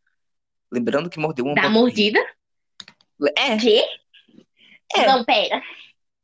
Lembrando 0.71 1.09
que 1.09 1.19
mordeu 1.19 1.47
uma 1.47 1.55
Da 1.55 1.63
panturrilha. 1.63 1.81
mordida? 1.81 3.37
É, 3.39 3.57
Quê? 3.57 3.85
É. 4.95 5.07
Não, 5.07 5.25
pera. 5.25 5.63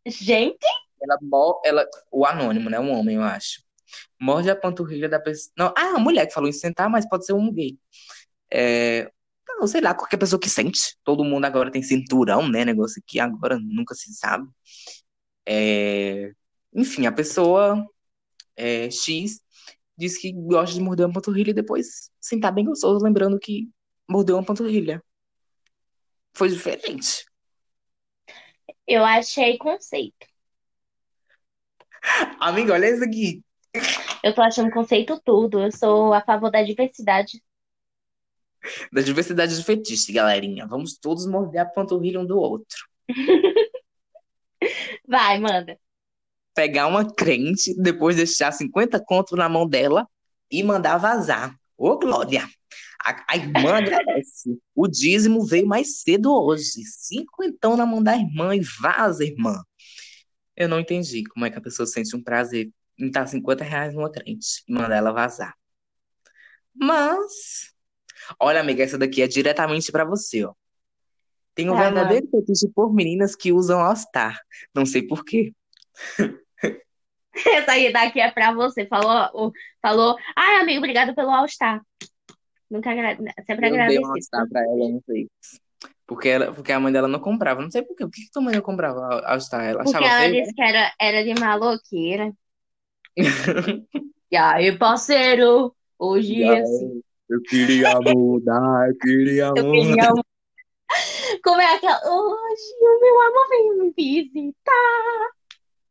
Gente, 0.06 0.66
ela, 1.00 1.18
ela, 1.64 1.88
o 2.12 2.26
anônimo, 2.26 2.68
né? 2.68 2.78
Um 2.78 2.92
homem, 2.92 3.16
eu 3.16 3.22
acho. 3.22 3.63
Morde 4.20 4.50
a 4.50 4.56
panturrilha 4.56 5.08
da 5.08 5.20
pessoa. 5.20 5.52
Não, 5.56 5.66
ah, 5.76 5.96
a 5.96 5.98
mulher 5.98 6.26
que 6.26 6.34
falou 6.34 6.48
em 6.48 6.52
sentar, 6.52 6.88
mas 6.88 7.08
pode 7.08 7.26
ser 7.26 7.32
um 7.32 7.52
gay. 7.52 7.78
É, 8.52 9.10
não, 9.48 9.66
sei 9.66 9.80
lá, 9.80 9.94
qualquer 9.94 10.16
pessoa 10.16 10.40
que 10.40 10.48
sente. 10.48 10.96
Todo 11.04 11.24
mundo 11.24 11.44
agora 11.44 11.70
tem 11.70 11.82
cinturão, 11.82 12.48
né? 12.48 12.64
Negócio 12.64 13.02
aqui 13.04 13.20
agora 13.20 13.58
nunca 13.60 13.94
se 13.94 14.12
sabe. 14.14 14.48
É, 15.46 16.32
enfim, 16.74 17.06
a 17.06 17.12
pessoa 17.12 17.86
é, 18.56 18.90
X 18.90 19.40
diz 19.96 20.18
que 20.18 20.32
gosta 20.32 20.74
de 20.74 20.80
morder 20.80 21.06
uma 21.06 21.12
panturrilha 21.12 21.50
e 21.50 21.54
depois 21.54 22.10
sentar 22.20 22.52
bem 22.52 22.64
gostoso, 22.64 23.04
lembrando 23.04 23.38
que 23.38 23.70
mordeu 24.08 24.36
uma 24.36 24.44
panturrilha. 24.44 25.02
Foi 26.34 26.48
diferente. 26.48 27.24
eu 28.86 29.04
achei 29.04 29.56
conceito. 29.56 30.26
Amiga, 32.40 32.74
olha 32.74 32.90
isso 32.90 33.04
aqui. 33.04 33.42
Eu 34.22 34.34
tô 34.34 34.42
achando 34.42 34.70
conceito 34.70 35.20
tudo. 35.24 35.60
Eu 35.60 35.70
sou 35.72 36.14
a 36.14 36.20
favor 36.20 36.50
da 36.50 36.62
diversidade. 36.62 37.42
Da 38.92 39.02
diversidade 39.02 39.56
de 39.56 39.62
fetiche, 39.62 40.12
galerinha. 40.12 40.66
Vamos 40.66 40.96
todos 40.96 41.26
morder 41.26 41.60
a 41.60 41.66
panturrilha 41.66 42.20
um 42.20 42.26
do 42.26 42.38
outro. 42.38 42.78
Vai, 45.06 45.38
manda. 45.38 45.78
Pegar 46.54 46.86
uma 46.86 47.12
crente, 47.12 47.74
depois 47.76 48.16
deixar 48.16 48.52
50 48.52 48.98
contos 49.04 49.36
na 49.36 49.48
mão 49.48 49.68
dela 49.68 50.08
e 50.50 50.62
mandar 50.62 50.96
vazar. 50.96 51.54
Ô, 51.76 51.98
Glória! 51.98 52.48
A, 53.04 53.34
a 53.34 53.36
irmã 53.36 53.76
agradece. 53.76 54.58
O 54.74 54.88
dízimo 54.88 55.44
veio 55.44 55.66
mais 55.66 56.00
cedo 56.00 56.32
hoje. 56.32 56.82
Cinquentão 56.86 57.76
na 57.76 57.84
mão 57.84 58.02
da 58.02 58.16
irmã 58.16 58.56
e 58.56 58.60
vaza, 58.80 59.24
irmã. 59.24 59.62
Eu 60.56 60.68
não 60.68 60.80
entendi 60.80 61.24
como 61.24 61.44
é 61.44 61.50
que 61.50 61.58
a 61.58 61.60
pessoa 61.60 61.86
sente 61.86 62.16
um 62.16 62.22
prazer 62.22 62.70
em 62.98 63.10
dar 63.10 63.26
50 63.26 63.64
reais 63.64 63.94
numa 63.94 64.10
crente 64.10 64.62
e 64.68 64.72
mandar 64.72 64.96
ela 64.96 65.12
vazar. 65.12 65.54
Mas, 66.74 67.72
olha, 68.38 68.60
amiga, 68.60 68.82
essa 68.82 68.98
daqui 68.98 69.22
é 69.22 69.26
diretamente 69.28 69.92
pra 69.92 70.04
você, 70.04 70.44
ó. 70.44 70.52
Tem 71.54 71.70
um 71.70 71.74
Tá, 71.74 71.82
verdadeiro 71.84 72.28
fetiche 72.30 72.68
por 72.74 72.92
meninas 72.92 73.36
que 73.36 73.52
usam 73.52 73.80
All-Star. 73.80 74.40
Não 74.74 74.84
sei 74.84 75.02
por 75.06 75.24
quê. 75.24 75.52
Essa 77.46 77.72
aí 77.72 77.92
daqui 77.92 78.20
é 78.20 78.30
pra 78.30 78.52
você. 78.52 78.86
Falou, 78.86 79.52
falou. 79.80 80.16
Ai, 80.36 80.56
amigo, 80.56 80.78
obrigado 80.78 81.14
pelo 81.14 81.30
All-Star. 81.30 81.80
Nunca 82.70 82.90
agra... 82.90 83.16
Sempre 83.46 83.68
Eu 83.68 83.70
dei 83.70 83.70
um 83.70 83.74
agradecido. 83.74 84.06
All-Star 84.06 84.48
pra 84.48 84.62
ela 84.62 84.84
uma 84.86 85.00
vez. 85.06 85.28
Porque, 86.06 86.28
ela, 86.28 86.52
porque 86.52 86.72
a 86.72 86.80
mãe 86.80 86.92
dela 86.92 87.06
não 87.08 87.20
comprava. 87.20 87.62
Não 87.62 87.70
sei 87.70 87.82
por 87.82 87.96
quê. 87.96 88.04
Por 88.04 88.10
que 88.10 88.22
que 88.22 88.30
tua 88.32 88.42
mãe 88.42 88.54
não 88.54 88.62
comprava 88.62 89.20
All-Star? 89.26 89.64
Ela 89.64 89.84
Porque 89.84 89.96
achava 89.96 90.12
ela 90.12 90.20
feio? 90.28 90.42
disse 90.42 90.54
que 90.54 90.62
era, 90.62 90.92
era 91.00 91.22
de 91.24 91.40
maloqueira. 91.40 92.32
E 94.30 94.36
aí, 94.36 94.76
parceiro, 94.78 95.74
hoje 95.98 96.42
E 96.42 96.44
aí, 96.44 96.58
assim. 96.60 97.02
Eu 97.28 97.40
queria 97.42 98.00
mudar, 98.00 98.88
eu 98.90 98.98
queria 98.98 99.54
Eu 99.54 99.64
mudar. 99.64 99.96
queria. 99.96 100.12
Como 101.42 101.60
é 101.60 101.74
aquela. 101.76 102.00
Hoje 102.04 102.74
o 102.80 103.00
meu 103.00 103.20
amor 103.22 103.48
vem 103.48 103.78
me 103.78 103.92
visitar. 103.96 105.30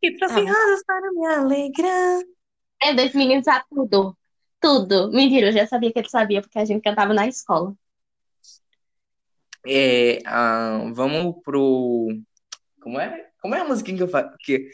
E 0.04 0.16
trouxe 0.18 0.40
Ah, 0.40 0.46
rosas 0.46 0.84
para 0.86 1.12
me 1.14 1.26
alegrar. 1.26 2.22
é, 2.82 2.94
desse 2.94 3.18
menino 3.18 3.44
sabe 3.44 3.66
tudo. 3.70 4.18
Tudo. 4.60 5.12
Mentira, 5.12 5.48
eu 5.48 5.52
já 5.54 5.68
sabia 5.68 5.92
que 5.92 6.00
ele 6.00 6.10
sabia, 6.10 6.42
porque 6.42 6.60
a 6.60 6.66
gente 6.66 6.84
cantava 6.84 7.14
na 7.14 7.28
escola. 7.28 7.76
É, 9.66 10.20
ah, 10.26 10.92
vamos 10.94 11.42
pro. 11.44 12.08
Como 12.82 13.00
é? 13.00 13.32
Como 13.42 13.56
é 13.56 13.62
a 13.62 13.66
musiquinha 13.66 13.98
que 13.98 14.04
eu 14.04 14.08
faço? 14.10 14.36
Que... 14.40 14.70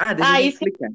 Ah, 0.00 0.14
deixa 0.14 0.32
eu 0.32 0.36
Ah, 0.36 0.40
isso. 0.40 0.58
explicar. 0.64 0.90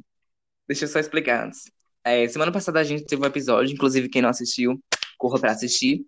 Deixa 0.67 0.85
eu 0.85 0.89
só 0.89 0.99
explicar 0.99 1.45
antes. 1.45 1.71
É, 2.03 2.27
semana 2.27 2.51
passada 2.51 2.79
a 2.79 2.83
gente 2.83 3.05
teve 3.05 3.21
um 3.21 3.25
episódio, 3.25 3.73
inclusive 3.73 4.09
quem 4.09 4.21
não 4.21 4.29
assistiu, 4.29 4.81
corra 5.17 5.39
pra 5.39 5.51
assistir, 5.51 6.05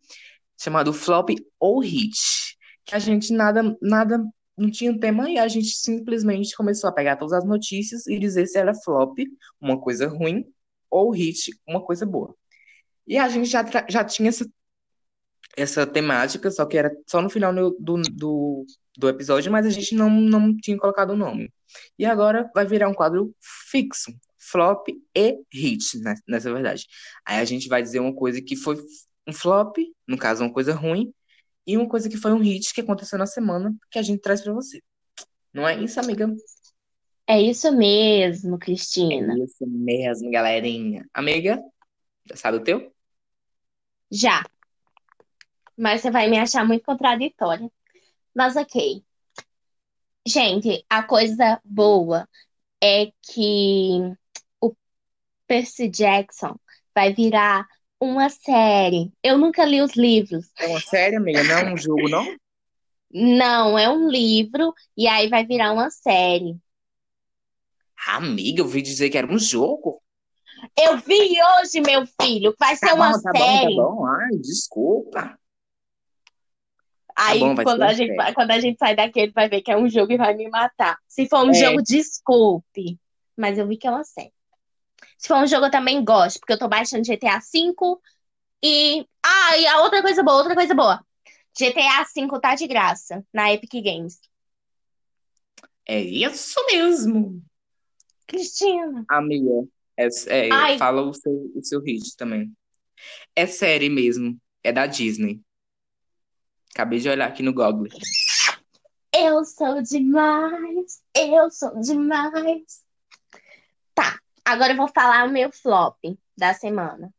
chamado 0.60 0.94
Flop 0.94 1.30
ou 1.60 1.80
Hit. 1.80 2.58
Que 2.86 2.96
a 2.96 3.00
gente 3.00 3.34
nada, 3.34 3.78
nada, 3.82 4.24
não 4.58 4.70
tinha 4.70 4.98
tema 5.00 5.30
e 5.30 5.38
a 5.38 5.48
gente 5.48 5.70
simplesmente 5.70 6.56
começou 6.56 6.90
a 6.90 6.94
pegar 6.94 7.16
todas 7.16 7.34
as 7.34 7.46
notícias 7.46 8.08
e 8.08 8.20
dizer 8.20 8.48
se 8.48 8.58
era 8.58 8.74
flop, 8.74 9.18
uma 9.60 9.80
coisa 9.80 10.08
ruim, 10.08 10.46
ou 10.90 11.12
hit, 11.12 11.52
uma 11.68 11.84
coisa 11.84 12.06
boa. 12.06 12.36
E 13.08 13.18
a 13.18 13.28
gente 13.30 13.50
já, 13.50 13.64
já 13.88 14.04
tinha 14.04 14.30
essa, 14.30 14.48
essa 15.56 15.86
temática, 15.86 16.52
só 16.52 16.66
que 16.66 16.78
era 16.78 16.92
só 17.08 17.22
no 17.22 17.30
final 17.30 17.54
do, 17.54 17.76
do, 17.80 18.02
do, 18.12 18.66
do 18.98 19.10
episódio, 19.10 19.52
mas 19.52 19.66
a 19.66 19.70
gente 19.70 19.96
não, 19.96 20.10
não 20.10 20.56
tinha 20.58 20.78
colocado 20.78 21.12
o 21.12 21.18
nome. 21.18 21.52
E 21.98 22.06
agora 22.06 22.50
vai 22.54 22.66
virar 22.66 22.90
um 22.90 22.94
quadro 22.94 23.34
fixo, 23.70 24.12
flop 24.40 24.88
e 25.16 25.40
hit, 25.54 26.00
né, 26.00 26.16
nessa 26.28 26.52
verdade. 26.54 26.86
Aí 27.26 27.40
a 27.40 27.46
gente 27.46 27.68
vai 27.68 27.82
dizer 27.82 28.00
uma 28.00 28.14
coisa 28.14 28.42
que 28.42 28.56
foi 28.56 28.78
um 29.28 29.34
flop, 29.34 29.78
no 30.08 30.18
caso, 30.18 30.44
uma 30.44 30.54
coisa 30.54 30.74
ruim, 30.74 31.14
e 31.68 31.78
uma 31.78 31.88
coisa 31.88 32.10
que 32.10 32.18
foi 32.18 32.34
um 32.34 32.40
hit 32.40 32.74
que 32.74 32.82
aconteceu 32.82 33.20
na 33.20 33.26
semana, 33.26 33.76
que 33.92 34.00
a 34.00 34.02
gente 34.02 34.22
traz 34.22 34.42
pra 34.42 34.54
você. 34.54 34.82
Não 35.54 35.68
é 35.68 35.82
isso, 35.82 36.00
amiga? 36.00 36.34
É 37.28 37.40
isso 37.42 37.72
mesmo, 37.72 38.56
É 38.56 38.60
Cristina. 38.60 39.36
isso 39.38 39.68
mesmo, 39.68 40.32
galerinha. 40.32 41.08
Amiga, 41.14 41.62
já 42.26 42.36
sabe 42.36 42.58
o 42.58 42.64
teu? 42.64 42.92
Já. 44.12 44.44
Mas 45.78 46.02
você 46.02 46.12
vai 46.12 46.30
me 46.30 46.38
achar 46.40 46.66
muito 46.66 46.84
contraditória. 46.84 47.70
Mas 48.36 48.56
ok. 48.56 49.04
Gente, 50.28 50.86
a 50.90 51.04
coisa 51.04 51.60
boa 51.64 52.28
é 52.84 53.08
que 53.22 54.18
Percy 55.50 55.90
Jackson 55.90 56.58
vai 56.96 57.14
virar 57.14 57.68
uma 58.02 58.30
série. 58.30 59.14
Eu 59.24 59.38
nunca 59.38 59.66
li 59.66 59.82
os 59.82 59.96
livros. 59.98 60.48
É 60.58 60.68
uma 60.68 60.80
série, 60.80 61.16
amiga, 61.18 61.44
não 61.44 61.56
é 61.56 61.74
um 61.74 61.78
jogo, 61.78 62.08
não? 62.08 62.38
Não, 63.12 63.78
é 63.78 63.90
um 63.90 64.10
livro 64.10 64.74
e 64.98 65.08
aí 65.08 65.30
vai 65.30 65.46
virar 65.46 65.72
uma 65.74 65.90
série. 65.92 66.58
Amiga, 68.08 68.62
eu 68.62 68.66
ouvi 68.66 68.82
dizer 68.82 69.12
que 69.12 69.18
era 69.18 69.32
um 69.32 69.38
jogo. 69.38 70.02
Eu 70.78 70.98
vi 70.98 71.14
hoje, 71.60 71.80
meu 71.82 72.06
filho, 72.20 72.56
vai 72.60 72.76
ser 72.76 72.90
Tá 72.90 72.96
uma 72.96 73.14
bom, 73.14 73.22
tá 73.22 73.34
bom, 73.34 73.58
tá 73.58 73.70
série. 73.70 73.76
bom. 73.76 74.06
Ai, 74.06 74.38
desculpa. 74.38 75.38
Tá 77.26 77.34
Aí, 77.34 77.36
bom, 77.36 77.56
vai 77.56 77.66
quando 77.66 77.84
ser 77.84 77.84
a 77.84 77.94
gente 77.94 78.16
série. 78.16 78.34
quando 78.34 78.52
a 78.52 78.60
gente 78.60 78.78
sai 78.80 78.96
daqui, 78.96 79.20
ele 79.20 79.32
vai 79.34 79.50
ver 79.50 79.62
que 79.62 79.72
é 79.72 79.78
um 79.78 79.90
jogo 79.90 80.12
e 80.14 80.18
vai 80.18 80.34
me 80.36 80.50
matar. 80.50 80.98
Se 81.08 81.28
for 81.28 81.46
um 81.46 81.54
É, 81.54 81.54
jogo, 81.54 81.82
desculpe. 81.82 82.98
Mas 83.38 83.58
eu 83.58 83.68
vi 83.68 83.78
que 83.78 83.88
é 83.88 83.92
uma 83.92 84.04
série. 84.04 84.34
Se 85.20 85.28
for 85.28 85.38
um 85.38 85.46
jogo, 85.46 85.66
eu 85.66 85.72
também 85.72 86.04
gosto, 86.04 86.40
porque 86.40 86.54
eu 86.54 86.58
tô 86.58 86.70
baixando 86.70 87.04
GTA 87.04 87.40
V 87.40 87.74
e. 88.64 89.06
Ah, 89.22 89.58
e 89.58 89.68
a 89.68 89.82
outra 89.82 90.02
coisa 90.02 90.24
boa, 90.24 90.38
outra 90.38 90.56
coisa 90.56 90.74
boa. 90.74 91.06
GTA 91.58 92.06
V 92.16 92.40
tá 92.42 92.56
de 92.56 92.66
graça 92.66 93.26
na 93.34 93.54
Epic 93.54 93.74
Games. 93.84 94.18
é 95.86 96.00
isso 96.00 96.56
mesmo. 96.72 97.44
Cristina. 98.26 99.04
Amiga, 99.10 99.68
é, 99.98 100.08
é, 100.28 100.50
Ai, 100.54 100.78
fala 100.78 101.02
o 101.02 101.14
seu, 101.14 101.52
o 101.54 101.64
seu 101.64 101.82
hit 101.82 102.16
também. 102.16 102.54
É 103.36 103.46
série 103.46 103.90
mesmo. 103.90 104.40
É 104.64 104.72
da 104.72 104.86
Disney. 104.86 105.42
Acabei 106.74 107.00
de 107.00 107.10
olhar 107.10 107.28
aqui 107.28 107.44
no 107.44 107.54
Google. 107.54 107.88
eu 109.14 109.44
sou 109.44 109.82
demais. 109.82 111.02
Eu 111.14 111.52
sou 111.52 111.78
demais. 111.82 112.86
Tá, 113.94 114.18
agora 114.54 114.74
eu 114.74 114.78
vou 114.78 114.88
falar 114.88 115.26
o 115.26 115.32
meu 115.32 115.52
flop 115.52 115.98
da 116.38 116.54
semana. 116.54 117.14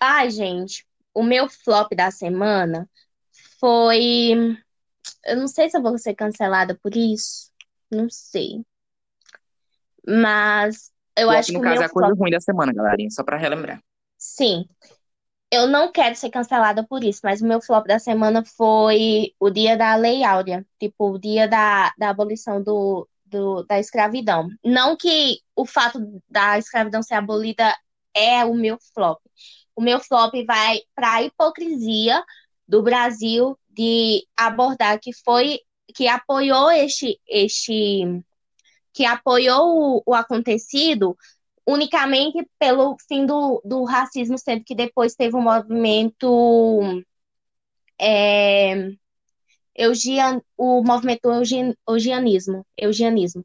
Ai, 0.00 0.30
gente, 0.30 0.86
o 1.14 1.22
meu 1.22 1.48
flop 1.48 1.92
da 1.94 2.10
semana 2.10 2.88
foi. 3.60 4.32
Eu 5.24 5.36
não 5.36 5.48
sei 5.48 5.68
se 5.70 5.76
eu 5.76 5.82
vou 5.82 5.98
ser 5.98 6.14
cancelada 6.14 6.78
por 6.82 6.96
isso. 6.96 7.50
Não 7.90 8.08
sei. 8.10 8.64
Mas 10.06 10.92
eu 11.16 11.28
Flop, 11.28 11.30
acho 11.30 11.52
que 11.52 11.58
no 11.58 11.60
o 11.60 11.62
caso, 11.62 11.80
meu 11.80 11.82
é 11.82 11.86
a 11.86 11.90
coisa 11.90 12.12
flop. 12.12 12.14
ruim 12.14 12.30
da 12.30 12.40
semana, 12.40 12.72
galerinha. 12.72 13.10
Só 13.10 13.22
pra 13.24 13.36
relembrar. 13.36 13.80
Sim, 14.18 14.66
eu 15.50 15.66
não 15.68 15.92
quero 15.92 16.16
ser 16.16 16.30
cancelada 16.30 16.86
por 16.86 17.04
isso, 17.04 17.20
mas 17.24 17.42
o 17.42 17.46
meu 17.46 17.60
flop 17.62 17.86
da 17.86 17.98
semana 17.98 18.44
foi 18.44 19.34
o 19.40 19.50
dia 19.50 19.76
da 19.76 19.96
Lei 19.96 20.24
Áurea 20.24 20.66
tipo, 20.80 21.12
o 21.12 21.18
dia 21.18 21.48
da, 21.48 21.92
da 21.98 22.10
abolição 22.10 22.62
do, 22.62 23.08
do, 23.24 23.62
da 23.64 23.78
escravidão. 23.78 24.48
Não 24.64 24.96
que 24.96 25.40
o 25.56 25.66
fato 25.66 25.98
da 26.28 26.58
escravidão 26.58 27.02
ser 27.02 27.14
abolida 27.14 27.74
é 28.14 28.44
o 28.44 28.54
meu 28.54 28.78
flop. 28.94 29.20
O 29.74 29.82
meu 29.82 30.00
flop 30.00 30.34
vai 30.46 30.80
para 30.94 31.14
a 31.14 31.22
hipocrisia 31.22 32.22
do 32.66 32.82
Brasil 32.82 33.58
de 33.68 34.26
abordar 34.36 34.98
que 35.00 35.12
foi 35.12 35.60
que 35.94 36.08
apoiou 36.08 36.70
este, 36.70 37.20
este 37.28 38.22
que 38.92 39.04
apoiou 39.04 39.98
o, 39.98 40.02
o 40.06 40.14
acontecido 40.14 41.16
unicamente 41.66 42.46
pelo 42.58 42.96
fim 43.08 43.26
do, 43.26 43.60
do 43.64 43.84
racismo, 43.84 44.38
sendo 44.38 44.64
que 44.64 44.74
depois 44.74 45.14
teve 45.14 45.36
um 45.36 45.42
movimento 45.42 47.04
é, 47.98 48.90
eugian, 49.76 50.40
o 50.56 50.82
movimento 50.82 51.28
eugianismo, 51.88 52.64
eugianismo. 52.76 53.44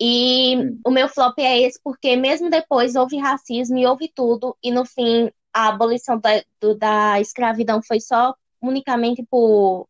E 0.00 0.56
Hum. 0.56 0.80
o 0.84 0.90
meu 0.90 1.08
flop 1.08 1.38
é 1.38 1.60
esse, 1.62 1.78
porque 1.82 2.16
mesmo 2.16 2.50
depois 2.50 2.96
houve 2.96 3.18
racismo 3.18 3.78
e 3.78 3.86
houve 3.86 4.10
tudo, 4.14 4.56
e 4.62 4.70
no 4.70 4.84
fim 4.84 5.30
a 5.52 5.68
abolição 5.68 6.18
da, 6.18 6.42
do- 6.60 6.74
da 6.74 7.20
escravidão 7.20 7.82
foi 7.82 8.00
só 8.00 8.34
unicamente 8.62 9.22
por 9.30 9.88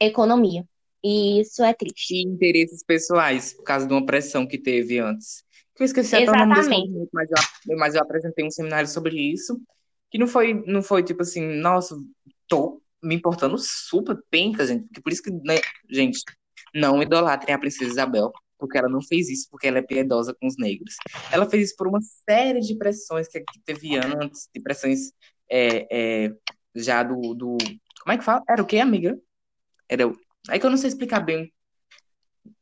economia. 0.00 0.64
E 1.02 1.40
isso 1.40 1.62
é 1.62 1.74
triste. 1.74 2.14
E 2.14 2.22
interesses 2.22 2.82
pessoais, 2.84 3.52
por 3.54 3.64
causa 3.64 3.86
de 3.86 3.92
uma 3.92 4.04
pressão 4.06 4.46
que 4.46 4.58
teve 4.58 4.98
antes. 4.98 5.44
Que 5.74 5.82
eu 5.82 5.86
esqueci 5.86 6.14
até 6.14 6.30
o 6.30 6.36
nome 6.36 6.54
desse 6.54 6.70
Exatamente. 6.70 7.08
mas 7.12 7.28
eu, 7.30 7.76
mas 7.76 7.94
eu 7.94 8.02
apresentei 8.02 8.44
um 8.44 8.50
seminário 8.50 8.88
sobre 8.88 9.16
isso. 9.16 9.60
Que 10.10 10.18
não 10.18 10.26
foi, 10.26 10.54
não 10.66 10.82
foi 10.82 11.02
tipo 11.02 11.22
assim, 11.22 11.40
nossa, 11.40 11.96
tô 12.46 12.80
me 13.02 13.14
importando 13.14 13.56
super 13.58 14.16
penca, 14.30 14.66
gente. 14.66 14.84
Porque 14.86 15.00
por 15.00 15.12
isso 15.12 15.22
que, 15.22 15.30
né, 15.30 15.60
gente, 15.90 16.20
não 16.74 17.02
idolatrem 17.02 17.54
a 17.54 17.58
Princesa 17.58 17.90
Isabel. 17.90 18.32
Porque 18.58 18.78
ela 18.78 18.88
não 18.88 19.02
fez 19.02 19.28
isso 19.28 19.48
porque 19.50 19.66
ela 19.66 19.78
é 19.78 19.82
piedosa 19.82 20.32
com 20.40 20.46
os 20.46 20.56
negros. 20.56 20.94
Ela 21.32 21.50
fez 21.50 21.64
isso 21.68 21.76
por 21.76 21.88
uma 21.88 21.98
série 22.00 22.60
de 22.60 22.76
pressões 22.76 23.26
que, 23.26 23.40
que 23.40 23.58
teve 23.64 23.96
antes, 23.96 24.48
de 24.54 24.60
pressões 24.62 25.10
é, 25.50 25.86
é, 26.26 26.32
já 26.74 27.02
do, 27.02 27.34
do. 27.34 27.56
Como 28.02 28.12
é 28.12 28.18
que 28.18 28.24
fala? 28.24 28.40
Era 28.48 28.62
o 28.62 28.66
quê, 28.66 28.78
amiga? 28.78 29.18
Era. 29.88 30.06
o- 30.06 30.16
É 30.48 30.58
que 30.60 30.66
eu 30.66 30.70
não 30.70 30.76
sei 30.76 30.88
explicar 30.88 31.20
bem 31.20 31.52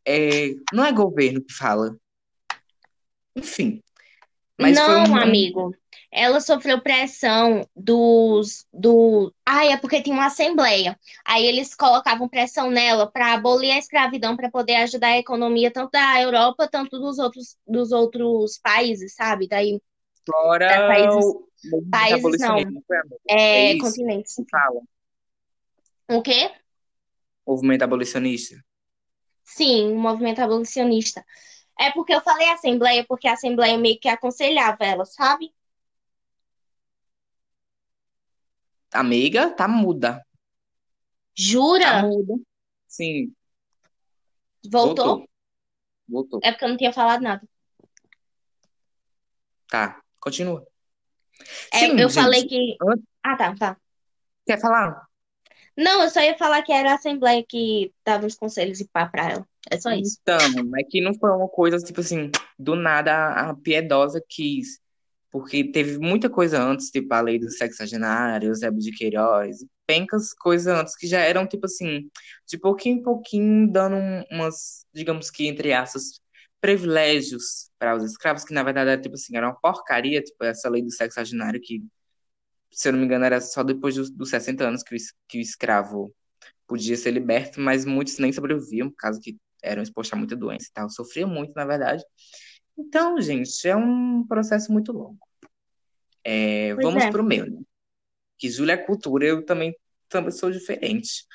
É, 0.07 0.55
não 0.72 0.84
é 0.84 0.91
governo 0.93 1.43
que 1.43 1.53
fala. 1.53 1.95
Enfim. 3.36 3.82
Mas 4.59 4.76
Não, 4.76 5.05
um- 5.12 5.16
amigo. 5.16 5.74
Ela 6.12 6.40
sofreu 6.40 6.80
pressão 6.80 7.64
dos 7.74 8.66
do. 8.72 9.32
Ai, 9.46 9.68
é 9.72 9.76
porque 9.76 10.02
tinha 10.02 10.14
uma 10.14 10.26
assembleia. 10.26 10.98
Aí 11.24 11.46
eles 11.46 11.74
colocavam 11.74 12.28
pressão 12.28 12.68
nela 12.70 13.11
para 13.11 13.34
abolir 13.34 13.70
a 13.70 13.78
escravidão 13.78 14.36
para 14.36 14.50
poder 14.50 14.76
ajudar 14.76 15.08
a 15.08 15.18
economia 15.18 15.70
tanto 15.70 15.92
da 15.92 16.20
Europa, 16.20 16.68
tanto 16.68 16.98
dos 16.98 17.18
outros 17.18 17.56
dos 17.66 17.92
outros 17.92 18.58
países, 18.58 19.14
sabe? 19.14 19.46
Daí, 19.46 19.80
da 20.26 20.34
fora 20.34 20.88
países, 20.88 21.24
o 21.72 21.82
países 21.90 22.40
não? 22.40 22.58
É 23.28 23.72
é 23.72 23.78
continentes. 23.78 24.34
fala. 24.50 24.80
O 26.08 26.22
quê? 26.22 26.50
Movimento 27.46 27.82
abolicionista. 27.84 28.56
Sim, 29.44 29.92
o 29.92 29.98
movimento 29.98 30.40
abolicionista. 30.40 31.24
É 31.78 31.90
porque 31.92 32.12
eu 32.14 32.20
falei 32.20 32.48
assembleia, 32.50 33.04
porque 33.08 33.28
a 33.28 33.32
assembleia 33.34 33.78
meio 33.78 33.98
que 33.98 34.08
aconselhava 34.08 34.84
ela, 34.84 35.04
sabe? 35.04 35.52
Amiga, 38.93 39.51
tá 39.55 39.68
muda. 39.68 40.14
Tá 40.14 40.24
Jura? 41.36 42.03
muda. 42.03 42.34
Sim, 42.88 43.32
Voltou? 44.68 45.05
voltou. 45.07 45.28
Voltou. 46.09 46.41
É 46.43 46.51
porque 46.51 46.64
eu 46.64 46.68
não 46.68 46.76
tinha 46.76 46.93
falado 46.93 47.22
nada. 47.22 47.47
Tá, 49.68 50.01
continua. 50.18 50.66
É, 51.72 51.78
Sim, 51.78 52.01
eu 52.01 52.11
falei 52.11 52.41
gente. 52.43 52.49
que. 52.49 52.76
an- 52.82 53.03
Ah, 53.22 53.36
tá, 53.36 53.55
tá. 53.55 53.76
Quer 54.47 54.61
falar? 54.61 55.07
Não, 55.76 56.03
eu 56.03 56.11
só 56.11 56.20
ia 56.20 56.36
falar 56.36 56.62
que 56.62 56.72
era 56.72 56.93
a 56.93 56.95
Assembleia 56.97 57.45
que 57.49 57.93
dava 58.05 58.26
os 58.26 58.34
conselhos 58.34 58.80
e 58.80 58.88
pá 58.88 59.07
pra 59.07 59.30
ela. 59.30 59.49
É 59.70 59.78
só 59.78 59.93
isso. 59.93 60.18
Então, 60.20 60.38
é 60.76 60.82
que 60.82 61.01
não 61.01 61.14
foi 61.14 61.30
uma 61.30 61.49
coisa, 61.49 61.78
tipo 61.78 62.01
assim, 62.01 62.30
do 62.59 62.74
nada 62.74 63.12
a 63.12 63.51
a 63.51 63.55
piedosa 63.55 64.22
quis. 64.28 64.80
Porque 65.30 65.64
teve 65.70 65.98
muita 65.98 66.28
coisa 66.28 66.60
antes, 66.62 66.90
tipo 66.90 67.12
a 67.14 67.20
lei 67.20 67.38
dos 67.38 67.56
sexagenários, 67.56 68.60
Zé 68.60 68.70
de 68.70 68.90
Queiroz, 68.92 69.58
pencas 69.86 70.32
coisas 70.34 70.66
antes 70.74 70.96
que 70.96 71.06
já 71.06 71.20
eram, 71.20 71.46
tipo 71.46 71.66
assim, 71.66 72.10
de 72.48 72.58
pouquinho 72.58 72.98
em 72.98 73.02
pouquinho 73.02 73.70
dando 73.72 73.96
um- 73.96 74.24
umas, 74.32 74.84
digamos 74.92 75.30
que, 75.30 75.46
entre 75.46 75.72
aspas, 75.72 76.20
privilégios 76.60 77.70
para 77.78 77.96
os 77.96 78.04
escravos, 78.04 78.44
que 78.44 78.52
na 78.54 78.62
verdade 78.62 78.90
era, 78.90 79.00
tipo 79.00 79.14
assim, 79.14 79.36
era 79.36 79.46
uma 79.48 79.56
porcaria, 79.60 80.22
tipo 80.22 80.44
essa 80.44 80.68
lei 80.68 80.82
do 80.82 80.90
sexagenário 80.92 81.60
que, 81.60 81.82
se 82.72 82.88
eu 82.88 82.92
não 82.92 83.00
me 83.00 83.06
engano, 83.06 83.24
era 83.24 83.40
só 83.40 83.62
depois 83.62 83.94
dos, 83.96 84.10
dos 84.10 84.30
60 84.30 84.66
anos 84.66 84.82
que 84.82 84.94
o, 84.94 84.98
que 85.28 85.38
o 85.38 85.40
escravo 85.40 86.14
podia 86.68 86.96
ser 86.96 87.12
liberto, 87.12 87.60
mas 87.60 87.84
muitos 87.86 88.18
nem 88.18 88.32
sobreviviam, 88.32 88.90
por 88.90 88.96
causa 88.96 89.20
que 89.22 89.38
eram 89.62 89.82
expostos 89.82 90.14
a 90.14 90.16
muita 90.18 90.36
doença 90.36 90.66
e 90.70 90.72
tal, 90.74 90.90
sofriam 90.90 91.28
muito, 91.30 91.52
na 91.54 91.64
verdade. 91.66 92.04
Então, 92.80 93.20
gente, 93.20 93.68
é 93.68 93.76
um 93.76 94.26
processo 94.26 94.72
muito 94.72 94.90
longo. 94.90 95.18
É, 96.24 96.74
vamos 96.74 97.04
é. 97.04 97.10
pro 97.10 97.22
meu, 97.22 97.44
né? 97.44 97.60
Que 98.38 98.48
Júlia 98.48 98.72
é 98.72 98.76
cultura, 98.78 99.26
eu 99.26 99.44
também, 99.44 99.76
também 100.08 100.30
sou 100.30 100.50
diferente. 100.50 101.26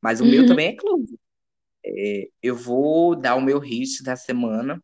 Mas 0.00 0.20
o 0.20 0.24
meu 0.24 0.46
também 0.46 0.68
é 0.68 0.76
clube. 0.76 1.18
É, 1.84 2.28
eu 2.42 2.56
vou 2.56 3.14
dar 3.14 3.34
o 3.34 3.42
meu 3.42 3.58
hit 3.58 4.02
da 4.02 4.16
semana 4.16 4.82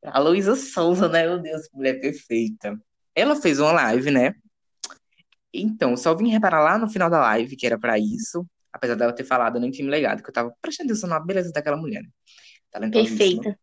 pra 0.00 0.18
Luísa 0.18 0.56
Souza, 0.56 1.08
né? 1.08 1.26
Meu 1.26 1.38
Deus, 1.38 1.68
mulher 1.72 2.00
perfeita. 2.00 2.76
Ela 3.14 3.36
fez 3.36 3.60
uma 3.60 3.72
live, 3.72 4.10
né? 4.10 4.34
Então, 5.54 5.96
só 5.96 6.14
vim 6.14 6.28
reparar 6.28 6.62
lá 6.62 6.76
no 6.76 6.88
final 6.88 7.08
da 7.08 7.20
live 7.20 7.56
que 7.56 7.66
era 7.66 7.78
pra 7.78 7.98
isso, 7.98 8.44
apesar 8.72 8.96
dela 8.96 9.12
ter 9.12 9.24
falado, 9.24 9.56
eu 9.56 9.60
nem 9.60 9.70
tinha 9.70 9.88
me 9.88 9.94
ligado, 9.94 10.22
que 10.22 10.28
eu 10.28 10.34
tava 10.34 10.52
prestando 10.60 10.90
atenção 10.90 11.08
na 11.08 11.20
beleza 11.20 11.52
daquela 11.52 11.76
mulher, 11.76 12.02
né? 12.02 12.10
Perfeita. 12.90 13.56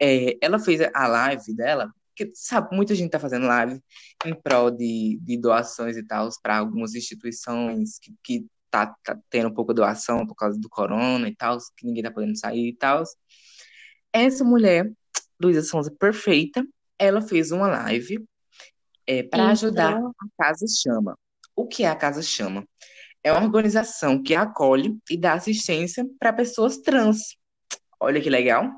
É, 0.00 0.36
ela 0.40 0.58
fez 0.58 0.80
a 0.80 1.06
live 1.06 1.54
dela, 1.54 1.92
que 2.14 2.30
sabe, 2.34 2.74
muita 2.74 2.94
gente 2.94 3.10
tá 3.10 3.18
fazendo 3.18 3.46
live 3.46 3.80
em 4.24 4.34
prol 4.34 4.70
de, 4.70 5.18
de 5.22 5.36
doações 5.38 5.96
e 5.96 6.04
tal 6.04 6.28
para 6.42 6.58
algumas 6.58 6.94
instituições 6.94 7.98
que, 7.98 8.14
que 8.22 8.46
tá, 8.70 8.94
tá 9.04 9.18
tendo 9.30 9.52
pouca 9.54 9.72
doação 9.72 10.26
por 10.26 10.34
causa 10.34 10.58
do 10.58 10.68
corona 10.68 11.28
e 11.28 11.34
tal, 11.34 11.58
que 11.76 11.86
ninguém 11.86 12.02
tá 12.02 12.10
podendo 12.10 12.36
sair 12.36 12.68
e 12.68 12.76
tal. 12.76 13.04
Essa 14.12 14.44
mulher, 14.44 14.90
Luísa 15.40 15.62
Sonza, 15.62 15.94
perfeita, 15.98 16.66
ela 16.98 17.20
fez 17.20 17.52
uma 17.52 17.68
live 17.68 18.24
é, 19.06 19.22
para 19.22 19.50
ajudar 19.50 19.96
a 19.96 20.26
Casa 20.36 20.66
Chama. 20.66 21.16
O 21.54 21.66
que 21.66 21.84
é 21.84 21.88
a 21.88 21.96
Casa 21.96 22.22
Chama? 22.22 22.66
É 23.22 23.32
uma 23.32 23.44
organização 23.44 24.22
que 24.22 24.34
acolhe 24.34 24.96
e 25.10 25.16
dá 25.16 25.34
assistência 25.34 26.06
para 26.18 26.32
pessoas 26.32 26.78
trans. 26.78 27.36
Olha 28.00 28.20
que 28.20 28.30
legal. 28.30 28.70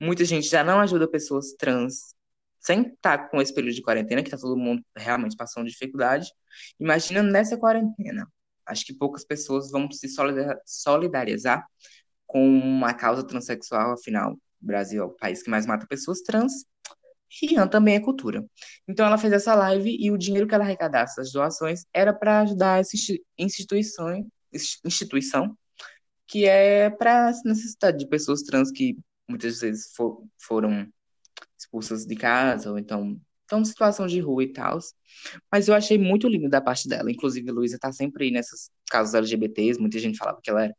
Muita 0.00 0.24
gente 0.24 0.48
já 0.48 0.62
não 0.62 0.80
ajuda 0.80 1.08
pessoas 1.08 1.52
trans 1.52 2.14
sem 2.60 2.82
estar 2.82 3.28
com 3.30 3.40
esse 3.40 3.54
período 3.54 3.74
de 3.74 3.82
quarentena, 3.82 4.22
que 4.22 4.30
tá 4.30 4.36
todo 4.36 4.56
mundo 4.56 4.82
realmente 4.96 5.36
passando 5.36 5.68
dificuldade. 5.68 6.32
Imagina 6.80 7.22
nessa 7.22 7.56
quarentena. 7.56 8.26
Acho 8.66 8.84
que 8.84 8.92
poucas 8.92 9.24
pessoas 9.24 9.70
vão 9.70 9.90
se 9.90 10.08
solidar- 10.08 10.58
solidarizar 10.66 11.64
com 12.26 12.82
a 12.84 12.92
causa 12.92 13.24
transexual, 13.24 13.92
afinal, 13.92 14.32
o 14.32 14.38
Brasil 14.60 15.02
é 15.02 15.06
o 15.06 15.10
país 15.10 15.42
que 15.42 15.50
mais 15.50 15.64
mata 15.64 15.86
pessoas 15.86 16.22
trans. 16.22 16.52
Rian 17.40 17.68
também 17.68 17.94
é 17.96 18.00
cultura. 18.00 18.44
Então 18.88 19.06
ela 19.06 19.18
fez 19.18 19.32
essa 19.32 19.54
live 19.54 19.96
e 20.00 20.10
o 20.10 20.18
dinheiro 20.18 20.46
que 20.46 20.54
ela 20.54 20.64
arrecadasse 20.64 21.16
das 21.16 21.30
doações 21.30 21.84
era 21.92 22.12
para 22.12 22.40
ajudar 22.40 22.80
essa 22.80 22.96
insti- 22.96 23.22
instituição, 23.38 24.26
instituição 24.84 25.56
que 26.26 26.46
é 26.46 26.90
para 26.90 27.28
essa 27.28 27.42
necessidade 27.44 27.98
de 27.98 28.08
pessoas 28.08 28.42
trans 28.42 28.70
que 28.72 28.96
muitas 29.28 29.60
vezes 29.60 29.92
fo- 29.96 30.28
foram 30.38 30.88
expulsas 31.58 32.06
de 32.06 32.16
casa 32.16 32.70
ou 32.70 32.78
então 32.78 33.18
estão 33.42 33.60
em 33.60 33.64
situação 33.64 34.06
de 34.06 34.20
rua 34.20 34.42
e 34.44 34.52
tal. 34.52 34.78
Mas 35.52 35.68
eu 35.68 35.74
achei 35.74 35.98
muito 35.98 36.28
lindo 36.28 36.48
da 36.48 36.60
parte 36.60 36.88
dela. 36.88 37.10
Inclusive, 37.10 37.50
Luísa 37.50 37.78
tá 37.78 37.92
sempre 37.92 38.30
nessas 38.30 38.70
causas 38.90 39.14
LGBTs. 39.14 39.80
Muita 39.80 39.98
gente 39.98 40.18
falava 40.18 40.40
que 40.42 40.50
ela 40.50 40.64
era 40.64 40.74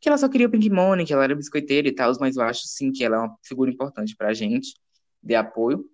que 0.00 0.08
ela 0.08 0.18
só 0.18 0.28
queria 0.28 0.46
o 0.46 0.50
Pink 0.50 0.68
Money, 0.70 1.06
que 1.06 1.12
ela 1.12 1.24
era 1.24 1.34
biscoiteira 1.34 1.88
e 1.88 1.92
tal, 1.92 2.12
mas 2.20 2.36
eu 2.36 2.42
acho 2.42 2.66
sim 2.66 2.92
que 2.92 3.02
ela 3.02 3.16
é 3.16 3.18
uma 3.20 3.36
figura 3.42 3.70
importante 3.70 4.14
pra 4.16 4.34
gente 4.34 4.74
de 5.22 5.34
apoio. 5.34 5.84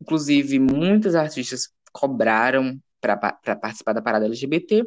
Inclusive, 0.00 0.58
muitas 0.58 1.14
artistas 1.14 1.68
cobraram 1.92 2.80
para 3.00 3.16
participar 3.56 3.92
da 3.92 4.02
parada 4.02 4.26
LGBT. 4.26 4.84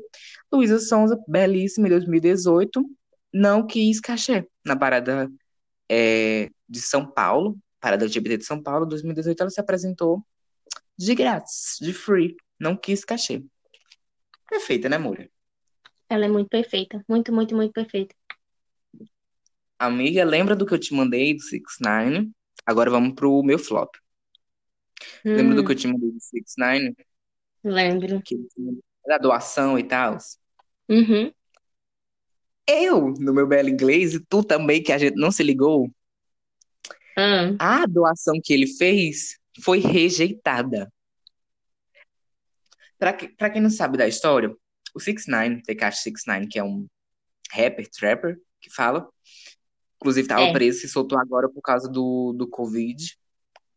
Luísa 0.52 0.80
Sonza, 0.80 1.18
belíssima, 1.28 1.88
em 1.88 1.92
2018, 1.92 2.84
não 3.34 3.66
quis 3.66 4.00
cachê 4.00 4.48
na 4.66 4.76
parada 4.76 5.30
é, 5.90 6.50
de 6.68 6.82
São 6.82 7.06
Paulo, 7.12 7.58
parada 7.80 8.06
LGBT 8.06 8.38
de 8.38 8.46
São 8.46 8.62
Paulo, 8.62 8.86
2018, 8.86 9.42
ela 9.42 9.50
se 9.50 9.60
apresentou 9.62 10.26
de 10.98 11.16
grátis, 11.16 11.78
de 11.82 11.94
free, 11.94 12.36
não 12.60 12.76
quis 12.78 13.06
cachê. 13.06 13.44
Perfeita, 14.50 14.88
né, 14.90 14.98
mulher? 14.98 15.30
ela 16.10 16.24
é 16.26 16.30
muito 16.30 16.48
perfeita. 16.50 17.04
Muito, 17.10 17.34
muito, 17.34 17.54
muito 17.58 17.74
perfeita. 17.74 18.16
Amiga, 19.80 20.24
lembra 20.26 20.56
do 20.56 20.66
que 20.66 20.74
eu 20.74 20.80
te 20.80 20.94
mandei 20.96 21.36
do 21.36 21.42
Six 21.42 21.78
Nine? 21.82 22.32
Agora 22.66 22.90
vamos 22.90 23.14
pro 23.16 23.44
meu 23.44 23.60
flop. 23.60 23.90
Lembra 25.34 25.56
do 25.56 25.64
que 25.66 25.72
Hum, 25.72 25.74
eu 25.74 25.76
te 25.76 25.88
mandei 25.88 26.12
do 26.12 26.20
Six 26.22 26.54
Nine? 26.58 26.96
lembro. 27.64 28.24
Que 28.24 28.36
da 29.08 29.18
doação 29.18 29.78
e 29.80 29.84
tal? 29.84 30.18
Uhum. 30.90 31.34
Eu, 32.68 33.10
no 33.20 33.34
meu 33.34 33.48
belo 33.48 33.70
inglês, 33.70 34.14
e 34.14 34.20
tu 34.20 34.44
também, 34.44 34.82
que 34.82 34.92
a 34.92 34.98
gente 34.98 35.16
não 35.16 35.32
se 35.32 35.44
ligou, 35.44 35.90
Ah, 37.16 37.58
a 37.60 37.86
doação 37.86 38.40
que 38.44 38.54
ele 38.54 38.68
fez 38.68 39.38
foi 39.64 39.80
rejeitada. 39.80 40.92
Pra, 42.98 43.14
que- 43.14 43.30
pra 43.30 43.50
quem 43.50 43.62
não 43.62 43.70
sabe 43.70 43.98
da 43.98 44.08
história, 44.08 44.56
o 44.96 45.00
Six 45.00 45.26
Nine, 45.28 45.62
Tekashi 45.62 46.02
Six 46.02 46.24
Nine, 46.28 46.48
que 46.48 46.58
é 46.58 46.64
um 46.64 46.88
rapper, 47.52 47.90
trapper, 47.90 48.38
que 48.62 48.74
fala, 48.74 49.08
inclusive 49.98 50.28
tava 50.28 50.48
é. 50.48 50.54
preso, 50.54 50.80
se 50.80 50.90
soltou 50.90 51.20
agora 51.20 51.50
por 51.50 51.62
causa 51.62 51.90
do, 51.90 52.34
do 52.34 52.48
Covid, 52.48 53.18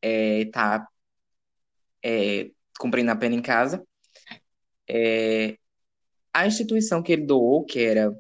é, 0.02 0.44
tá 0.46 0.86
é, 2.02 2.50
cumprindo 2.78 3.10
a 3.10 3.16
pena 3.16 3.34
em 3.34 3.42
casa. 3.42 3.84
É, 4.88 5.56
a 6.32 6.46
instituição 6.46 7.02
que 7.02 7.12
ele 7.12 7.26
doou, 7.26 7.64
que 7.64 7.80
era, 7.80 8.14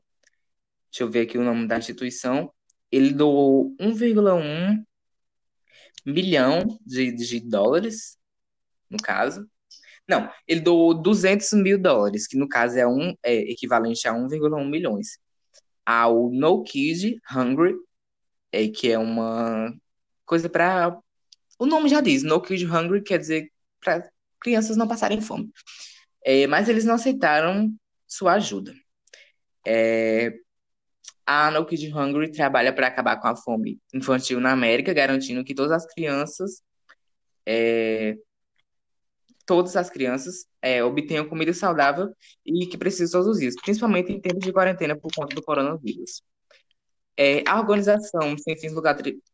deixa 0.96 1.02
eu 1.02 1.10
ver 1.10 1.20
aqui 1.22 1.36
o 1.36 1.44
nome 1.44 1.66
da 1.68 1.76
instituição, 1.76 2.50
ele 2.90 3.12
doou 3.12 3.76
1,1 3.78 4.82
milhão 6.06 6.78
de, 6.86 7.12
de 7.12 7.40
dólares, 7.40 8.16
no 8.88 8.96
caso. 8.96 9.46
Não, 10.08 10.30
ele 10.48 10.60
doou 10.60 10.94
200 10.94 11.52
mil 11.52 11.78
dólares, 11.78 12.26
que 12.26 12.38
no 12.38 12.48
caso 12.48 12.78
é, 12.78 12.86
um, 12.86 13.14
é 13.22 13.34
equivalente 13.34 14.08
a 14.08 14.14
1,1 14.14 14.70
milhões, 14.70 15.18
ao 15.84 16.30
No 16.30 16.62
Kid 16.62 17.20
Hungry, 17.30 17.74
é, 18.50 18.66
que 18.68 18.90
é 18.90 18.98
uma 18.98 19.74
coisa 20.24 20.48
para. 20.48 20.98
O 21.58 21.66
nome 21.66 21.90
já 21.90 22.00
diz, 22.00 22.22
No 22.22 22.40
Kid 22.40 22.64
Hungry 22.64 23.02
quer 23.02 23.18
dizer 23.18 23.52
para 23.80 24.10
crianças 24.40 24.78
não 24.78 24.88
passarem 24.88 25.20
fome. 25.20 25.52
É, 26.24 26.46
mas 26.46 26.68
eles 26.70 26.84
não 26.86 26.94
aceitaram 26.94 27.70
sua 28.06 28.34
ajuda. 28.34 28.74
É, 29.66 30.32
A 31.26 31.50
No 31.50 31.66
Kid 31.66 31.92
Hungry 31.92 32.30
trabalha 32.30 32.72
para 32.72 32.86
acabar 32.86 33.20
com 33.20 33.26
a 33.28 33.36
fome 33.36 33.80
infantil 33.92 34.40
na 34.40 34.52
América, 34.52 34.92
garantindo 34.94 35.44
que 35.44 35.54
todas 35.54 35.72
as 35.72 35.92
crianças 35.92 36.62
é, 37.44 38.16
todas 39.46 39.76
as 39.76 39.88
crianças 39.88 40.46
é, 40.60 40.82
obtenham 40.82 41.28
comida 41.28 41.54
saudável 41.54 42.12
e 42.44 42.66
que 42.66 42.76
precisam 42.76 43.20
todos 43.20 43.36
os 43.36 43.40
dias, 43.40 43.54
principalmente 43.64 44.12
em 44.12 44.20
tempos 44.20 44.44
de 44.44 44.52
quarentena 44.52 44.96
por 44.96 45.10
conta 45.14 45.34
do 45.34 45.42
coronavírus. 45.42 46.22
É, 47.16 47.42
a 47.48 47.58
organização 47.58 48.36
sem 48.36 48.58
fins 48.58 48.74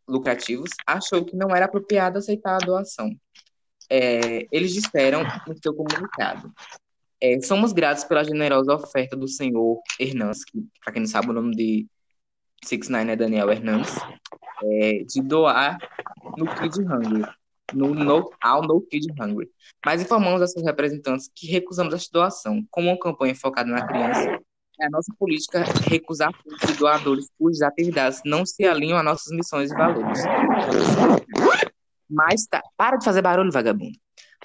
lucrativos 0.07 0.71
achou 0.87 1.25
que 1.25 1.35
não 1.35 1.49
era 1.57 1.65
apropriado 1.65 2.19
aceitar 2.19 2.55
a 2.55 2.65
doação. 2.65 3.11
É, 3.91 4.47
eles 4.53 4.73
disseram 4.73 5.25
no 5.47 5.57
seu 5.61 5.75
comunicado: 5.75 6.53
é, 7.23 7.41
somos 7.41 7.73
gratos 7.73 8.03
pela 8.03 8.25
generosa 8.25 8.75
oferta 8.75 9.17
do 9.17 9.29
senhor 9.29 9.81
Hernandes, 9.99 10.45
que, 10.45 10.59
para 10.85 10.93
quem 10.93 11.03
não 11.03 11.09
sabe, 11.09 11.31
o 11.31 11.33
nome 11.33 11.55
de 11.55 11.87
Six 12.65 12.89
Nine 12.89 13.13
é 13.13 13.17
Daniel 13.17 13.49
Hernandes, 13.49 13.95
é, 14.65 15.05
de 15.05 15.23
doar 15.23 15.79
no 16.37 16.47
Kid 16.47 16.81
Hungry, 16.81 17.25
no, 17.73 17.95
no, 17.95 18.29
ao 18.43 18.63
No 18.63 18.81
Kid 18.83 19.07
Hungry. 19.21 19.49
Mas 19.87 20.03
informamos 20.03 20.43
a 20.43 20.49
seus 20.49 20.65
representantes 20.65 21.31
que 21.33 21.47
recusamos 21.47 21.95
esta 21.95 22.11
doação. 22.13 22.67
Como 22.71 22.89
uma 22.89 22.99
campanha 22.99 23.37
focada 23.37 23.71
na 23.71 23.87
criança, 23.87 24.41
é 24.81 24.87
a 24.87 24.91
nossa 24.91 25.15
política 25.17 25.65
recusar 25.89 26.33
fundos 26.43 26.73
de 26.73 26.77
doadores 26.77 27.29
cujas 27.39 27.63
atividades 27.63 28.21
não 28.25 28.45
se 28.45 28.65
alinham 28.65 28.99
a 28.99 29.03
nossas 29.03 29.33
missões 29.33 29.71
e 29.71 29.75
valores. 29.75 30.23
Mais 32.11 32.45
tarde, 32.47 32.69
para 32.77 32.97
de 32.97 33.05
fazer 33.05 33.23
barulho, 33.23 33.53
vagabundo. 33.53 33.97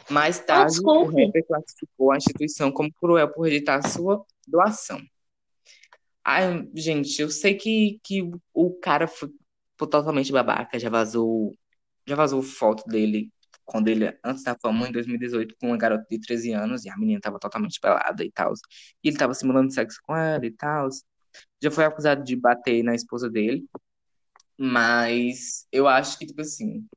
Mais 0.09 0.39
tarde, 0.39 0.79
oh, 0.83 1.03
o 1.03 1.05
rapper 1.05 1.45
classificou 1.45 2.11
a 2.11 2.17
instituição 2.17 2.71
como 2.71 2.93
cruel 2.93 3.31
por 3.31 3.43
rejeitar 3.43 3.85
sua 3.87 4.25
doação. 4.47 5.01
Ai, 6.23 6.67
gente, 6.75 7.21
eu 7.21 7.29
sei 7.29 7.55
que, 7.55 7.99
que 8.03 8.29
o 8.53 8.73
cara 8.79 9.07
foi 9.07 9.29
totalmente 9.77 10.31
babaca, 10.31 10.79
já 10.79 10.89
vazou, 10.89 11.53
já 12.05 12.15
vazou 12.15 12.41
foto 12.41 12.83
dele 12.87 13.31
quando 13.67 13.89
ele, 13.89 14.17
antes 14.23 14.43
da 14.43 14.55
fama, 14.55 14.87
em 14.87 14.91
2018, 14.93 15.55
com 15.59 15.67
uma 15.67 15.77
garota 15.77 16.05
de 16.09 16.19
13 16.19 16.53
anos, 16.53 16.85
e 16.85 16.89
a 16.89 16.97
menina 16.97 17.19
tava 17.19 17.37
totalmente 17.37 17.79
pelada 17.81 18.23
e 18.23 18.31
tal. 18.31 18.53
E 19.03 19.09
ele 19.09 19.17
tava 19.17 19.33
simulando 19.33 19.73
sexo 19.73 19.99
com 20.03 20.15
ela 20.15 20.45
e 20.45 20.51
tal. 20.51 20.87
Já 21.61 21.69
foi 21.69 21.83
acusado 21.83 22.23
de 22.23 22.35
bater 22.37 22.81
na 22.81 22.95
esposa 22.95 23.29
dele. 23.29 23.65
Mas 24.57 25.67
eu 25.71 25.87
acho 25.87 26.17
que, 26.17 26.25
tipo 26.25 26.41
assim, 26.41 26.87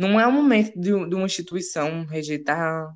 não 0.00 0.18
é 0.18 0.26
o 0.26 0.32
momento 0.32 0.72
de, 0.80 0.90
de 0.90 1.14
uma 1.14 1.26
instituição 1.26 2.06
rejeitar, 2.06 2.90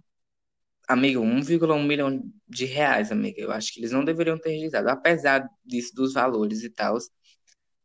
amigo, 0.88 1.20
1,1 1.20 1.86
milhão 1.86 2.22
de 2.48 2.64
reais, 2.64 3.12
amiga. 3.12 3.42
Eu 3.42 3.52
acho 3.52 3.72
que 3.72 3.80
eles 3.80 3.92
não 3.92 4.02
deveriam 4.02 4.38
ter 4.38 4.52
rejeitado, 4.52 4.88
apesar 4.88 5.46
disso, 5.62 5.94
dos 5.94 6.14
valores 6.14 6.62
e 6.62 6.70
tal. 6.70 6.96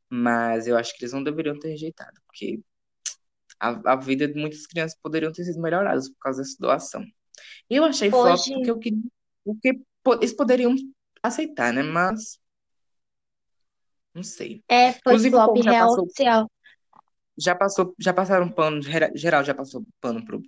Mas 0.10 0.68
eu 0.68 0.78
acho 0.78 0.96
que 0.96 1.04
eles 1.04 1.12
não 1.12 1.22
deveriam 1.22 1.60
ter 1.60 1.70
rejeitado, 1.70 2.18
porque 2.26 2.62
a, 3.60 3.92
a 3.92 3.96
vida 3.98 4.26
de 4.26 4.40
muitas 4.40 4.66
crianças 4.66 4.98
poderiam 5.04 5.34
ter 5.34 5.44
sido 5.44 5.62
melhoradas 5.62 6.10
por 6.10 6.18
causa 6.20 6.42
dessa 6.42 6.56
doação. 6.58 7.06
Eu 7.70 7.84
achei 7.84 8.10
Hoje... 8.10 8.46
foto 8.46 8.54
porque 8.54 8.72
eu 8.72 8.80
queria. 8.80 9.04
Porque 9.44 9.82
eles 10.22 10.34
poderiam 10.34 10.74
aceitar, 11.22 11.74
né? 11.74 11.84
Mas. 11.84 12.40
Não 14.14 14.24
sei. 14.24 14.64
É, 14.68 14.94
foi 14.94 15.14
Inclusive, 15.14 15.36
flop 15.36 15.58
real 15.58 15.90
passou, 15.90 16.06
oficial. 16.06 16.52
Já 17.40 17.56
passou, 17.56 17.96
já 18.00 18.14
passaram 18.14 18.50
pano, 18.52 18.82
geral 19.16 19.44
já 19.44 19.54
passou 19.54 19.86
pano 20.02 20.24
pro 20.26 20.42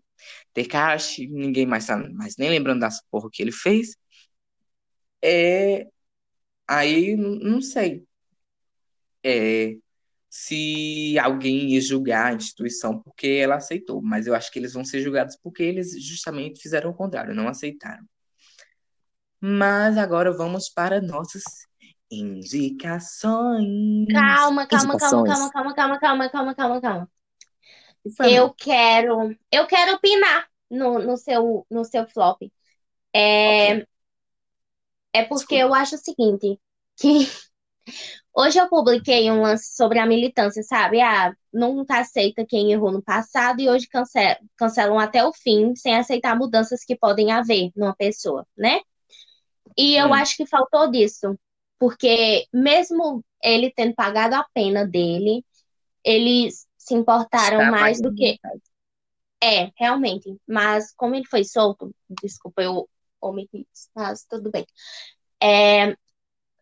Tekashi, 0.53 1.27
ninguém 1.27 1.65
mais 1.65 1.87
tá 1.87 1.97
mais 2.13 2.37
nem 2.37 2.49
lembrando 2.49 2.81
das 2.81 3.01
porra 3.09 3.29
que 3.31 3.41
ele 3.41 3.51
fez. 3.51 3.95
É, 5.23 5.87
aí, 6.67 7.15
não 7.17 7.61
sei. 7.61 8.05
É, 9.23 9.75
se 10.29 11.17
alguém 11.19 11.71
ia 11.73 11.81
julgar 11.81 12.31
a 12.31 12.35
instituição 12.35 13.01
porque 13.01 13.27
ela 13.27 13.55
aceitou, 13.57 14.01
mas 14.01 14.27
eu 14.27 14.35
acho 14.35 14.51
que 14.51 14.59
eles 14.59 14.73
vão 14.73 14.85
ser 14.85 15.01
julgados 15.01 15.37
porque 15.43 15.63
eles 15.63 15.91
justamente 16.03 16.61
fizeram 16.61 16.91
o 16.91 16.95
contrário, 16.95 17.35
não 17.35 17.47
aceitaram. 17.47 18.05
Mas 19.39 19.97
agora 19.97 20.31
vamos 20.31 20.69
para 20.69 21.01
nossas 21.01 21.43
indicações. 22.11 24.07
Calma, 24.11 24.67
calma, 24.67 24.97
calma, 24.97 25.23
calma, 25.23 25.51
calma, 25.51 25.73
calma, 25.73 25.99
calma, 25.99 26.29
calma, 26.29 26.55
calma, 26.55 26.81
calma. 26.81 27.11
Eu 28.23 28.53
quero, 28.53 29.35
eu 29.51 29.67
quero 29.67 29.93
opinar 29.95 30.47
no, 30.69 30.99
no 30.99 31.17
seu, 31.17 31.65
no 31.69 31.85
seu 31.85 32.07
flop. 32.07 32.41
É, 33.13 33.73
okay. 33.73 33.87
é 35.13 35.23
porque 35.23 35.55
Desculpa. 35.55 35.63
eu 35.63 35.73
acho 35.73 35.95
o 35.95 35.97
seguinte, 35.97 36.59
que 36.97 37.27
Hoje 38.33 38.59
eu 38.59 38.69
publiquei 38.69 39.29
um 39.29 39.41
lance 39.41 39.75
sobre 39.75 39.99
a 39.99 40.05
militância, 40.05 40.63
sabe? 40.63 41.01
Ah, 41.01 41.33
nunca 41.53 41.99
aceita 41.99 42.45
quem 42.45 42.71
errou 42.71 42.91
no 42.91 43.01
passado 43.01 43.59
e 43.59 43.69
hoje 43.69 43.87
cancelam, 43.87 44.37
cancelam 44.57 44.99
até 44.99 45.23
o 45.25 45.33
fim, 45.33 45.75
sem 45.75 45.95
aceitar 45.95 46.37
mudanças 46.37 46.83
que 46.85 46.95
podem 46.95 47.31
haver 47.31 47.71
numa 47.75 47.95
pessoa, 47.95 48.47
né? 48.57 48.79
E 49.77 49.95
eu 49.95 50.07
hum. 50.07 50.13
acho 50.13 50.37
que 50.37 50.45
faltou 50.47 50.89
disso, 50.89 51.37
porque 51.81 52.45
mesmo 52.53 53.25
ele 53.43 53.73
tendo 53.75 53.95
pagado 53.95 54.35
a 54.35 54.45
pena 54.53 54.85
dele, 54.85 55.43
eles 56.03 56.67
se 56.77 56.93
importaram 56.93 57.57
Está 57.57 57.71
mais 57.71 57.99
do 57.99 58.13
que. 58.13 58.37
É, 59.43 59.71
realmente. 59.75 60.37
Mas 60.47 60.93
como 60.95 61.15
ele 61.15 61.25
foi 61.25 61.43
solto, 61.43 61.91
desculpa, 62.21 62.61
eu 62.61 62.87
omiti 63.19 63.67
isso, 63.73 63.89
mas 63.95 64.23
tudo 64.29 64.51
bem. 64.51 64.63
É, 65.41 65.97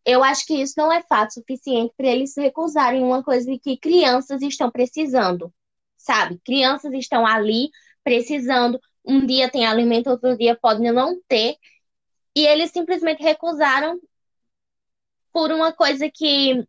eu 0.05 0.23
acho 0.23 0.45
que 0.45 0.53
isso 0.53 0.75
não 0.77 0.89
é 0.89 1.03
fato 1.03 1.33
suficiente 1.33 1.93
para 1.97 2.07
eles 2.07 2.37
recusarem 2.37 3.03
uma 3.03 3.21
coisa 3.21 3.51
que 3.61 3.75
crianças 3.75 4.41
estão 4.41 4.71
precisando, 4.71 5.53
sabe? 5.97 6.39
Crianças 6.45 6.93
estão 6.93 7.27
ali 7.27 7.69
precisando, 8.05 8.79
um 9.03 9.25
dia 9.25 9.51
tem 9.51 9.65
alimento, 9.65 10.09
outro 10.09 10.37
dia 10.37 10.57
pode 10.57 10.81
não 10.81 11.21
ter, 11.27 11.57
e 12.33 12.47
eles 12.47 12.71
simplesmente 12.71 13.21
recusaram 13.21 13.99
por 15.33 15.51
uma 15.51 15.73
coisa 15.73 16.09
que, 16.13 16.63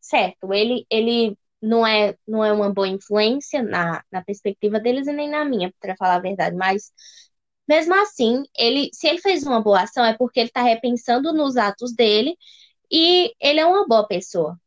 certo, 0.00 0.52
ele, 0.54 0.86
ele 0.90 1.36
não 1.62 1.86
é, 1.86 2.16
não 2.26 2.44
é 2.44 2.52
uma 2.52 2.72
boa 2.72 2.88
influência 2.88 3.62
na, 3.62 4.04
na 4.12 4.22
perspectiva 4.24 4.80
deles 4.80 5.06
e 5.06 5.12
nem 5.12 5.30
na 5.30 5.44
minha, 5.44 5.72
para 5.80 5.96
falar 5.96 6.16
a 6.16 6.20
verdade, 6.20 6.56
mas 6.56 6.92
mesmo 7.68 7.94
assim, 7.94 8.44
ele, 8.56 8.90
se 8.92 9.08
ele 9.08 9.20
fez 9.20 9.44
uma 9.46 9.62
boa 9.62 9.82
ação, 9.82 10.04
é 10.04 10.16
porque 10.16 10.40
ele 10.40 10.48
está 10.48 10.62
repensando 10.62 11.32
nos 11.32 11.56
atos 11.56 11.94
dele 11.94 12.36
e 12.92 13.34
ele 13.40 13.60
é 13.60 13.66
uma 13.66 13.86
boa 13.86 14.06
pessoa. 14.06 14.58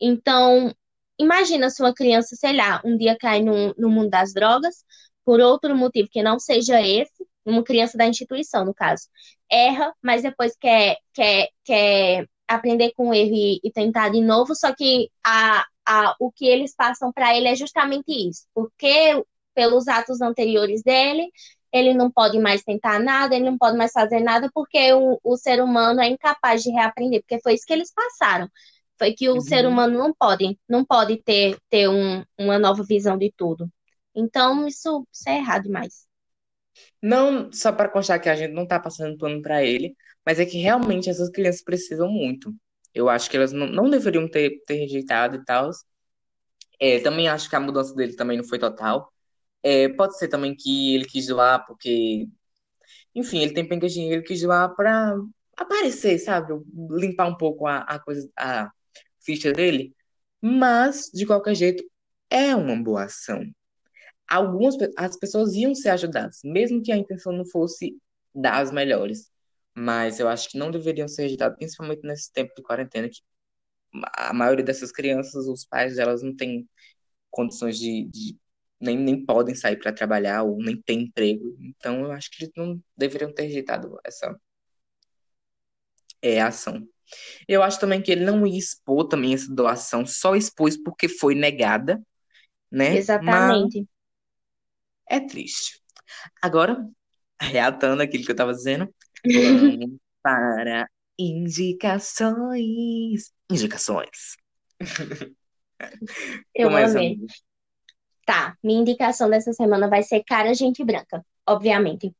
Então, 0.00 0.72
imagina 1.18 1.70
se 1.70 1.82
uma 1.82 1.94
criança, 1.94 2.36
sei 2.36 2.54
lá, 2.56 2.80
um 2.84 2.96
dia 2.96 3.16
cai 3.18 3.42
no, 3.42 3.74
no 3.78 3.88
mundo 3.90 4.10
das 4.10 4.32
drogas, 4.34 4.84
por 5.24 5.40
outro 5.40 5.76
motivo 5.76 6.08
que 6.10 6.22
não 6.22 6.38
seja 6.38 6.80
esse, 6.80 7.26
uma 7.44 7.62
criança 7.64 7.96
da 7.98 8.06
instituição, 8.06 8.64
no 8.64 8.74
caso, 8.74 9.08
erra, 9.50 9.92
mas 10.02 10.22
depois 10.22 10.56
quer, 10.56 10.96
quer, 11.14 11.48
quer 11.64 12.26
aprender 12.48 12.92
com 12.92 13.08
o 13.08 13.14
erro 13.14 13.34
e, 13.34 13.60
e 13.62 13.70
tentar 13.72 14.10
de 14.10 14.20
novo, 14.20 14.54
só 14.54 14.74
que 14.74 15.10
a, 15.24 15.64
a, 15.86 16.16
o 16.20 16.30
que 16.30 16.46
eles 16.46 16.74
passam 16.74 17.12
para 17.12 17.36
ele 17.36 17.48
é 17.48 17.54
justamente 17.54 18.10
isso, 18.10 18.46
porque 18.54 19.22
pelos 19.54 19.88
atos 19.88 20.20
anteriores 20.20 20.82
dele, 20.82 21.30
ele 21.72 21.94
não 21.94 22.10
pode 22.10 22.38
mais 22.38 22.62
tentar 22.62 23.00
nada, 23.00 23.34
ele 23.34 23.44
não 23.46 23.58
pode 23.58 23.76
mais 23.76 23.92
fazer 23.92 24.20
nada, 24.20 24.50
porque 24.54 24.92
o, 24.92 25.18
o 25.22 25.36
ser 25.36 25.62
humano 25.62 26.00
é 26.00 26.08
incapaz 26.08 26.62
de 26.62 26.70
reaprender, 26.70 27.22
porque 27.22 27.40
foi 27.40 27.54
isso 27.54 27.64
que 27.66 27.72
eles 27.72 27.92
passaram. 27.92 28.48
Foi 28.98 29.12
que 29.12 29.28
o 29.28 29.34
uhum. 29.34 29.40
ser 29.40 29.66
humano 29.66 29.98
não 29.98 30.14
pode, 30.14 30.58
não 30.68 30.84
pode 30.84 31.22
ter, 31.22 31.58
ter 31.68 31.88
um, 31.88 32.24
uma 32.38 32.58
nova 32.58 32.82
visão 32.82 33.18
de 33.18 33.32
tudo. 33.36 33.70
Então, 34.14 34.66
isso, 34.66 35.06
isso 35.12 35.28
é 35.28 35.36
errado 35.36 35.64
demais. 35.64 36.06
Não, 37.02 37.52
só 37.52 37.72
para 37.72 37.88
constar 37.88 38.20
que 38.20 38.28
a 38.28 38.34
gente 38.34 38.52
não 38.52 38.62
está 38.62 38.80
passando 38.80 39.18
pano 39.18 39.42
para 39.42 39.62
ele, 39.62 39.94
mas 40.26 40.40
é 40.40 40.44
que 40.44 40.58
realmente 40.58 41.08
essas 41.08 41.30
crianças 41.30 41.62
precisam 41.62 42.10
muito. 42.10 42.52
Eu 42.92 43.08
acho 43.08 43.30
que 43.30 43.36
elas 43.36 43.52
não, 43.52 43.66
não 43.68 43.88
deveriam 43.88 44.28
ter, 44.28 44.62
ter 44.66 44.74
rejeitado 44.76 45.36
e 45.36 45.44
tal. 45.44 45.70
É, 46.80 46.98
também 47.00 47.28
acho 47.28 47.48
que 47.48 47.56
a 47.56 47.60
mudança 47.60 47.94
dele 47.94 48.16
também 48.16 48.36
não 48.36 48.44
foi 48.44 48.58
total. 48.58 49.12
É, 49.62 49.88
pode 49.90 50.18
ser 50.18 50.28
também 50.28 50.54
que 50.56 50.94
ele 50.94 51.04
quis 51.04 51.26
doar 51.26 51.64
porque, 51.66 52.28
enfim, 53.14 53.40
ele 53.40 53.54
tem 53.54 53.68
penca 53.68 53.86
de 53.88 53.94
dinheiro, 53.94 54.16
ele 54.16 54.26
quis 54.26 54.40
doar 54.40 54.74
para 54.74 55.16
aparecer, 55.56 56.18
sabe? 56.18 56.52
Limpar 56.90 57.28
um 57.28 57.36
pouco 57.36 57.66
a, 57.66 57.78
a 57.80 57.98
coisa, 57.98 58.28
a 58.36 58.70
ficha 59.24 59.52
dele. 59.52 59.94
Mas, 60.40 61.10
de 61.14 61.26
qualquer 61.26 61.54
jeito, 61.54 61.84
é 62.30 62.54
uma 62.54 62.76
boa 62.82 63.04
ação. 63.04 63.44
Algumas 64.28 64.76
as 64.96 65.16
pessoas 65.16 65.54
iam 65.54 65.74
ser 65.74 65.90
ajudadas, 65.90 66.40
mesmo 66.44 66.82
que 66.82 66.92
a 66.92 66.96
intenção 66.96 67.32
não 67.32 67.46
fosse 67.46 67.96
das 68.34 68.72
melhores. 68.72 69.30
Mas 69.76 70.20
eu 70.20 70.28
acho 70.28 70.48
que 70.50 70.58
não 70.58 70.70
deveriam 70.70 71.08
ser 71.08 71.22
rejeitadas, 71.22 71.56
principalmente 71.58 72.02
nesse 72.02 72.32
tempo 72.32 72.52
de 72.56 72.62
quarentena, 72.62 73.08
que 73.08 73.20
a 74.14 74.32
maioria 74.32 74.64
dessas 74.64 74.92
crianças, 74.92 75.46
os 75.46 75.64
pais 75.64 75.96
delas 75.96 76.22
não 76.22 76.34
têm 76.34 76.68
condições 77.30 77.78
de, 77.78 78.04
de 78.06 78.38
nem, 78.80 78.96
nem 78.98 79.24
podem 79.24 79.54
sair 79.54 79.78
para 79.78 79.92
trabalhar 79.92 80.42
ou 80.44 80.58
nem 80.58 80.80
têm 80.82 81.02
emprego. 81.04 81.56
Então, 81.60 82.00
eu 82.04 82.12
acho 82.12 82.30
que 82.30 82.44
eles 82.44 82.54
não 82.56 82.80
deveriam 82.96 83.32
ter 83.32 83.44
rejeitado 83.44 83.98
essa 84.04 84.34
é, 86.22 86.40
ação. 86.40 86.86
Eu 87.46 87.62
acho 87.62 87.78
também 87.78 88.02
que 88.02 88.10
ele 88.10 88.24
não 88.24 88.46
ia 88.46 88.58
expor 88.58 89.06
também 89.08 89.34
essa 89.34 89.52
doação, 89.54 90.04
só 90.06 90.34
expôs 90.34 90.76
porque 90.82 91.08
foi 91.08 91.34
negada, 91.34 92.02
né? 92.70 92.96
Mas 92.96 92.96
Exatamente. 92.96 93.88
é 95.08 95.20
triste. 95.20 95.80
Agora, 96.42 96.84
reatando 97.40 98.02
aquilo 98.02 98.24
que 98.24 98.32
eu 98.32 98.36
tava 98.36 98.52
dizendo, 98.52 98.92
vamos 99.32 99.98
para 100.22 100.88
indicações. 101.18 102.62
Indicações. 103.50 104.36
Eu 106.54 106.68
Começa, 106.68 106.98
amei. 106.98 107.14
amiga. 107.14 107.26
Tá, 108.24 108.56
minha 108.62 108.80
indicação 108.80 109.30
dessa 109.30 109.52
semana 109.52 109.88
vai 109.88 110.02
ser 110.02 110.24
Cara 110.24 110.52
Gente 110.54 110.84
Branca, 110.84 111.24
obviamente. 111.46 112.14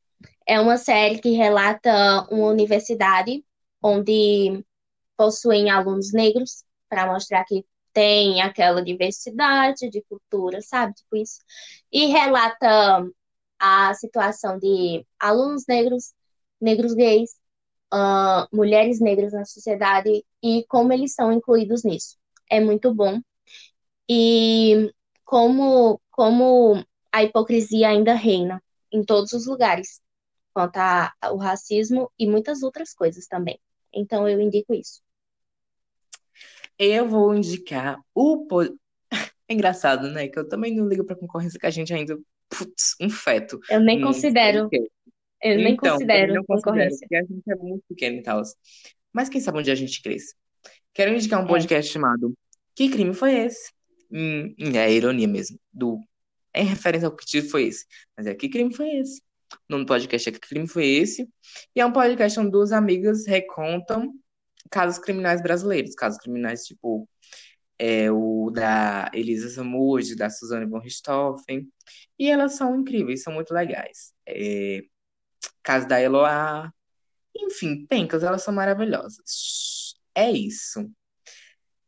É 0.47 0.59
uma 0.59 0.77
série 0.77 1.19
que 1.19 1.31
relata 1.31 2.25
uma 2.31 2.47
universidade 2.47 3.43
onde 3.81 4.63
possuem 5.17 5.69
alunos 5.69 6.13
negros, 6.13 6.63
para 6.89 7.11
mostrar 7.11 7.43
que 7.45 7.65
tem 7.91 8.41
aquela 8.41 8.81
diversidade 8.83 9.89
de 9.89 10.01
cultura, 10.03 10.61
sabe? 10.61 10.93
Tipo 10.93 11.17
isso. 11.17 11.39
E 11.91 12.05
relata 12.07 13.05
a 13.59 13.93
situação 13.95 14.59
de 14.59 15.05
alunos 15.19 15.65
negros, 15.67 16.13
negros 16.61 16.93
gays, 16.93 17.31
ah, 17.91 18.47
mulheres 18.53 18.99
negras 19.01 19.33
na 19.33 19.45
sociedade 19.45 20.25
e 20.43 20.65
como 20.67 20.93
eles 20.93 21.13
são 21.13 21.31
incluídos 21.31 21.83
nisso. 21.83 22.17
É 22.49 22.59
muito 22.59 22.93
bom. 22.93 23.21
E 24.09 24.91
como, 25.25 26.01
como 26.11 26.83
a 27.11 27.23
hipocrisia 27.23 27.89
ainda 27.89 28.13
reina 28.13 28.63
em 28.91 29.03
todos 29.03 29.33
os 29.33 29.45
lugares, 29.47 30.01
quanto 30.53 30.77
ao 31.21 31.37
racismo 31.37 32.11
e 32.19 32.27
muitas 32.27 32.63
outras 32.63 32.93
coisas 32.93 33.27
também. 33.27 33.59
Então 33.93 34.27
eu 34.29 34.39
indico 34.41 34.73
isso. 34.73 35.01
Eu 36.77 37.07
vou 37.07 37.33
indicar 37.35 37.99
o. 38.13 38.45
É 38.63 38.69
engraçado, 39.53 40.09
né? 40.11 40.27
Que 40.27 40.39
eu 40.39 40.47
também 40.47 40.75
não 40.75 40.87
ligo 40.87 41.05
pra 41.05 41.15
concorrência, 41.15 41.59
que 41.59 41.65
a 41.67 41.71
gente 41.71 41.93
ainda. 41.93 42.17
Putz, 42.49 42.95
um 43.01 43.09
feto. 43.09 43.59
Eu 43.69 43.79
nem 43.79 43.99
Um 43.99 44.01
considero. 44.01 44.73
Eu 45.41 45.55
nem 45.57 45.73
Então, 45.73 45.93
considero 45.93 46.33
não 46.33 46.43
considero, 46.43 46.63
concorrência. 46.63 46.99
porque 46.99 47.15
a 47.15 47.21
gente 47.23 47.43
é 47.51 47.55
muito 47.55 47.83
pequeno 47.89 48.17
e 48.17 48.23
tal. 48.23 48.41
Mas 49.13 49.29
quem 49.29 49.41
sabe 49.41 49.59
onde 49.59 49.71
a 49.71 49.75
gente 49.75 50.01
cresce. 50.01 50.33
Quero 50.93 51.13
indicar 51.13 51.41
um 51.41 51.45
É. 51.45 51.47
podcast 51.47 51.91
chamado 51.91 52.33
Que 52.75 52.89
Crime 52.89 53.13
Foi 53.13 53.33
Esse? 53.33 53.71
Hum, 54.11 54.53
é 54.75 54.91
ironia 54.91 55.27
mesmo. 55.27 55.59
Do... 55.71 55.99
É 56.53 56.61
referência 56.63 57.07
ao 57.07 57.15
que 57.15 57.25
título 57.25 57.51
foi 57.51 57.63
esse. 57.65 57.85
Mas 58.15 58.25
é 58.25 58.33
Que 58.33 58.49
Crime 58.49 58.73
Foi 58.73 58.89
Esse? 58.97 59.21
O 59.69 59.73
nome 59.73 59.85
do 59.85 59.87
podcast 59.87 60.27
é 60.27 60.31
Que 60.31 60.39
Crime 60.39 60.67
Foi 60.67 60.85
Esse? 60.85 61.27
E 61.75 61.79
é 61.81 61.85
um 61.85 61.91
podcast 61.91 62.39
onde 62.39 62.51
duas 62.51 62.71
amigas 62.71 63.25
recontam 63.27 64.11
casos 64.71 64.97
criminais 64.97 65.41
brasileiros. 65.41 65.93
Casos 65.93 66.19
criminais 66.19 66.63
tipo 66.63 67.07
é, 67.79 68.09
o 68.11 68.49
da 68.49 69.11
Elisa 69.13 69.49
Samud, 69.49 70.15
da 70.15 70.29
Suzane 70.31 70.65
von 70.65 70.79
Richthofen. 70.79 71.67
E 72.17 72.27
elas 72.29 72.53
são 72.55 72.75
incríveis, 72.79 73.21
são 73.21 73.33
muito 73.33 73.53
legais. 73.53 74.13
É, 74.27 74.81
caso 75.67 75.85
da 75.85 75.99
Eloá. 75.99 76.71
Enfim, 77.35 77.85
pencas, 77.87 78.23
elas 78.23 78.41
são 78.41 78.53
maravilhosas. 78.53 79.93
É 80.15 80.31
isso. 80.31 80.79
O 80.79 80.91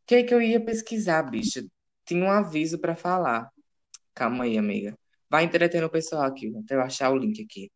que 0.06 0.16
é 0.16 0.22
que 0.22 0.34
eu 0.34 0.42
ia 0.42 0.62
pesquisar, 0.62 1.22
bicho? 1.22 1.66
Tinha 2.04 2.22
um 2.22 2.30
aviso 2.30 2.78
pra 2.78 2.94
falar. 2.94 3.50
Calma 4.14 4.44
aí, 4.44 4.58
amiga. 4.58 4.94
Vai 5.30 5.44
entretendo 5.44 5.84
o 5.84 5.90
pessoal 5.90 6.24
aqui, 6.24 6.52
até 6.58 6.74
eu 6.74 6.82
achar 6.82 7.10
o 7.10 7.16
link 7.16 7.42
aqui. 7.42 7.70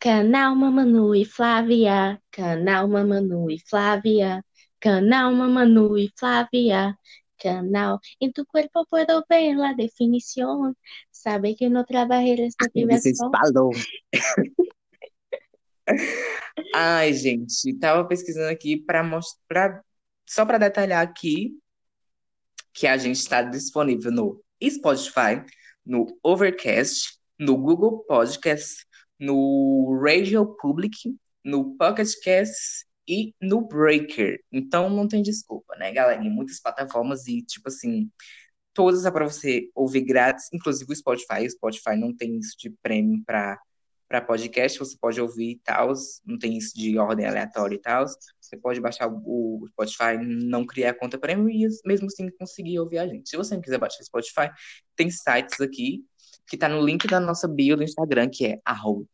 Canal 0.00 0.56
Mamanu 0.56 1.14
e 1.14 1.24
Flávia, 1.24 2.20
canal 2.30 2.88
Mamanu 2.88 3.48
e 3.50 3.58
Flávia, 3.60 4.44
canal 4.80 5.32
Mamanu 5.32 5.96
y 5.96 6.10
Flávia, 6.18 6.98
canal 7.38 8.00
En 8.18 8.32
tu 8.32 8.44
cuerpo 8.44 8.86
puedo 8.86 9.24
ver 9.28 9.56
la 9.56 9.74
definición, 9.74 10.76
sabe 11.10 11.54
que 11.56 11.70
no 11.70 11.84
trabajes 11.84 12.56
no 12.60 12.68
tiver 12.68 13.00
Vocês 13.00 13.18
sol. 13.18 13.30
Ai, 16.74 17.12
gente, 17.12 17.74
tava 17.78 18.06
pesquisando 18.06 18.48
aqui 18.48 18.76
para 18.76 19.02
mostrar, 19.02 19.82
só 20.26 20.44
para 20.44 20.58
detalhar 20.58 21.02
aqui 21.02 21.52
que 22.72 22.86
a 22.86 22.96
gente 22.96 23.16
está 23.16 23.42
disponível 23.42 24.12
no 24.12 24.42
Spotify, 24.62 25.44
no 25.84 26.06
Overcast, 26.22 27.18
no 27.38 27.56
Google 27.56 28.04
Podcast, 28.04 28.86
no 29.18 29.98
Radio 30.02 30.46
Public, 30.60 31.16
no 31.44 31.76
Pocket 31.76 32.08
Cast 32.22 32.86
e 33.08 33.34
no 33.40 33.60
Breaker. 33.62 34.40
Então 34.52 34.90
não 34.90 35.06
tem 35.06 35.22
desculpa, 35.22 35.76
né, 35.76 35.92
galera? 35.92 36.22
Em 36.22 36.30
muitas 36.30 36.60
plataformas 36.60 37.26
e, 37.26 37.40
tipo 37.42 37.68
assim, 37.68 38.10
todas 38.74 39.06
é 39.06 39.10
para 39.10 39.24
você 39.24 39.70
ouvir 39.74 40.02
grátis, 40.02 40.48
inclusive 40.52 40.92
o 40.92 40.96
Spotify. 40.96 41.46
O 41.46 41.50
Spotify 41.50 41.96
não 41.96 42.14
tem 42.14 42.36
isso 42.38 42.56
de 42.58 42.70
prêmio 42.82 43.22
para 43.24 43.58
para 44.08 44.20
podcast, 44.20 44.78
você 44.78 44.96
pode 45.00 45.20
ouvir 45.20 45.52
e 45.52 45.58
tal, 45.58 45.92
não 46.24 46.38
tem 46.38 46.56
isso 46.56 46.72
de 46.76 46.96
ordem 46.98 47.26
aleatória 47.26 47.74
e 47.74 47.80
tal. 47.80 48.06
Você 48.40 48.56
pode 48.56 48.80
baixar 48.80 49.08
o 49.08 49.66
Spotify, 49.70 50.16
não 50.22 50.64
criar 50.64 50.94
conta 50.94 51.18
premium 51.18 51.48
e 51.48 51.66
mesmo 51.84 52.06
assim 52.06 52.30
conseguir 52.38 52.78
ouvir 52.78 52.98
a 52.98 53.06
gente. 53.06 53.28
Se 53.28 53.36
você 53.36 53.54
não 53.54 53.62
quiser 53.62 53.78
baixar 53.78 54.00
o 54.00 54.04
Spotify, 54.04 54.50
tem 54.94 55.10
sites 55.10 55.60
aqui 55.60 56.04
que 56.48 56.56
tá 56.56 56.68
no 56.68 56.80
link 56.80 57.06
da 57.08 57.18
nossa 57.18 57.48
bio 57.48 57.76
do 57.76 57.82
Instagram, 57.82 58.30
que 58.32 58.46
é 58.46 58.60
arroba 58.64 59.04